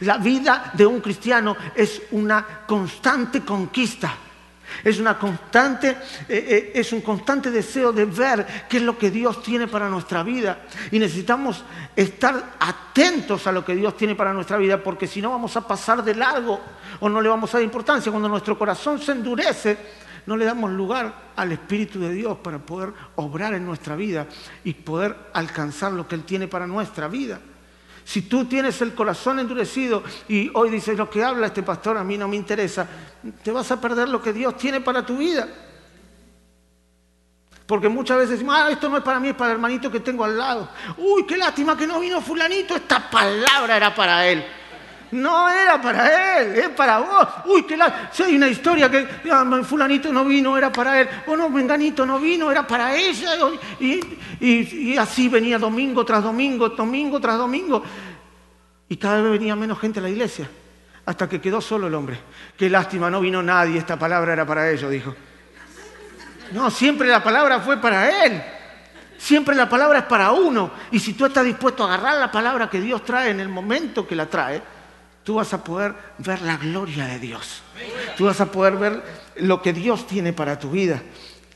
La 0.00 0.18
vida 0.18 0.72
de 0.74 0.86
un 0.86 1.00
cristiano 1.00 1.56
es 1.74 2.02
una 2.12 2.64
constante 2.66 3.42
conquista. 3.42 4.14
Es, 4.84 4.98
una 4.98 5.18
constante, 5.18 5.90
eh, 5.90 5.96
eh, 6.28 6.72
es 6.74 6.92
un 6.92 7.00
constante 7.00 7.50
deseo 7.50 7.92
de 7.92 8.04
ver 8.04 8.46
qué 8.68 8.78
es 8.78 8.82
lo 8.82 8.98
que 8.98 9.10
Dios 9.10 9.42
tiene 9.42 9.68
para 9.68 9.88
nuestra 9.88 10.22
vida. 10.22 10.62
Y 10.90 10.98
necesitamos 10.98 11.64
estar 11.94 12.56
atentos 12.58 13.46
a 13.46 13.52
lo 13.52 13.64
que 13.64 13.74
Dios 13.74 13.96
tiene 13.96 14.14
para 14.14 14.32
nuestra 14.32 14.56
vida, 14.56 14.82
porque 14.82 15.06
si 15.06 15.22
no 15.22 15.30
vamos 15.30 15.56
a 15.56 15.66
pasar 15.66 16.02
de 16.02 16.14
largo 16.14 16.60
o 17.00 17.08
no 17.08 17.20
le 17.20 17.28
vamos 17.28 17.54
a 17.54 17.58
dar 17.58 17.64
importancia. 17.64 18.10
Cuando 18.10 18.28
nuestro 18.28 18.58
corazón 18.58 18.98
se 18.98 19.12
endurece, 19.12 19.78
no 20.26 20.36
le 20.36 20.44
damos 20.44 20.70
lugar 20.70 21.32
al 21.36 21.52
Espíritu 21.52 22.00
de 22.00 22.12
Dios 22.12 22.38
para 22.38 22.58
poder 22.58 22.92
obrar 23.16 23.54
en 23.54 23.64
nuestra 23.64 23.96
vida 23.96 24.26
y 24.64 24.74
poder 24.74 25.16
alcanzar 25.32 25.92
lo 25.92 26.06
que 26.06 26.14
Él 26.14 26.24
tiene 26.24 26.48
para 26.48 26.66
nuestra 26.66 27.08
vida. 27.08 27.40
Si 28.04 28.22
tú 28.22 28.44
tienes 28.46 28.80
el 28.82 28.94
corazón 28.94 29.38
endurecido 29.38 30.02
y 30.28 30.50
hoy 30.54 30.70
dices 30.70 30.96
lo 30.98 31.08
que 31.08 31.22
habla 31.22 31.46
este 31.46 31.62
pastor 31.62 31.96
a 31.96 32.04
mí 32.04 32.18
no 32.18 32.28
me 32.28 32.36
interesa, 32.36 32.86
te 33.42 33.50
vas 33.50 33.70
a 33.70 33.80
perder 33.80 34.08
lo 34.08 34.20
que 34.20 34.32
Dios 34.32 34.56
tiene 34.56 34.80
para 34.80 35.06
tu 35.06 35.18
vida. 35.18 35.48
Porque 37.66 37.88
muchas 37.88 38.18
veces 38.18 38.32
decimos, 38.32 38.54
ah, 38.58 38.70
esto 38.70 38.88
no 38.88 38.98
es 38.98 39.02
para 39.02 39.20
mí, 39.20 39.28
es 39.28 39.34
para 39.34 39.52
el 39.52 39.56
hermanito 39.56 39.90
que 39.90 40.00
tengo 40.00 40.24
al 40.24 40.36
lado. 40.36 40.68
Uy, 40.98 41.24
qué 41.26 41.36
lástima 41.36 41.76
que 41.76 41.86
no 41.86 42.00
vino 42.00 42.20
fulanito, 42.20 42.74
esta 42.74 43.08
palabra 43.08 43.76
era 43.76 43.94
para 43.94 44.26
él. 44.26 44.44
No 45.12 45.48
era 45.48 45.80
para 45.80 46.40
él, 46.40 46.56
es 46.56 46.68
para 46.70 46.98
vos. 46.98 47.28
Uy, 47.46 47.62
qué 47.64 47.76
lástima. 47.76 48.10
Si 48.12 48.22
hay 48.22 48.36
una 48.36 48.48
historia 48.48 48.90
que 48.90 49.06
ah, 49.30 49.44
fulanito 49.62 50.12
no 50.12 50.24
vino, 50.24 50.56
era 50.56 50.72
para 50.72 51.00
él. 51.00 51.08
O 51.26 51.36
no, 51.36 51.48
menganito 51.48 52.04
no 52.04 52.18
vino, 52.18 52.50
era 52.50 52.66
para 52.66 52.96
ella. 52.96 53.32
y 53.78 54.96
así 54.96 55.28
venía 55.28 55.58
domingo 55.58 56.04
tras 56.04 56.22
domingo, 56.22 56.70
domingo 56.70 57.20
tras 57.20 57.38
domingo. 57.38 57.82
Y 58.88 58.96
cada 58.96 59.22
vez 59.22 59.32
venía 59.32 59.56
menos 59.56 59.78
gente 59.78 60.00
a 60.00 60.02
la 60.02 60.10
iglesia. 60.10 60.48
Hasta 61.04 61.28
que 61.28 61.40
quedó 61.40 61.60
solo 61.60 61.86
el 61.86 61.94
hombre. 61.94 62.18
Qué 62.56 62.70
lástima, 62.70 63.10
no 63.10 63.20
vino 63.20 63.42
nadie, 63.42 63.78
esta 63.78 63.98
palabra 63.98 64.32
era 64.32 64.46
para 64.46 64.70
ellos, 64.70 64.90
dijo. 64.90 65.14
No, 66.52 66.70
siempre 66.70 67.08
la 67.08 67.22
palabra 67.22 67.60
fue 67.60 67.78
para 67.78 68.24
Él. 68.24 68.42
Siempre 69.16 69.54
la 69.54 69.68
palabra 69.68 70.00
es 70.00 70.04
para 70.04 70.32
uno. 70.32 70.70
Y 70.90 70.98
si 70.98 71.14
tú 71.14 71.26
estás 71.26 71.44
dispuesto 71.44 71.84
a 71.84 71.94
agarrar 71.94 72.18
la 72.18 72.30
palabra 72.30 72.68
que 72.68 72.80
Dios 72.80 73.04
trae 73.04 73.30
en 73.30 73.40
el 73.40 73.48
momento 73.48 74.06
que 74.06 74.14
la 74.14 74.26
trae, 74.26 74.62
tú 75.24 75.34
vas 75.34 75.52
a 75.54 75.62
poder 75.62 75.94
ver 76.18 76.42
la 76.42 76.56
gloria 76.56 77.06
de 77.06 77.18
Dios. 77.18 77.62
Tú 78.16 78.24
vas 78.26 78.40
a 78.40 78.50
poder 78.50 78.76
ver 78.76 79.02
lo 79.36 79.62
que 79.62 79.72
Dios 79.72 80.06
tiene 80.06 80.32
para 80.32 80.58
tu 80.58 80.70
vida. 80.70 81.02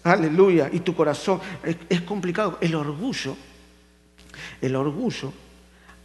Aleluya. 0.04 0.70
Y 0.72 0.80
tu 0.80 0.94
corazón. 0.94 1.40
Es, 1.88 2.00
complicado. 2.02 2.58
El 2.60 2.74
orgullo, 2.74 3.36
el 4.60 4.76
orgullo 4.76 5.32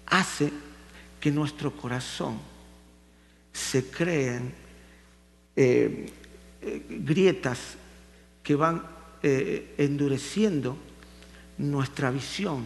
hace 0.07 0.51
que 1.19 1.31
nuestro 1.31 1.71
corazón 1.71 2.39
se 3.53 3.89
creen 3.89 4.53
eh, 5.55 6.11
eh, 6.61 6.85
grietas 6.89 7.75
que 8.41 8.55
van 8.55 8.83
eh, 9.21 9.75
endureciendo 9.77 10.77
nuestra 11.59 12.09
visión, 12.09 12.65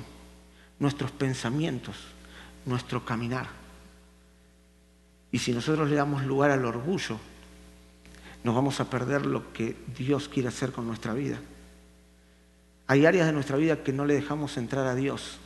nuestros 0.79 1.11
pensamientos, 1.11 1.97
nuestro 2.65 3.03
caminar. 3.03 3.64
Y 5.35 5.39
si 5.39 5.51
nosotros 5.51 5.89
le 5.89 5.97
damos 5.97 6.23
lugar 6.23 6.49
al 6.49 6.63
orgullo, 6.63 7.19
nos 8.45 8.55
vamos 8.55 8.79
a 8.79 8.89
perder 8.89 9.25
lo 9.25 9.51
que 9.51 9.75
Dios 9.97 10.29
quiere 10.29 10.47
hacer 10.47 10.71
con 10.71 10.87
nuestra 10.87 11.13
vida. 11.13 11.41
Hay 12.87 13.05
áreas 13.05 13.27
de 13.27 13.33
nuestra 13.33 13.57
vida 13.57 13.83
que 13.83 13.91
no 13.91 14.05
le 14.05 14.13
dejamos 14.13 14.55
entrar 14.55 14.87
a 14.87 14.95
Dios 14.95 15.39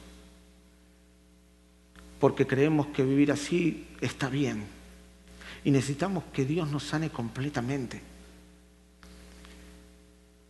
porque 2.20 2.46
creemos 2.46 2.86
que 2.90 3.04
vivir 3.04 3.32
así 3.32 3.88
está 4.00 4.30
bien. 4.30 4.68
Y 5.64 5.72
necesitamos 5.72 6.26
que 6.32 6.46
Dios 6.46 6.70
nos 6.70 6.84
sane 6.84 7.10
completamente 7.10 8.00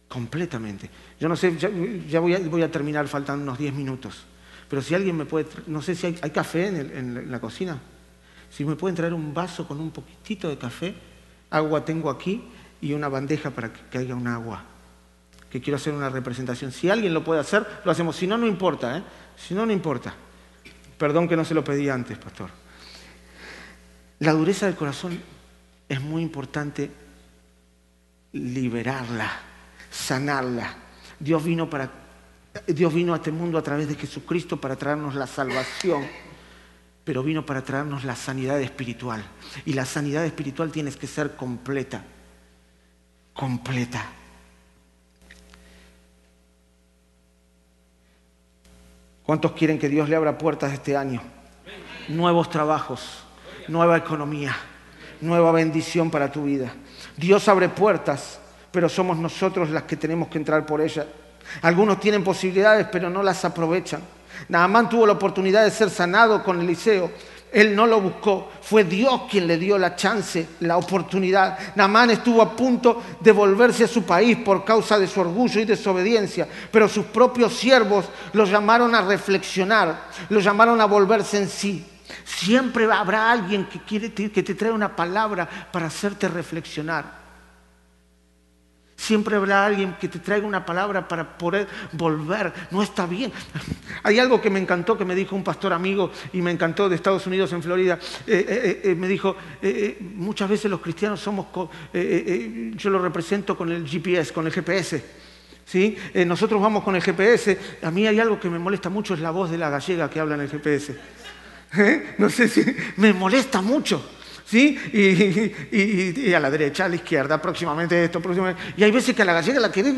completamente. 0.09 0.89
Yo 1.17 1.29
no 1.29 1.37
sé, 1.37 1.55
ya, 1.55 2.19
voy, 2.19 2.33
a, 2.61 2.69
terminar, 2.69 3.07
faltan 3.07 3.39
unos 3.39 3.57
10 3.57 3.73
minutos. 3.73 4.25
Pero 4.67 4.81
si 4.81 4.95
alguien 4.95 5.15
me 5.15 5.25
puede, 5.25 5.47
no 5.67 5.81
sé 5.81 5.95
si 5.95 6.07
hay, 6.07 6.31
café 6.31 6.67
en, 6.67 7.31
la 7.31 7.39
cocina. 7.39 7.79
Si 8.49 8.65
me 8.65 8.75
pueden 8.75 8.95
traer 8.95 9.13
un 9.13 9.33
vaso 9.33 9.67
con 9.67 9.79
un 9.79 9.91
poquitito 9.91 10.49
de 10.49 10.57
café, 10.57 10.95
agua 11.49 11.85
tengo 11.85 12.09
aquí 12.09 12.43
y 12.81 12.93
una 12.93 13.09
bandeja 13.09 13.51
para 13.51 13.71
que, 13.71 13.97
haya 13.97 14.15
un 14.15 14.27
agua. 14.27 14.63
Que 15.49 15.61
quiero 15.61 15.77
hacer 15.77 15.93
una 15.93 16.09
representación. 16.09 16.71
Si 16.71 16.89
alguien 16.89 17.13
lo 17.13 17.23
puede 17.23 17.41
hacer, 17.41 17.65
lo 17.83 17.91
hacemos. 17.91 18.15
Si 18.15 18.27
no, 18.27 18.37
no 18.37 18.47
importa. 18.47 18.97
¿eh? 18.97 19.03
Si 19.35 19.53
no, 19.53 19.65
no 19.65 19.71
importa. 19.71 20.13
Perdón 20.97 21.27
que 21.27 21.35
no 21.35 21.45
se 21.45 21.53
lo 21.53 21.63
pedí 21.63 21.89
antes, 21.89 22.17
pastor. 22.17 22.49
La 24.19 24.33
dureza 24.33 24.65
del 24.65 24.75
corazón 24.75 25.19
es 25.87 26.01
muy 26.01 26.21
importante 26.21 26.91
liberarla, 28.33 29.31
sanarla. 29.89 30.75
Dios 31.19 31.43
vino, 31.43 31.69
para, 31.69 31.89
Dios 32.67 32.93
vino 32.93 33.13
a 33.13 33.17
este 33.17 33.31
mundo 33.31 33.57
a 33.57 33.63
través 33.63 33.87
de 33.87 33.95
Jesucristo 33.95 34.59
para 34.59 34.75
traernos 34.75 35.15
la 35.15 35.25
salvación, 35.25 36.05
pero 37.09 37.23
vino 37.23 37.43
para 37.43 37.63
traernos 37.63 38.03
la 38.03 38.15
sanidad 38.15 38.61
espiritual. 38.61 39.23
Y 39.65 39.73
la 39.73 39.83
sanidad 39.83 40.23
espiritual 40.25 40.71
tiene 40.71 40.91
que 40.91 41.07
ser 41.07 41.35
completa, 41.35 42.03
completa. 43.33 44.05
¿Cuántos 49.23 49.53
quieren 49.53 49.79
que 49.79 49.89
Dios 49.89 50.07
le 50.07 50.17
abra 50.17 50.37
puertas 50.37 50.71
este 50.71 50.95
año? 50.95 51.19
Nuevos 52.09 52.47
trabajos, 52.51 53.23
nueva 53.67 53.97
economía, 53.97 54.55
nueva 55.19 55.51
bendición 55.51 56.11
para 56.11 56.31
tu 56.31 56.43
vida. 56.43 56.71
Dios 57.17 57.47
abre 57.47 57.69
puertas, 57.69 58.39
pero 58.71 58.87
somos 58.87 59.17
nosotros 59.17 59.71
las 59.71 59.81
que 59.81 59.97
tenemos 59.97 60.27
que 60.27 60.37
entrar 60.37 60.63
por 60.63 60.79
ellas. 60.79 61.07
Algunos 61.63 61.99
tienen 61.99 62.23
posibilidades, 62.23 62.85
pero 62.91 63.09
no 63.09 63.23
las 63.23 63.43
aprovechan. 63.45 64.18
Naamán 64.47 64.89
tuvo 64.89 65.05
la 65.05 65.13
oportunidad 65.13 65.63
de 65.63 65.71
ser 65.71 65.89
sanado 65.89 66.43
con 66.43 66.59
Eliseo. 66.61 67.11
Él 67.51 67.75
no 67.75 67.87
lo 67.87 67.99
buscó, 67.99 68.51
fue 68.61 68.83
Dios 68.83 69.21
quien 69.29 69.47
le 69.47 69.57
dio 69.57 69.77
la 69.77 69.95
chance, 69.95 70.47
la 70.59 70.77
oportunidad. 70.77 71.57
Naamán 71.75 72.11
estuvo 72.11 72.41
a 72.43 72.55
punto 72.55 73.01
de 73.19 73.31
volverse 73.31 73.85
a 73.85 73.87
su 73.87 74.03
país 74.03 74.37
por 74.37 74.63
causa 74.63 74.99
de 74.99 75.07
su 75.07 75.19
orgullo 75.19 75.59
y 75.59 75.65
desobediencia, 75.65 76.47
pero 76.71 76.87
sus 76.87 77.05
propios 77.05 77.55
siervos 77.55 78.05
lo 78.33 78.45
llamaron 78.45 78.93
a 78.93 79.01
reflexionar, 79.01 80.09
lo 80.29 80.39
llamaron 80.39 80.79
a 80.79 80.85
volverse 80.85 81.37
en 81.37 81.49
sí. 81.49 81.85
Siempre 82.23 82.91
habrá 82.91 83.31
alguien 83.31 83.65
que, 83.65 83.79
quiere, 83.81 84.13
que 84.13 84.43
te 84.43 84.55
trae 84.55 84.71
una 84.71 84.95
palabra 84.95 85.49
para 85.71 85.87
hacerte 85.87 86.27
reflexionar. 86.27 87.18
Siempre 89.09 89.37
habrá 89.37 89.65
alguien 89.65 89.95
que 89.99 90.07
te 90.07 90.19
traiga 90.19 90.45
una 90.45 90.63
palabra 90.63 91.07
para 91.07 91.35
poder 91.35 91.67
volver. 91.93 92.53
No 92.69 92.83
está 92.83 93.07
bien. 93.07 93.31
Hay 94.03 94.19
algo 94.19 94.39
que 94.39 94.51
me 94.51 94.59
encantó, 94.59 94.99
que 94.99 95.03
me 95.03 95.15
dijo 95.15 95.35
un 95.35 95.43
pastor 95.43 95.73
amigo 95.73 96.11
y 96.31 96.43
me 96.43 96.51
encantó 96.51 96.87
de 96.87 96.95
Estados 96.95 97.25
Unidos 97.25 97.51
en 97.51 97.63
Florida. 97.63 97.97
Eh, 98.27 98.45
eh, 98.47 98.81
eh, 98.83 98.93
me 98.93 99.07
dijo, 99.07 99.35
muchas 100.13 100.47
veces 100.47 100.69
los 100.69 100.79
cristianos 100.79 101.21
somos, 101.21 101.47
yo 101.91 102.89
lo 102.91 102.99
represento 102.99 103.57
con 103.57 103.71
el 103.71 103.87
GPS, 103.87 104.31
con 104.31 104.45
el 104.45 104.53
GPS. 104.53 105.03
¿sí? 105.65 105.97
nosotros 106.27 106.61
vamos 106.61 106.83
con 106.83 106.95
el 106.95 107.01
GPS. 107.01 107.57
A 107.81 107.89
mí 107.89 108.05
hay 108.05 108.19
algo 108.19 108.39
que 108.39 108.51
me 108.51 108.59
molesta 108.59 108.91
mucho, 108.91 109.15
es 109.15 109.21
la 109.21 109.31
voz 109.31 109.49
de 109.49 109.57
la 109.57 109.71
gallega 109.71 110.07
que 110.07 110.19
habla 110.19 110.35
en 110.35 110.41
el 110.41 110.49
GPS. 110.49 110.95
No 112.19 112.29
sé 112.29 112.47
si 112.47 112.63
me 112.97 113.11
molesta 113.11 113.59
mucho. 113.59 114.18
¿Sí? 114.49 115.53
Y, 115.71 116.33
a 116.33 116.39
la 116.39 116.49
derecha, 116.49 116.85
a 116.85 116.89
la 116.89 116.95
izquierda, 116.95 117.39
próximamente 117.39 118.03
esto, 118.03 118.19
próximamente. 118.19 118.73
Y 118.77 118.83
hay 118.83 118.91
veces 118.91 119.15
que 119.15 119.21
a 119.21 119.25
la 119.25 119.33
gallega 119.33 119.59
la 119.59 119.71
quiere, 119.71 119.93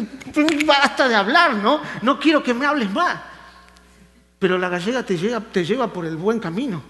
basta 0.66 1.08
de 1.08 1.16
hablar, 1.16 1.56
¿no? 1.56 1.82
No 2.02 2.20
quiero 2.20 2.44
que 2.44 2.54
me 2.54 2.66
hables 2.66 2.92
más. 2.92 3.18
Pero 4.38 4.58
la 4.58 4.70
gallega 4.70 5.04
te, 5.04 5.16
te 5.16 5.64
lleva 5.64 5.92
por 5.92 6.06
el 6.06 6.18
buen 6.18 6.40
camino. 6.40 6.84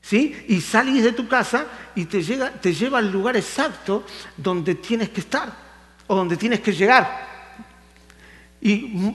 ¿Sí? 0.00 0.46
Y 0.48 0.60
salís 0.60 1.02
de 1.02 1.12
tu 1.12 1.28
casa 1.28 1.66
y 1.94 2.06
te, 2.06 2.22
llega, 2.22 2.50
te 2.50 2.72
lleva 2.72 2.98
al 2.98 3.12
lugar 3.12 3.36
exacto 3.36 4.06
donde 4.36 4.76
tienes 4.76 5.10
que 5.10 5.20
estar 5.20 5.52
o 6.06 6.16
donde 6.16 6.36
tienes 6.36 6.60
que 6.60 6.72
llegar. 6.72 7.28
Y 8.62 9.14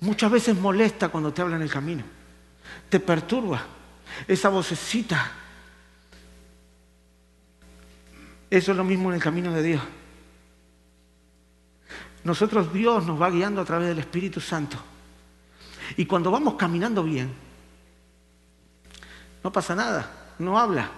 muchas 0.00 0.30
veces 0.30 0.56
molesta 0.56 1.08
cuando 1.08 1.32
te 1.32 1.42
hablan 1.42 1.60
el 1.60 1.70
camino. 1.70 2.04
Te 2.88 3.00
perturba 3.00 3.66
esa 4.26 4.48
vocecita 4.48 5.43
Eso 8.54 8.70
es 8.70 8.76
lo 8.76 8.84
mismo 8.84 9.08
en 9.08 9.16
el 9.16 9.20
camino 9.20 9.52
de 9.52 9.64
Dios. 9.64 9.82
Nosotros 12.22 12.72
Dios 12.72 13.04
nos 13.04 13.20
va 13.20 13.28
guiando 13.28 13.60
a 13.60 13.64
través 13.64 13.88
del 13.88 13.98
Espíritu 13.98 14.40
Santo. 14.40 14.76
Y 15.96 16.06
cuando 16.06 16.30
vamos 16.30 16.54
caminando 16.54 17.02
bien, 17.02 17.32
no 19.42 19.52
pasa 19.52 19.74
nada, 19.74 20.08
no 20.38 20.56
habla, 20.56 20.88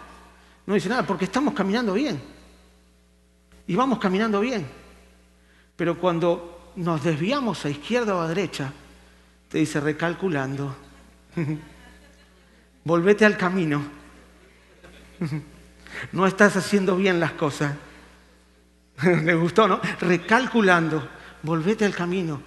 no 0.67 0.75
dice 0.75 0.91
nada, 0.91 1.05
porque 1.07 1.25
estamos 1.25 1.55
caminando 1.55 1.95
bien. 1.95 2.21
Y 3.67 3.75
vamos 3.75 4.01
caminando 4.01 4.39
bien. 4.41 4.67
Pero 5.77 5.99
cuando 5.99 6.73
nos 6.77 7.03
desviamos 7.03 7.65
a 7.65 7.71
izquierda 7.71 8.17
o 8.17 8.21
a 8.21 8.29
derecha, 8.29 8.71
te 9.49 9.57
dice 9.57 9.81
recalculando, 9.81 10.77
volvete 12.85 13.25
al 13.25 13.39
camino. 13.39 13.83
no 16.13 16.27
estás 16.27 16.57
haciendo 16.57 16.97
bien 16.97 17.21
las 17.21 17.33
cosas. 17.33 17.75
¿Le 19.03 19.35
gustó, 19.35 19.69
no? 19.69 19.81
Recalculando, 20.01 21.09
volvete 21.43 21.85
al 21.85 21.95
camino. 21.95 22.41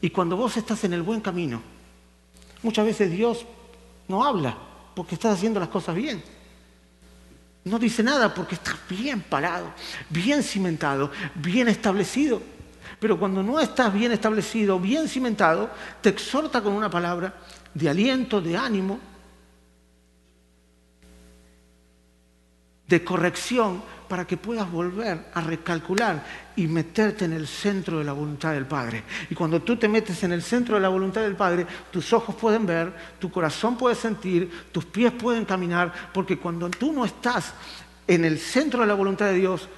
Y 0.00 0.10
cuando 0.10 0.36
vos 0.36 0.56
estás 0.56 0.84
en 0.84 0.92
el 0.92 1.02
buen 1.02 1.20
camino, 1.20 1.62
muchas 2.62 2.84
veces 2.84 3.10
Dios 3.10 3.46
no 4.08 4.24
habla 4.24 4.56
porque 4.94 5.14
estás 5.14 5.34
haciendo 5.38 5.60
las 5.60 5.68
cosas 5.68 5.94
bien. 5.94 6.22
No 7.64 7.78
dice 7.78 8.02
nada 8.02 8.32
porque 8.34 8.56
estás 8.56 8.76
bien 8.88 9.22
parado, 9.22 9.72
bien 10.10 10.42
cimentado, 10.42 11.10
bien 11.34 11.68
establecido. 11.68 12.42
Pero 13.00 13.18
cuando 13.18 13.42
no 13.42 13.58
estás 13.58 13.92
bien 13.92 14.12
establecido, 14.12 14.78
bien 14.78 15.08
cimentado, 15.08 15.70
te 16.00 16.10
exhorta 16.10 16.62
con 16.62 16.74
una 16.74 16.90
palabra 16.90 17.34
de 17.72 17.88
aliento, 17.88 18.40
de 18.40 18.56
ánimo, 18.56 19.00
de 22.88 23.02
corrección 23.02 23.82
para 24.08 24.26
que 24.26 24.36
puedas 24.36 24.70
volver 24.70 25.26
a 25.32 25.40
recalcular 25.40 26.24
y 26.56 26.66
meterte 26.66 27.24
en 27.24 27.32
el 27.32 27.46
centro 27.46 27.98
de 27.98 28.04
la 28.04 28.12
voluntad 28.12 28.52
del 28.52 28.66
Padre. 28.66 29.02
Y 29.30 29.34
cuando 29.34 29.62
tú 29.62 29.76
te 29.76 29.88
metes 29.88 30.22
en 30.22 30.32
el 30.32 30.42
centro 30.42 30.76
de 30.76 30.82
la 30.82 30.90
voluntad 30.90 31.22
del 31.22 31.36
Padre, 31.36 31.66
tus 31.90 32.12
ojos 32.12 32.34
pueden 32.34 32.66
ver, 32.66 32.94
tu 33.18 33.30
corazón 33.30 33.76
puede 33.78 33.94
sentir, 33.94 34.50
tus 34.70 34.84
pies 34.84 35.12
pueden 35.12 35.44
caminar, 35.44 35.92
porque 36.12 36.38
cuando 36.38 36.68
tú 36.70 36.92
no 36.92 37.04
estás 37.04 37.54
en 38.06 38.24
el 38.24 38.38
centro 38.38 38.82
de 38.82 38.86
la 38.86 38.94
voluntad 38.94 39.26
de 39.26 39.34
Dios, 39.34 39.68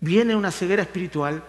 viene 0.00 0.36
una 0.36 0.50
ceguera 0.50 0.82
espiritual, 0.82 1.42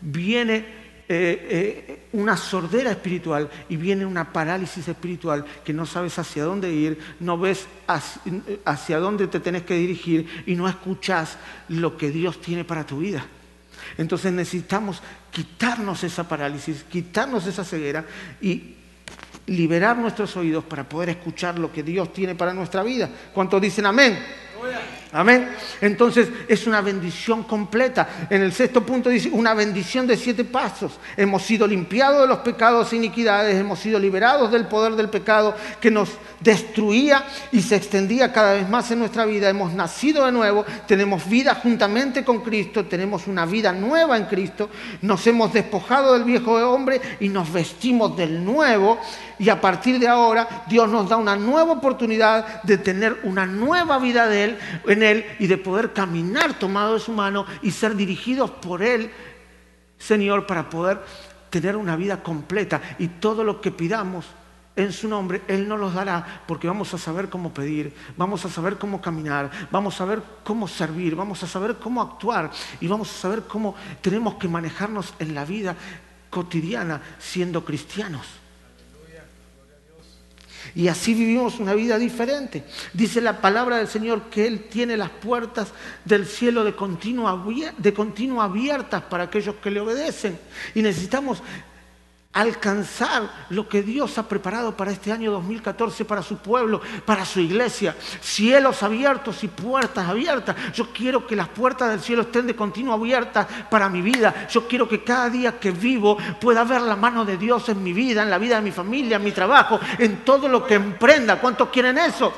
viene 0.00 0.81
eh, 1.14 1.46
eh, 1.50 1.98
una 2.12 2.36
sordera 2.36 2.90
espiritual 2.90 3.50
y 3.68 3.76
viene 3.76 4.06
una 4.06 4.32
parálisis 4.32 4.88
espiritual 4.88 5.44
que 5.64 5.72
no 5.72 5.84
sabes 5.84 6.18
hacia 6.18 6.44
dónde 6.44 6.72
ir, 6.72 6.98
no 7.20 7.38
ves 7.38 7.66
hacia, 8.64 8.98
dónde 8.98 9.26
te 9.26 9.40
tenés 9.40 9.62
que 9.62 9.74
dirigir 9.74 10.44
y 10.46 10.54
no 10.54 10.68
escuchas 10.68 11.36
lo 11.68 11.96
que 11.96 12.10
Dios 12.10 12.40
tiene 12.40 12.64
para 12.64 12.86
tu 12.86 12.98
vida. 12.98 13.26
Entonces 13.98 14.32
necesitamos 14.32 15.02
quitarnos 15.30 16.02
esa 16.04 16.26
parálisis, 16.26 16.84
quitarnos 16.84 17.46
esa 17.46 17.64
ceguera 17.64 18.06
y 18.40 18.76
liberar 19.46 19.98
nuestros 19.98 20.36
oídos 20.36 20.64
para 20.64 20.88
poder 20.88 21.10
escuchar 21.10 21.58
lo 21.58 21.72
que 21.72 21.82
Dios 21.82 22.12
tiene 22.12 22.34
para 22.34 22.54
nuestra 22.54 22.82
vida. 22.82 23.10
¿Cuántos 23.34 23.60
dicen 23.60 23.86
amén? 23.86 24.18
Amén. 25.14 25.50
Entonces 25.82 26.30
es 26.48 26.66
una 26.66 26.80
bendición 26.80 27.42
completa. 27.42 28.26
En 28.30 28.40
el 28.40 28.52
sexto 28.52 28.84
punto 28.84 29.10
dice, 29.10 29.28
una 29.30 29.52
bendición 29.52 30.06
de 30.06 30.16
siete 30.16 30.42
pasos. 30.42 30.98
Hemos 31.18 31.42
sido 31.42 31.66
limpiados 31.66 32.22
de 32.22 32.28
los 32.28 32.38
pecados 32.38 32.92
e 32.92 32.96
iniquidades, 32.96 33.54
hemos 33.56 33.78
sido 33.78 33.98
liberados 33.98 34.50
del 34.50 34.66
poder 34.66 34.94
del 34.94 35.10
pecado 35.10 35.54
que 35.82 35.90
nos 35.90 36.08
destruía 36.40 37.24
y 37.52 37.60
se 37.60 37.76
extendía 37.76 38.32
cada 38.32 38.54
vez 38.54 38.68
más 38.70 38.90
en 38.90 39.00
nuestra 39.00 39.26
vida. 39.26 39.50
Hemos 39.50 39.74
nacido 39.74 40.24
de 40.24 40.32
nuevo, 40.32 40.64
tenemos 40.86 41.28
vida 41.28 41.56
juntamente 41.56 42.24
con 42.24 42.40
Cristo, 42.40 42.86
tenemos 42.86 43.26
una 43.26 43.44
vida 43.44 43.72
nueva 43.72 44.16
en 44.16 44.24
Cristo, 44.24 44.70
nos 45.02 45.26
hemos 45.26 45.52
despojado 45.52 46.14
del 46.14 46.24
viejo 46.24 46.52
hombre 46.52 47.02
y 47.20 47.28
nos 47.28 47.52
vestimos 47.52 48.16
del 48.16 48.42
nuevo 48.42 48.98
y 49.38 49.48
a 49.48 49.60
partir 49.60 49.98
de 49.98 50.08
ahora 50.08 50.64
Dios 50.68 50.88
nos 50.88 51.08
da 51.08 51.16
una 51.16 51.36
nueva 51.36 51.72
oportunidad 51.72 52.62
de 52.62 52.78
tener 52.78 53.18
una 53.24 53.44
nueva 53.44 53.98
vida 53.98 54.28
de 54.28 54.44
Él, 54.44 54.58
Él 55.02 55.24
y 55.38 55.46
de 55.46 55.58
poder 55.58 55.92
caminar 55.92 56.58
tomado 56.58 56.94
de 56.94 57.00
su 57.00 57.12
mano 57.12 57.46
y 57.62 57.70
ser 57.70 57.94
dirigidos 57.94 58.50
por 58.50 58.82
Él, 58.82 59.10
Señor, 59.98 60.46
para 60.46 60.68
poder 60.68 61.00
tener 61.50 61.76
una 61.76 61.96
vida 61.96 62.22
completa 62.22 62.80
y 62.98 63.08
todo 63.08 63.44
lo 63.44 63.60
que 63.60 63.70
pidamos 63.70 64.26
en 64.74 64.92
su 64.92 65.06
nombre, 65.06 65.42
Él 65.48 65.68
nos 65.68 65.78
los 65.78 65.94
dará 65.94 66.42
porque 66.46 66.66
vamos 66.66 66.92
a 66.94 66.98
saber 66.98 67.28
cómo 67.28 67.52
pedir, 67.52 67.94
vamos 68.16 68.44
a 68.44 68.48
saber 68.48 68.78
cómo 68.78 69.00
caminar, 69.02 69.50
vamos 69.70 69.94
a 69.94 69.98
saber 69.98 70.22
cómo 70.44 70.66
servir, 70.66 71.14
vamos 71.14 71.42
a 71.42 71.46
saber 71.46 71.76
cómo 71.76 72.00
actuar 72.00 72.50
y 72.80 72.86
vamos 72.86 73.10
a 73.10 73.20
saber 73.20 73.42
cómo 73.42 73.74
tenemos 74.00 74.34
que 74.36 74.48
manejarnos 74.48 75.12
en 75.18 75.34
la 75.34 75.44
vida 75.44 75.76
cotidiana 76.30 77.02
siendo 77.18 77.64
cristianos. 77.64 78.41
Y 80.74 80.88
así 80.88 81.14
vivimos 81.14 81.58
una 81.58 81.74
vida 81.74 81.98
diferente. 81.98 82.64
Dice 82.92 83.20
la 83.20 83.40
palabra 83.40 83.78
del 83.78 83.88
Señor 83.88 84.30
que 84.30 84.46
Él 84.46 84.64
tiene 84.70 84.96
las 84.96 85.10
puertas 85.10 85.72
del 86.04 86.26
cielo 86.26 86.64
de 86.64 86.74
continuo, 86.74 87.28
de 87.78 87.94
abiertas 88.42 89.02
para 89.02 89.24
aquellos 89.24 89.56
que 89.56 89.70
le 89.70 89.80
obedecen. 89.80 90.38
Y 90.74 90.82
necesitamos 90.82 91.42
alcanzar 92.32 93.30
lo 93.50 93.68
que 93.68 93.82
Dios 93.82 94.16
ha 94.16 94.26
preparado 94.26 94.74
para 94.74 94.90
este 94.90 95.12
año 95.12 95.30
2014, 95.32 96.04
para 96.04 96.22
su 96.22 96.38
pueblo, 96.38 96.80
para 97.04 97.26
su 97.26 97.40
iglesia. 97.40 97.94
Cielos 98.20 98.82
abiertos 98.82 99.44
y 99.44 99.48
puertas 99.48 100.08
abiertas. 100.08 100.56
Yo 100.72 100.92
quiero 100.92 101.26
que 101.26 101.36
las 101.36 101.48
puertas 101.48 101.90
del 101.90 102.00
cielo 102.00 102.22
estén 102.22 102.46
de 102.46 102.56
continuo 102.56 102.94
abiertas 102.94 103.46
para 103.70 103.88
mi 103.88 104.00
vida. 104.00 104.46
Yo 104.48 104.66
quiero 104.66 104.88
que 104.88 105.04
cada 105.04 105.28
día 105.28 105.60
que 105.60 105.70
vivo 105.70 106.16
pueda 106.40 106.64
ver 106.64 106.80
la 106.80 106.96
mano 106.96 107.24
de 107.24 107.36
Dios 107.36 107.68
en 107.68 107.82
mi 107.82 107.92
vida, 107.92 108.22
en 108.22 108.30
la 108.30 108.38
vida 108.38 108.56
de 108.56 108.62
mi 108.62 108.72
familia, 108.72 109.16
en 109.16 109.24
mi 109.24 109.32
trabajo, 109.32 109.78
en 109.98 110.24
todo 110.24 110.48
lo 110.48 110.66
que 110.66 110.74
emprenda. 110.74 111.38
¿Cuántos 111.38 111.68
quieren 111.68 111.98
eso? 111.98 112.32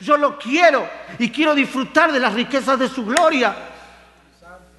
Yo 0.00 0.16
lo 0.18 0.38
quiero 0.38 0.86
y 1.18 1.30
quiero 1.30 1.54
disfrutar 1.54 2.12
de 2.12 2.20
las 2.20 2.34
riquezas 2.34 2.78
de 2.78 2.88
su 2.88 3.04
gloria. 3.04 3.75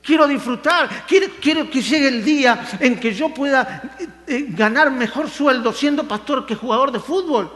Quiero 0.08 0.26
disfrutar, 0.26 1.05
quiero, 1.05 1.70
que 1.70 1.82
llegue 1.82 2.08
el 2.08 2.24
día 2.24 2.66
en 2.80 2.97
que 2.97 3.14
yo 3.14 3.28
pueda 3.28 3.97
eh, 3.99 4.08
eh, 4.26 4.45
ganar 4.51 4.89
mejor 4.89 5.30
sueldo 5.30 5.74
siendo 5.74 6.08
pastor 6.08 6.45
que 6.45 6.55
jugador 6.55 6.93
de 6.93 7.01
fútbol. 7.01 7.51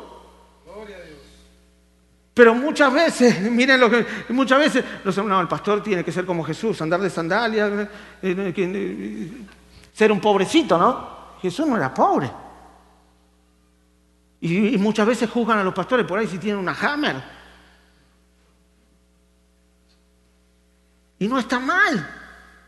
Pero 2.34 2.54
muchas 2.54 2.92
veces, 2.94 3.40
miren 3.52 3.80
lo 3.80 3.90
que, 3.90 4.06
muchas 4.34 4.60
veces, 4.60 4.84
no, 5.24 5.40
el 5.40 5.48
pastor 5.48 5.82
tiene 5.82 6.04
que 6.04 6.12
ser 6.12 6.26
como 6.26 6.44
Jesús, 6.44 6.82
andar 6.82 7.00
de 7.00 7.10
sandalias, 7.10 7.88
eh, 8.22 9.46
ser 9.94 10.12
un 10.12 10.20
pobrecito, 10.20 10.78
¿no? 10.78 11.38
Jesús 11.42 11.66
no 11.66 11.78
era 11.78 11.94
pobre. 11.94 12.30
Y, 14.42 14.76
y, 14.76 14.78
muchas 14.78 15.08
veces 15.08 15.30
juzgan 15.30 15.60
a 15.60 15.64
los 15.64 15.74
pastores 15.74 16.06
por 16.06 16.20
ahí 16.20 16.28
si 16.28 16.38
tienen 16.38 16.60
una 16.60 16.74
hammer. 16.74 17.16
Y 21.18 21.30
no 21.30 21.40
está 21.40 21.58
mal. 21.58 22.18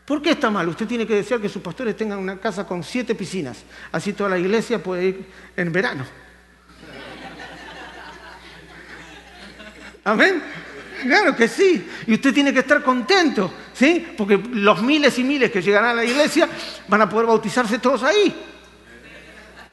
¿Por 0.04 0.20
qué 0.20 0.32
está 0.32 0.50
mal? 0.50 0.68
Usted 0.68 0.86
tiene 0.86 1.06
que 1.06 1.14
desear 1.14 1.40
que 1.40 1.48
sus 1.48 1.62
pastores 1.62 1.96
tengan 1.96 2.18
una 2.18 2.36
casa 2.38 2.66
con 2.66 2.84
siete 2.84 3.14
piscinas. 3.14 3.64
Así 3.90 4.12
toda 4.12 4.30
la 4.30 4.38
iglesia 4.38 4.82
puede 4.82 5.06
ir 5.06 5.26
en 5.56 5.72
verano. 5.72 6.04
Amén. 10.04 10.42
Claro 11.02 11.34
que 11.34 11.48
sí. 11.48 11.88
Y 12.06 12.14
usted 12.14 12.34
tiene 12.34 12.52
que 12.52 12.60
estar 12.60 12.82
contento, 12.82 13.50
¿sí? 13.72 14.14
Porque 14.16 14.36
los 14.36 14.82
miles 14.82 15.18
y 15.18 15.24
miles 15.24 15.50
que 15.50 15.62
llegarán 15.62 15.90
a 15.90 15.94
la 15.94 16.04
iglesia 16.04 16.48
van 16.88 17.00
a 17.00 17.08
poder 17.08 17.26
bautizarse 17.26 17.78
todos 17.78 18.02
ahí. 18.02 18.34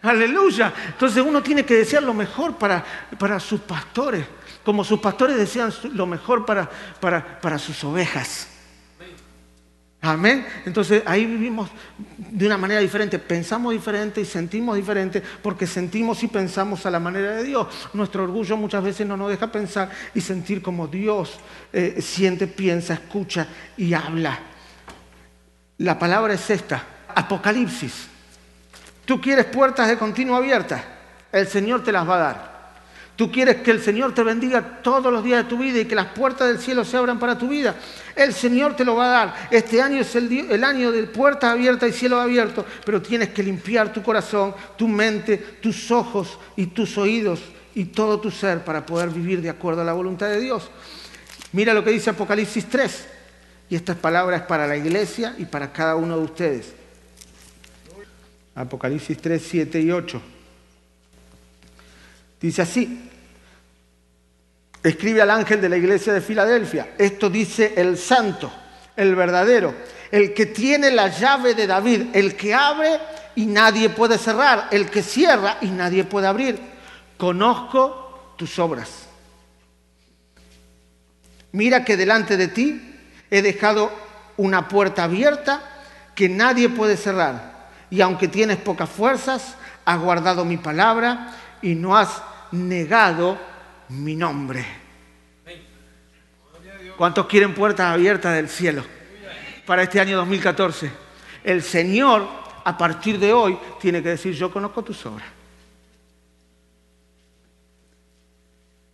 Aleluya. 0.02 0.74
Entonces 0.88 1.24
uno 1.26 1.44
tiene 1.44 1.66
que 1.66 1.76
desear 1.76 2.04
lo 2.04 2.14
mejor 2.14 2.58
para, 2.58 2.84
para 3.20 3.40
sus 3.40 3.60
pastores, 3.62 4.26
como 4.64 4.84
sus 4.86 5.00
pastores 5.00 5.36
desean 5.36 5.74
lo 5.94 6.06
mejor 6.06 6.46
para, 6.46 6.70
para, 7.02 7.40
para 7.42 7.60
sus 7.60 7.84
ovejas. 7.84 8.48
Amén. 10.04 10.48
Entonces 10.66 11.04
ahí 11.06 11.28
vivimos 11.28 11.70
de 12.18 12.48
una 12.48 12.58
manera 12.58 12.82
diferente, 12.82 13.20
pensamos 13.20 13.72
diferente 13.72 14.20
y 14.20 14.26
sentimos 14.26 14.76
diferente 14.76 15.22
porque 15.44 15.68
sentimos 15.68 16.24
y 16.24 16.28
pensamos 16.28 16.88
a 16.88 16.92
la 16.92 17.00
manera 17.00 17.36
de 17.36 17.44
Dios. 17.44 17.68
Nuestro 17.94 18.24
orgullo 18.24 18.58
muchas 18.58 18.84
veces 18.84 19.06
no 19.06 19.16
nos 19.16 19.30
deja 19.30 19.52
pensar 19.52 19.92
y 20.16 20.22
sentir 20.22 20.64
como 20.64 20.88
Dios 20.88 21.40
eh, 21.72 22.02
siente, 22.02 22.48
piensa, 22.48 22.96
escucha 22.96 23.48
y 23.78 23.94
habla. 23.94 24.40
La 25.78 26.00
palabra 26.00 26.34
es 26.34 26.50
esta, 26.50 26.84
Apocalipsis. 27.14 28.08
Tú 29.06 29.22
quieres 29.22 29.46
puertas 29.46 29.88
de 29.88 30.00
continuo 30.00 30.36
abiertas, 30.36 30.82
el 31.32 31.46
Señor 31.46 31.84
te 31.84 31.92
las 31.92 32.10
va 32.10 32.16
a 32.16 32.20
dar. 32.20 32.51
Tú 33.22 33.32
quieres 33.32 33.58
que 33.58 33.70
el 33.70 33.80
Señor 33.80 34.16
te 34.16 34.24
bendiga 34.24 34.82
todos 34.82 35.14
los 35.14 35.24
días 35.24 35.44
de 35.44 35.50
tu 35.52 35.56
vida 35.56 35.80
y 35.80 35.86
que 35.86 35.94
las 35.94 36.08
puertas 36.08 36.48
del 36.48 36.58
cielo 36.58 36.84
se 36.84 36.98
abran 36.98 37.20
para 37.20 37.38
tu 37.38 37.48
vida. 37.48 37.76
El 38.16 38.34
Señor 38.34 38.76
te 38.76 38.84
lo 38.84 38.96
va 38.96 39.06
a 39.06 39.10
dar. 39.10 39.48
Este 39.52 39.80
año 39.80 40.02
es 40.02 40.16
el, 40.16 40.64
año 40.64 40.92
de 40.92 41.04
puertas 41.04 41.52
abiertas 41.52 41.88
y 41.88 41.94
cielo 41.94 42.20
abierto, 42.20 42.66
pero 42.84 43.00
tienes 43.00 43.30
que 43.30 43.44
limpiar 43.44 43.94
tu 43.94 44.02
corazón, 44.02 44.56
tu 44.76 44.88
mente, 44.88 45.38
tus 45.38 45.92
ojos 45.92 46.40
y 46.56 46.66
tus 46.66 46.98
oídos 46.98 47.42
y 47.76 47.86
todo 47.86 48.20
tu 48.20 48.32
ser 48.32 48.64
para 48.64 48.88
poder 48.88 49.10
vivir 49.10 49.40
de 49.40 49.52
acuerdo 49.52 49.82
a 49.82 49.86
la 49.86 49.94
voluntad 49.94 50.28
de 50.28 50.40
Dios. 50.40 50.72
Mira 51.52 51.76
lo 51.76 51.84
que 51.84 51.92
dice 51.92 52.10
Apocalipsis 52.10 52.66
3. 52.72 53.08
Y 53.70 53.76
estas 53.76 53.98
palabras 53.98 54.42
para 54.48 54.66
la 54.66 54.78
iglesia 54.78 55.36
y 55.38 55.46
para 55.46 55.72
cada 55.72 55.96
uno 55.96 56.18
de 56.18 56.24
ustedes. 56.24 56.74
Apocalipsis 58.56 59.16
3, 59.16 59.48
7 59.48 59.80
y 59.80 59.92
8. 59.92 60.22
Dice 62.42 62.64
así, 62.64 63.10
escribe 64.84 65.22
al 65.22 65.30
ángel 65.30 65.62
de 65.62 65.70
la 65.70 65.78
iglesia 65.78 66.14
de 66.14 66.22
Filadelfia, 66.22 66.92
esto 66.98 67.30
dice 67.30 67.74
el 67.78 67.98
santo, 67.98 68.52
el 68.96 69.16
verdadero, 69.16 69.74
el 70.12 70.34
que 70.34 70.48
tiene 70.48 70.92
la 70.92 71.08
llave 71.08 71.54
de 71.54 71.68
David, 71.68 72.08
el 72.14 72.36
que 72.36 72.54
abre 72.54 73.00
y 73.36 73.46
nadie 73.46 73.90
puede 73.90 74.18
cerrar, 74.18 74.68
el 74.72 74.90
que 74.90 75.04
cierra 75.04 75.58
y 75.62 75.68
nadie 75.68 76.04
puede 76.04 76.28
abrir. 76.28 76.60
Conozco 77.18 78.34
tus 78.38 78.58
obras. 78.60 79.08
Mira 81.54 81.84
que 81.86 81.98
delante 81.98 82.38
de 82.38 82.48
ti 82.48 83.00
he 83.30 83.42
dejado 83.42 83.92
una 84.38 84.68
puerta 84.68 85.04
abierta 85.04 85.62
que 86.16 86.30
nadie 86.30 86.70
puede 86.70 86.98
cerrar. 86.98 87.70
Y 87.90 88.02
aunque 88.02 88.28
tienes 88.28 88.58
pocas 88.58 88.90
fuerzas, 88.90 89.56
has 89.86 90.00
guardado 90.00 90.46
mi 90.46 90.58
palabra 90.58 91.36
y 91.62 91.76
no 91.76 91.96
has 91.96 92.22
negado 92.52 93.38
mi 93.92 94.16
nombre. 94.16 94.66
¿Cuántos 96.98 97.26
quieren 97.28 97.54
puertas 97.54 97.94
abiertas 97.94 98.36
del 98.36 98.48
cielo 98.48 98.84
para 99.66 99.84
este 99.84 100.00
año 100.00 100.18
2014? 100.18 100.92
El 101.44 101.62
Señor, 101.62 102.28
a 102.64 102.78
partir 102.78 103.20
de 103.20 103.34
hoy, 103.34 103.58
tiene 103.80 104.02
que 104.02 104.10
decir, 104.10 104.34
yo 104.34 104.52
conozco 104.52 104.84
tus 104.84 105.06
obras. 105.06 105.28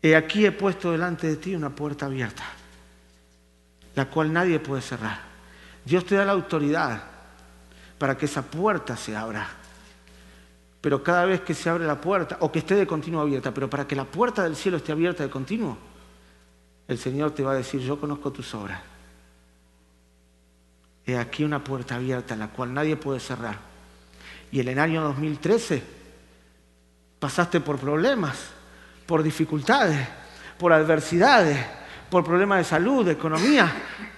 Y 0.01 0.13
aquí 0.13 0.45
he 0.45 0.51
puesto 0.51 0.91
delante 0.91 1.27
de 1.27 1.35
ti 1.35 1.55
una 1.55 1.69
puerta 1.69 2.05
abierta, 2.05 2.43
la 3.95 4.05
cual 4.05 4.31
nadie 4.31 4.59
puede 4.59 4.81
cerrar. 4.81 5.19
Dios 5.83 6.05
te 6.05 6.15
da 6.15 6.25
la 6.25 6.31
autoridad 6.31 7.03
para 7.97 8.17
que 8.17 8.25
esa 8.25 8.41
puerta 8.41 8.95
se 8.95 9.15
abra 9.15 9.47
pero 10.87 11.03
cada 11.03 11.25
vez 11.25 11.41
que 11.41 11.53
se 11.53 11.69
abre 11.69 11.85
la 11.85 11.99
puerta, 11.99 12.37
o 12.39 12.49
que 12.49 12.59
esté 12.59 12.73
de 12.73 12.87
continuo 12.87 13.19
abierta, 13.19 13.53
pero 13.53 13.69
para 13.69 13.85
que 13.85 13.93
la 13.93 14.05
puerta 14.05 14.43
del 14.43 14.55
cielo 14.55 14.77
esté 14.77 14.93
abierta 14.93 15.21
de 15.21 15.29
continuo, 15.29 15.77
el 16.87 16.97
Señor 16.97 17.31
te 17.31 17.43
va 17.43 17.51
a 17.51 17.55
decir, 17.55 17.81
yo 17.81 17.99
conozco 17.99 18.31
tus 18.31 18.55
obras. 18.55 18.79
He 21.05 21.17
aquí 21.17 21.43
una 21.43 21.61
puerta 21.61 21.95
abierta 21.95 22.37
la 22.37 22.47
cual 22.47 22.73
nadie 22.73 22.95
puede 22.95 23.19
cerrar. 23.19 23.57
Y 24.49 24.61
en 24.61 24.69
el 24.69 24.79
año 24.79 25.03
2013 25.03 25.83
pasaste 27.19 27.59
por 27.59 27.77
problemas, 27.77 28.37
por 29.05 29.23
dificultades, 29.23 30.07
por 30.57 30.71
adversidades, 30.71 31.65
por 32.09 32.23
problemas 32.23 32.59
de 32.59 32.63
salud, 32.63 33.05
de 33.05 33.11
economía, 33.11 33.69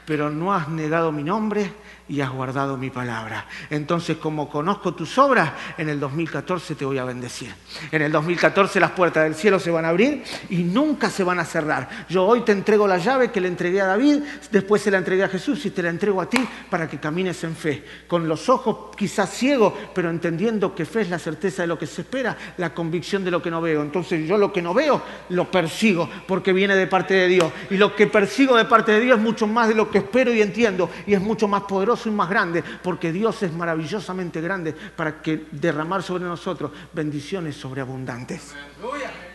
pero 0.05 0.29
no 0.29 0.53
has 0.53 0.69
negado 0.69 1.11
mi 1.11 1.23
nombre 1.23 1.73
y 2.09 2.21
has 2.21 2.31
guardado 2.31 2.75
mi 2.75 2.89
palabra. 2.89 3.45
Entonces, 3.69 4.17
como 4.17 4.49
conozco 4.49 4.93
tus 4.95 5.17
obras, 5.19 5.51
en 5.77 5.89
el 5.89 5.99
2014 5.99 6.75
te 6.75 6.83
voy 6.83 6.97
a 6.97 7.05
bendecir. 7.05 7.53
En 7.91 8.01
el 8.01 8.11
2014 8.11 8.79
las 8.79 8.91
puertas 8.91 9.23
del 9.23 9.35
cielo 9.35 9.59
se 9.59 9.69
van 9.69 9.85
a 9.85 9.89
abrir 9.89 10.23
y 10.49 10.57
nunca 10.57 11.09
se 11.09 11.23
van 11.23 11.39
a 11.39 11.45
cerrar. 11.45 11.87
Yo 12.09 12.25
hoy 12.25 12.41
te 12.41 12.51
entrego 12.51 12.87
la 12.87 12.97
llave 12.97 13.31
que 13.31 13.39
le 13.39 13.47
entregué 13.47 13.79
a 13.81 13.85
David, 13.85 14.23
después 14.51 14.81
se 14.81 14.89
la 14.89 14.97
entregué 14.97 15.23
a 15.23 15.29
Jesús 15.29 15.63
y 15.67 15.69
te 15.69 15.83
la 15.83 15.89
entrego 15.89 16.19
a 16.19 16.29
ti 16.29 16.39
para 16.69 16.89
que 16.89 16.99
camines 16.99 17.43
en 17.43 17.55
fe. 17.55 17.85
Con 18.07 18.27
los 18.27 18.49
ojos 18.49 18.95
quizás 18.97 19.29
ciegos, 19.29 19.73
pero 19.93 20.09
entendiendo 20.09 20.73
que 20.73 20.85
fe 20.85 21.01
es 21.01 21.09
la 21.09 21.19
certeza 21.19 21.61
de 21.61 21.67
lo 21.67 21.77
que 21.77 21.85
se 21.85 22.01
espera, 22.01 22.35
la 22.57 22.73
convicción 22.73 23.23
de 23.23 23.31
lo 23.31 23.41
que 23.41 23.51
no 23.51 23.61
veo. 23.61 23.83
Entonces 23.83 24.27
yo 24.27 24.37
lo 24.37 24.51
que 24.51 24.63
no 24.63 24.73
veo 24.73 25.01
lo 25.29 25.51
persigo 25.51 26.09
porque 26.27 26.53
viene 26.53 26.75
de 26.75 26.87
parte 26.87 27.13
de 27.13 27.27
Dios. 27.27 27.51
Y 27.69 27.77
lo 27.77 27.95
que 27.95 28.07
persigo 28.07 28.57
de 28.57 28.65
parte 28.65 28.93
de 28.93 29.01
Dios 29.01 29.19
es 29.19 29.23
mucho 29.23 29.45
más 29.45 29.67
de 29.67 29.75
lo 29.75 29.91
que 29.91 29.99
espero 29.99 30.33
y 30.33 30.41
entiendo 30.41 30.89
y 31.05 31.13
es 31.13 31.21
mucho 31.21 31.47
más 31.47 31.63
poderoso 31.63 31.98
y 32.05 32.11
más 32.11 32.29
grande, 32.29 32.63
porque 32.83 33.11
Dios 33.11 33.41
es 33.43 33.53
maravillosamente 33.53 34.41
grande 34.41 34.73
para 34.73 35.21
que 35.21 35.47
derramar 35.51 36.03
sobre 36.03 36.23
nosotros 36.23 36.71
bendiciones 36.93 37.55
sobreabundantes. 37.55 38.53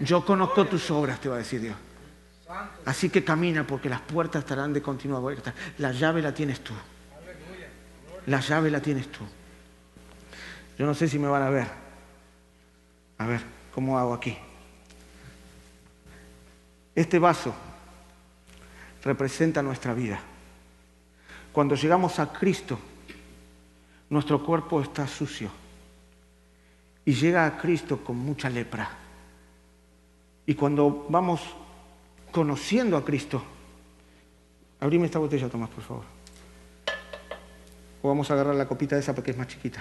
Yo 0.00 0.24
conozco 0.24 0.64
tus 0.66 0.90
obras, 0.90 1.20
te 1.20 1.28
va 1.28 1.36
a 1.36 1.38
decir 1.38 1.60
Dios. 1.60 1.76
Así 2.84 3.08
que 3.10 3.24
camina 3.24 3.66
porque 3.66 3.88
las 3.88 4.00
puertas 4.00 4.40
estarán 4.40 4.72
de 4.72 4.82
continua 4.82 5.18
abiertas. 5.18 5.54
La 5.78 5.92
llave 5.92 6.22
la 6.22 6.32
tienes 6.32 6.62
tú. 6.62 6.74
La 8.26 8.40
llave 8.40 8.70
la 8.70 8.80
tienes 8.80 9.10
tú. 9.10 9.24
Yo 10.78 10.86
no 10.86 10.94
sé 10.94 11.08
si 11.08 11.18
me 11.18 11.28
van 11.28 11.42
a 11.42 11.50
ver. 11.50 11.66
A 13.18 13.26
ver, 13.26 13.40
¿cómo 13.72 13.98
hago 13.98 14.14
aquí? 14.14 14.36
Este 16.94 17.18
vaso 17.18 17.54
representa 19.02 19.62
nuestra 19.62 19.94
vida. 19.94 20.20
Cuando 21.54 21.76
llegamos 21.76 22.18
a 22.18 22.32
Cristo, 22.32 22.76
nuestro 24.10 24.44
cuerpo 24.44 24.82
está 24.82 25.06
sucio 25.06 25.48
y 27.04 27.14
llega 27.14 27.46
a 27.46 27.56
Cristo 27.56 28.02
con 28.02 28.16
mucha 28.16 28.50
lepra. 28.50 28.90
Y 30.46 30.56
cuando 30.56 31.06
vamos 31.08 31.42
conociendo 32.32 32.96
a 32.96 33.04
Cristo, 33.04 33.40
abrime 34.80 35.06
esta 35.06 35.20
botella, 35.20 35.48
Tomás, 35.48 35.70
por 35.70 35.84
favor. 35.84 36.04
O 38.02 38.08
vamos 38.08 38.28
a 38.28 38.34
agarrar 38.34 38.56
la 38.56 38.66
copita 38.66 38.96
de 38.96 39.02
esa 39.02 39.14
porque 39.14 39.30
es 39.30 39.38
más 39.38 39.46
chiquita. 39.46 39.80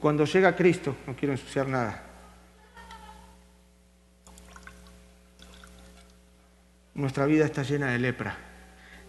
Cuando 0.00 0.24
llega 0.24 0.56
Cristo, 0.56 0.96
no 1.06 1.14
quiero 1.14 1.34
ensuciar 1.34 1.68
nada, 1.68 2.02
nuestra 6.94 7.26
vida 7.26 7.44
está 7.44 7.62
llena 7.62 7.88
de 7.88 7.98
lepra 7.98 8.51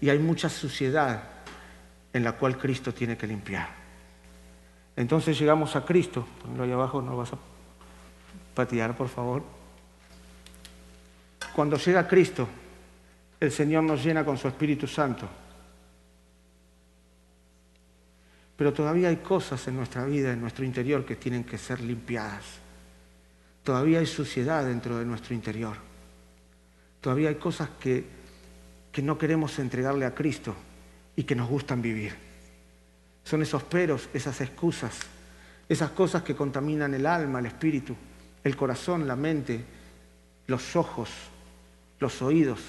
y 0.03 0.09
hay 0.09 0.19
mucha 0.19 0.49
suciedad 0.49 1.23
en 2.11 2.25
la 2.25 2.33
cual 2.33 2.57
Cristo 2.57 2.93
tiene 2.93 3.15
que 3.15 3.25
limpiar. 3.25 3.69
Entonces 4.97 5.39
llegamos 5.39 5.77
a 5.77 5.85
Cristo, 5.85 6.27
ponlo 6.41 6.65
ahí 6.65 6.73
abajo, 6.73 7.01
no 7.01 7.15
vas 7.15 7.31
a 7.31 7.37
patear, 8.53 8.97
por 8.97 9.07
favor. 9.07 9.43
Cuando 11.55 11.77
llega 11.77 12.05
Cristo, 12.05 12.49
el 13.39 13.49
Señor 13.49 13.85
nos 13.85 14.03
llena 14.03 14.25
con 14.25 14.37
su 14.37 14.49
Espíritu 14.49 14.87
Santo. 14.87 15.25
Pero 18.57 18.73
todavía 18.73 19.07
hay 19.07 19.17
cosas 19.17 19.65
en 19.69 19.77
nuestra 19.77 20.03
vida, 20.03 20.33
en 20.33 20.41
nuestro 20.41 20.65
interior, 20.65 21.05
que 21.05 21.15
tienen 21.15 21.45
que 21.45 21.57
ser 21.57 21.79
limpiadas. 21.79 22.43
Todavía 23.63 23.99
hay 23.99 24.05
suciedad 24.05 24.65
dentro 24.65 24.97
de 24.97 25.05
nuestro 25.05 25.33
interior. 25.33 25.77
Todavía 26.99 27.29
hay 27.29 27.35
cosas 27.35 27.69
que, 27.79 28.22
que 28.93 29.01
no 29.01 29.17
queremos 29.17 29.57
entregarle 29.57 30.05
a 30.05 30.13
Cristo 30.13 30.55
y 31.15 31.23
que 31.23 31.35
nos 31.35 31.49
gustan 31.49 31.81
vivir. 31.81 32.13
Son 33.23 33.41
esos 33.41 33.63
peros, 33.63 34.07
esas 34.13 34.39
excusas, 34.39 34.99
esas 35.67 35.89
cosas 35.89 36.21
que 36.21 36.35
contaminan 36.35 36.93
el 36.93 37.07
alma, 37.07 37.39
el 37.39 37.47
espíritu, 37.47 37.95
el 38.43 38.55
corazón, 38.55 39.07
la 39.07 39.15
mente, 39.15 39.65
los 40.45 40.75
ojos, 40.75 41.09
los 41.99 42.21
oídos, 42.21 42.59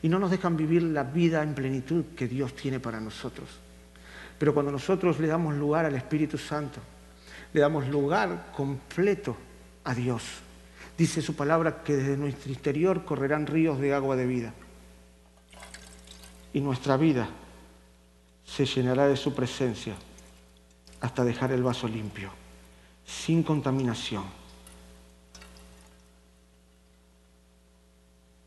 y 0.00 0.08
no 0.08 0.20
nos 0.20 0.30
dejan 0.30 0.56
vivir 0.56 0.82
la 0.84 1.02
vida 1.02 1.42
en 1.42 1.54
plenitud 1.54 2.04
que 2.16 2.28
Dios 2.28 2.54
tiene 2.54 2.78
para 2.78 3.00
nosotros. 3.00 3.48
Pero 4.38 4.54
cuando 4.54 4.70
nosotros 4.70 5.18
le 5.18 5.26
damos 5.26 5.56
lugar 5.56 5.84
al 5.86 5.96
Espíritu 5.96 6.38
Santo, 6.38 6.78
le 7.52 7.60
damos 7.60 7.88
lugar 7.88 8.52
completo 8.54 9.36
a 9.82 9.92
Dios, 9.92 10.22
dice 10.96 11.20
su 11.20 11.34
palabra 11.34 11.82
que 11.82 11.96
desde 11.96 12.16
nuestro 12.16 12.52
interior 12.52 13.04
correrán 13.04 13.48
ríos 13.48 13.80
de 13.80 13.92
agua 13.92 14.14
de 14.14 14.26
vida. 14.26 14.54
Y 16.52 16.60
nuestra 16.60 16.96
vida 16.96 17.28
se 18.44 18.64
llenará 18.64 19.06
de 19.06 19.16
su 19.16 19.34
presencia 19.34 19.94
hasta 21.00 21.24
dejar 21.24 21.52
el 21.52 21.62
vaso 21.62 21.86
limpio, 21.86 22.30
sin 23.06 23.42
contaminación. 23.42 24.24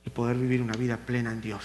Y 0.06 0.10
poder 0.10 0.38
vivir 0.38 0.62
una 0.62 0.74
vida 0.74 0.97
plena 0.97 1.32
en 1.32 1.41
Dios 1.41 1.64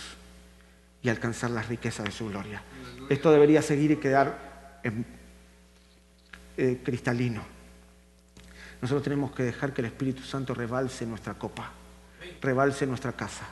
y 1.02 1.08
alcanzar 1.08 1.50
las 1.50 1.68
riquezas 1.68 2.04
de 2.04 2.12
su 2.12 2.28
gloria. 2.28 2.62
Esto 3.08 3.30
debería 3.30 3.62
seguir 3.62 3.92
y 3.92 3.96
quedar 3.96 4.80
eh, 6.56 6.80
cristalino. 6.84 7.42
Nosotros 8.80 9.02
tenemos 9.02 9.32
que 9.32 9.42
dejar 9.42 9.72
que 9.72 9.80
el 9.80 9.86
Espíritu 9.86 10.22
Santo 10.22 10.54
rebalse 10.54 11.06
nuestra 11.06 11.34
copa, 11.34 11.70
rebalse 12.40 12.86
nuestra 12.86 13.12
casa, 13.12 13.46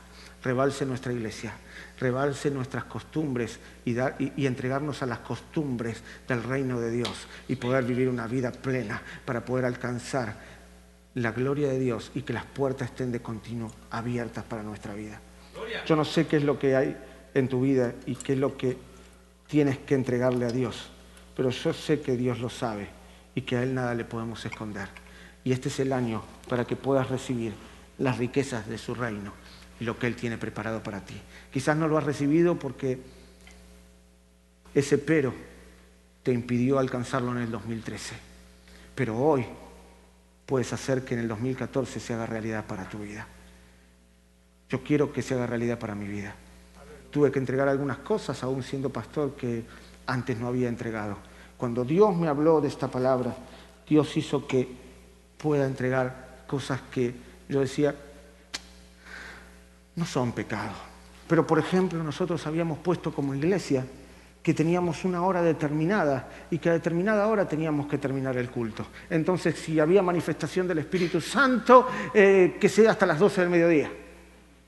rebalse 0.44 0.84
nuestra 0.84 1.12
iglesia, 1.12 1.54
rebalse 1.98 2.50
nuestras 2.50 2.84
costumbres 2.84 3.58
y, 3.86 3.96
y, 4.36 4.46
entregarnos 4.46 5.02
a 5.02 5.06
las 5.06 5.20
costumbres 5.20 6.02
del 6.28 6.42
reino 6.42 6.78
de 6.78 6.90
Dios 6.90 7.26
y 7.48 7.56
poder 7.56 7.84
vivir 7.84 8.10
una 8.10 8.26
vida 8.26 8.52
plena 8.52 9.02
para 9.24 9.42
poder 9.42 9.64
alcanzar 9.64 10.36
la 11.14 11.32
gloria 11.32 11.68
de 11.68 11.78
Dios 11.78 12.10
y 12.14 12.22
que 12.22 12.34
las 12.34 12.44
puertas 12.44 12.90
estén 12.90 13.10
de 13.10 13.22
continuo 13.22 13.70
abiertas 13.90 14.44
para 14.44 14.62
nuestra 14.62 14.92
vida. 14.92 15.18
Yo 15.86 15.96
no 15.96 16.04
sé 16.04 16.26
qué 16.26 16.36
es 16.36 16.44
lo 16.44 16.58
que 16.58 16.76
hay 16.76 16.96
en 17.32 17.48
tu 17.48 17.62
vida 17.62 17.94
y 18.04 18.16
qué 18.16 18.34
es 18.34 18.38
lo 18.38 18.58
que 18.58 18.76
tienes 19.46 19.78
que 19.78 19.94
entregarle 19.94 20.44
a 20.44 20.50
Dios, 20.50 20.90
pero 21.34 21.48
yo 21.48 21.72
sé 21.72 22.00
que 22.00 22.18
Dios 22.18 22.40
lo 22.40 22.50
sabe 22.50 22.88
y 23.34 23.42
que 23.42 23.56
a 23.56 23.62
Él 23.62 23.74
nada 23.74 23.94
le 23.94 24.04
podemos 24.04 24.44
esconder. 24.44 24.88
Y 25.42 25.52
este 25.52 25.68
es 25.68 25.80
el 25.80 25.92
año 25.92 26.22
para 26.48 26.66
que 26.66 26.76
puedas 26.76 27.08
recibir 27.08 27.54
las 27.96 28.18
riquezas 28.18 28.68
de 28.68 28.76
su 28.76 28.94
reino 28.94 29.32
y 29.80 29.84
lo 29.84 29.98
que 29.98 30.06
Él 30.06 30.16
tiene 30.16 30.38
preparado 30.38 30.82
para 30.82 31.04
ti. 31.04 31.20
Quizás 31.52 31.76
no 31.76 31.88
lo 31.88 31.98
has 31.98 32.04
recibido 32.04 32.58
porque 32.58 32.98
ese 34.74 34.98
pero 34.98 35.32
te 36.22 36.32
impidió 36.32 36.78
alcanzarlo 36.78 37.32
en 37.32 37.38
el 37.38 37.50
2013. 37.50 38.14
Pero 38.94 39.16
hoy 39.18 39.44
puedes 40.46 40.72
hacer 40.72 41.04
que 41.04 41.14
en 41.14 41.20
el 41.20 41.28
2014 41.28 42.00
se 42.00 42.14
haga 42.14 42.26
realidad 42.26 42.64
para 42.66 42.88
tu 42.88 42.98
vida. 42.98 43.26
Yo 44.68 44.82
quiero 44.82 45.12
que 45.12 45.22
se 45.22 45.34
haga 45.34 45.46
realidad 45.46 45.78
para 45.78 45.94
mi 45.94 46.06
vida. 46.06 46.34
Tuve 47.10 47.30
que 47.30 47.38
entregar 47.38 47.68
algunas 47.68 47.98
cosas, 47.98 48.42
aún 48.42 48.62
siendo 48.62 48.90
pastor, 48.90 49.36
que 49.36 49.64
antes 50.06 50.38
no 50.38 50.48
había 50.48 50.68
entregado. 50.68 51.18
Cuando 51.56 51.84
Dios 51.84 52.16
me 52.16 52.28
habló 52.28 52.60
de 52.60 52.68
esta 52.68 52.88
palabra, 52.88 53.36
Dios 53.88 54.16
hizo 54.16 54.46
que 54.46 54.68
pueda 55.38 55.66
entregar 55.66 56.44
cosas 56.46 56.80
que 56.90 57.14
yo 57.48 57.60
decía, 57.60 57.94
no 59.96 60.04
son 60.04 60.32
pecados. 60.32 60.76
Pero, 61.26 61.46
por 61.46 61.58
ejemplo, 61.58 62.02
nosotros 62.02 62.46
habíamos 62.46 62.78
puesto 62.78 63.12
como 63.12 63.34
iglesia 63.34 63.86
que 64.42 64.52
teníamos 64.52 65.06
una 65.06 65.22
hora 65.22 65.40
determinada 65.40 66.28
y 66.50 66.58
que 66.58 66.68
a 66.68 66.74
determinada 66.74 67.26
hora 67.28 67.48
teníamos 67.48 67.86
que 67.86 67.96
terminar 67.96 68.36
el 68.36 68.50
culto. 68.50 68.86
Entonces, 69.08 69.54
si 69.54 69.80
había 69.80 70.02
manifestación 70.02 70.68
del 70.68 70.78
Espíritu 70.78 71.18
Santo, 71.18 71.88
eh, 72.12 72.58
que 72.60 72.68
sea 72.68 72.90
hasta 72.90 73.06
las 73.06 73.18
12 73.18 73.40
del 73.40 73.50
mediodía. 73.50 73.90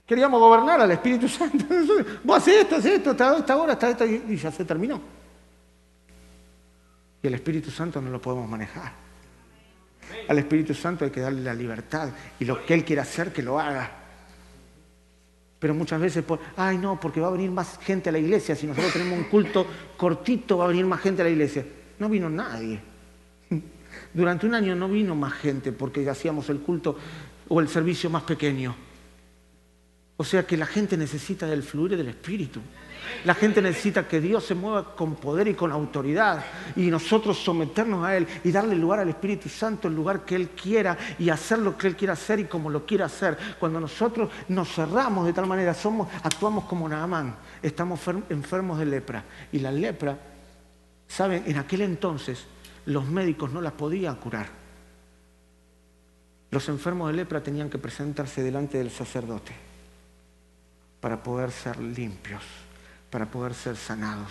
Queríamos 0.07 0.41
gobernar 0.41 0.81
al 0.81 0.91
Espíritu 0.93 1.29
Santo. 1.29 1.67
Vos 2.25 2.39
haces 2.39 2.63
esto, 2.63 2.77
haces 2.77 2.93
esto, 2.93 3.11
hasta 3.11 3.37
esta 3.37 3.57
hora, 3.57 3.73
hasta 3.75 3.91
esta, 3.91 4.07
y 4.07 4.37
ya 4.37 4.51
se 4.51 4.65
terminó. 4.65 4.99
Y 7.23 7.27
el 7.27 7.35
Espíritu 7.35 7.71
Santo 7.71 8.01
no 8.01 8.09
lo 8.09 8.23
podemos 8.23 8.49
manejar. 8.49 8.93
Al 10.29 10.39
Espíritu 10.39 10.73
Santo 10.73 11.05
hay 11.05 11.11
que 11.11 11.21
darle 11.21 11.43
la 11.43 11.53
libertad 11.53 12.11
y 12.39 12.47
lo 12.47 12.65
que 12.65 12.73
Él 12.73 12.85
quiera 12.85 13.03
hacer, 13.03 13.31
que 13.31 13.43
lo 13.43 13.61
haga. 13.61 14.06
Pero 15.59 15.75
muchas 15.75 16.01
veces, 16.01 16.25
ay 16.57 16.79
no, 16.79 17.01
porque 17.01 17.21
va 17.21 17.29
a 17.29 17.31
venir 17.31 17.51
más 17.51 17.79
gente 17.79 18.11
a 18.11 18.13
la 18.13 18.19
iglesia, 18.19 18.55
si 18.55 18.67
nosotros 18.67 18.93
tenemos 18.93 19.19
un 19.19 19.25
culto 19.25 19.67
cortito, 19.97 20.59
va 20.59 20.67
a 20.67 20.69
venir 20.69 20.85
más 20.85 21.01
gente 21.01 21.23
a 21.23 21.25
la 21.25 21.31
iglesia. 21.31 21.65
No 21.99 22.09
vino 22.09 22.29
nadie. 22.29 22.81
Durante 24.15 24.47
un 24.47 24.55
año 24.55 24.75
no 24.75 24.89
vino 24.89 25.15
más 25.15 25.33
gente 25.35 25.73
porque 25.73 26.09
hacíamos 26.09 26.51
el 26.51 26.61
culto 26.61 26.99
o 27.49 27.61
el 27.61 27.69
servicio 27.69 28.11
más 28.11 28.25
pequeño. 28.25 28.77
O 30.19 30.25
sea 30.25 30.47
que 30.47 30.57
la 30.57 30.67
gente 30.67 30.97
necesita 30.97 31.47
del 31.47 31.63
fluir 31.63 31.97
del 31.97 32.09
Espíritu. 32.09 32.61
La 33.25 33.35
gente 33.35 33.61
necesita 33.61 34.07
que 34.07 34.21
Dios 34.21 34.45
se 34.45 34.55
mueva 34.55 34.95
con 34.95 35.17
poder 35.17 35.49
y 35.49 35.55
con 35.55 35.73
autoridad 35.73 36.45
y 36.75 36.91
nosotros 36.91 37.39
someternos 37.39 38.05
a 38.05 38.17
Él 38.17 38.27
y 38.45 38.51
darle 38.51 38.77
lugar 38.77 39.01
al 39.01 39.09
Espíritu 39.09 39.49
Santo, 39.49 39.89
el 39.89 39.95
lugar 39.95 40.25
que 40.25 40.37
Él 40.37 40.51
quiera 40.51 40.97
y 41.19 41.31
hacer 41.31 41.59
lo 41.59 41.77
que 41.77 41.87
Él 41.87 41.97
quiera 41.97 42.13
hacer 42.13 42.41
y 42.41 42.45
como 42.45 42.71
lo 42.71 42.85
quiera 42.85 43.07
hacer. 43.07 43.37
Cuando 43.59 43.81
nosotros 43.81 44.31
nos 44.49 44.73
cerramos 44.73 45.27
de 45.27 45.33
tal 45.33 45.47
manera, 45.47 45.75
somos, 45.75 46.09
actuamos 46.23 46.65
como 46.65 46.89
Naamán, 46.89 47.37
estamos 47.63 48.01
enfermos 48.29 48.79
de 48.79 48.87
lepra. 48.87 49.25
Y 49.53 49.59
la 49.59 49.73
lepra, 49.73 50.19
¿saben? 51.09 51.45
En 51.47 51.59
aquel 51.59 51.83
entonces 51.83 52.45
los 52.87 53.07
médicos 53.07 53.53
no 53.53 53.61
la 53.61 53.73
podían 53.73 54.17
curar. 54.17 54.47
Los 56.51 56.69
enfermos 56.69 57.09
de 57.11 57.17
lepra 57.17 57.43
tenían 57.43 57.69
que 57.69 57.79
presentarse 57.79 58.43
delante 58.43 58.79
del 58.79 58.91
sacerdote 58.91 59.53
para 61.01 61.23
poder 61.23 61.51
ser 61.51 61.79
limpios 61.79 62.43
para 63.17 63.25
poder 63.25 63.55
ser 63.55 63.79
sanados. 63.79 64.31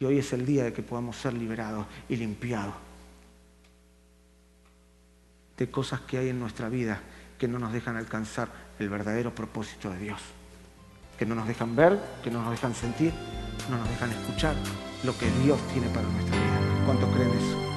Y 0.00 0.06
hoy 0.06 0.20
es 0.20 0.32
el 0.32 0.46
día 0.46 0.64
de 0.64 0.72
que 0.72 0.82
podamos 0.82 1.16
ser 1.16 1.34
liberados 1.34 1.86
y 2.08 2.16
limpiados 2.16 2.72
de 5.58 5.70
cosas 5.70 6.00
que 6.00 6.16
hay 6.16 6.30
en 6.30 6.40
nuestra 6.40 6.70
vida 6.70 7.02
que 7.36 7.46
no 7.46 7.58
nos 7.58 7.74
dejan 7.74 7.98
alcanzar 7.98 8.48
el 8.78 8.88
verdadero 8.88 9.34
propósito 9.34 9.90
de 9.90 9.98
Dios. 9.98 10.22
Que 11.18 11.26
no 11.26 11.34
nos 11.34 11.46
dejan 11.46 11.76
ver, 11.76 12.00
que 12.24 12.30
no 12.30 12.40
nos 12.40 12.52
dejan 12.52 12.74
sentir, 12.74 13.12
no 13.68 13.76
nos 13.76 13.90
dejan 13.90 14.08
escuchar 14.08 14.56
lo 15.04 15.12
que 15.18 15.30
Dios 15.42 15.60
tiene 15.74 15.90
para 15.90 16.08
nuestra 16.08 16.36
vida. 16.38 16.84
¿Cuántos 16.86 17.14
creen 17.14 17.30
eso? 17.32 17.67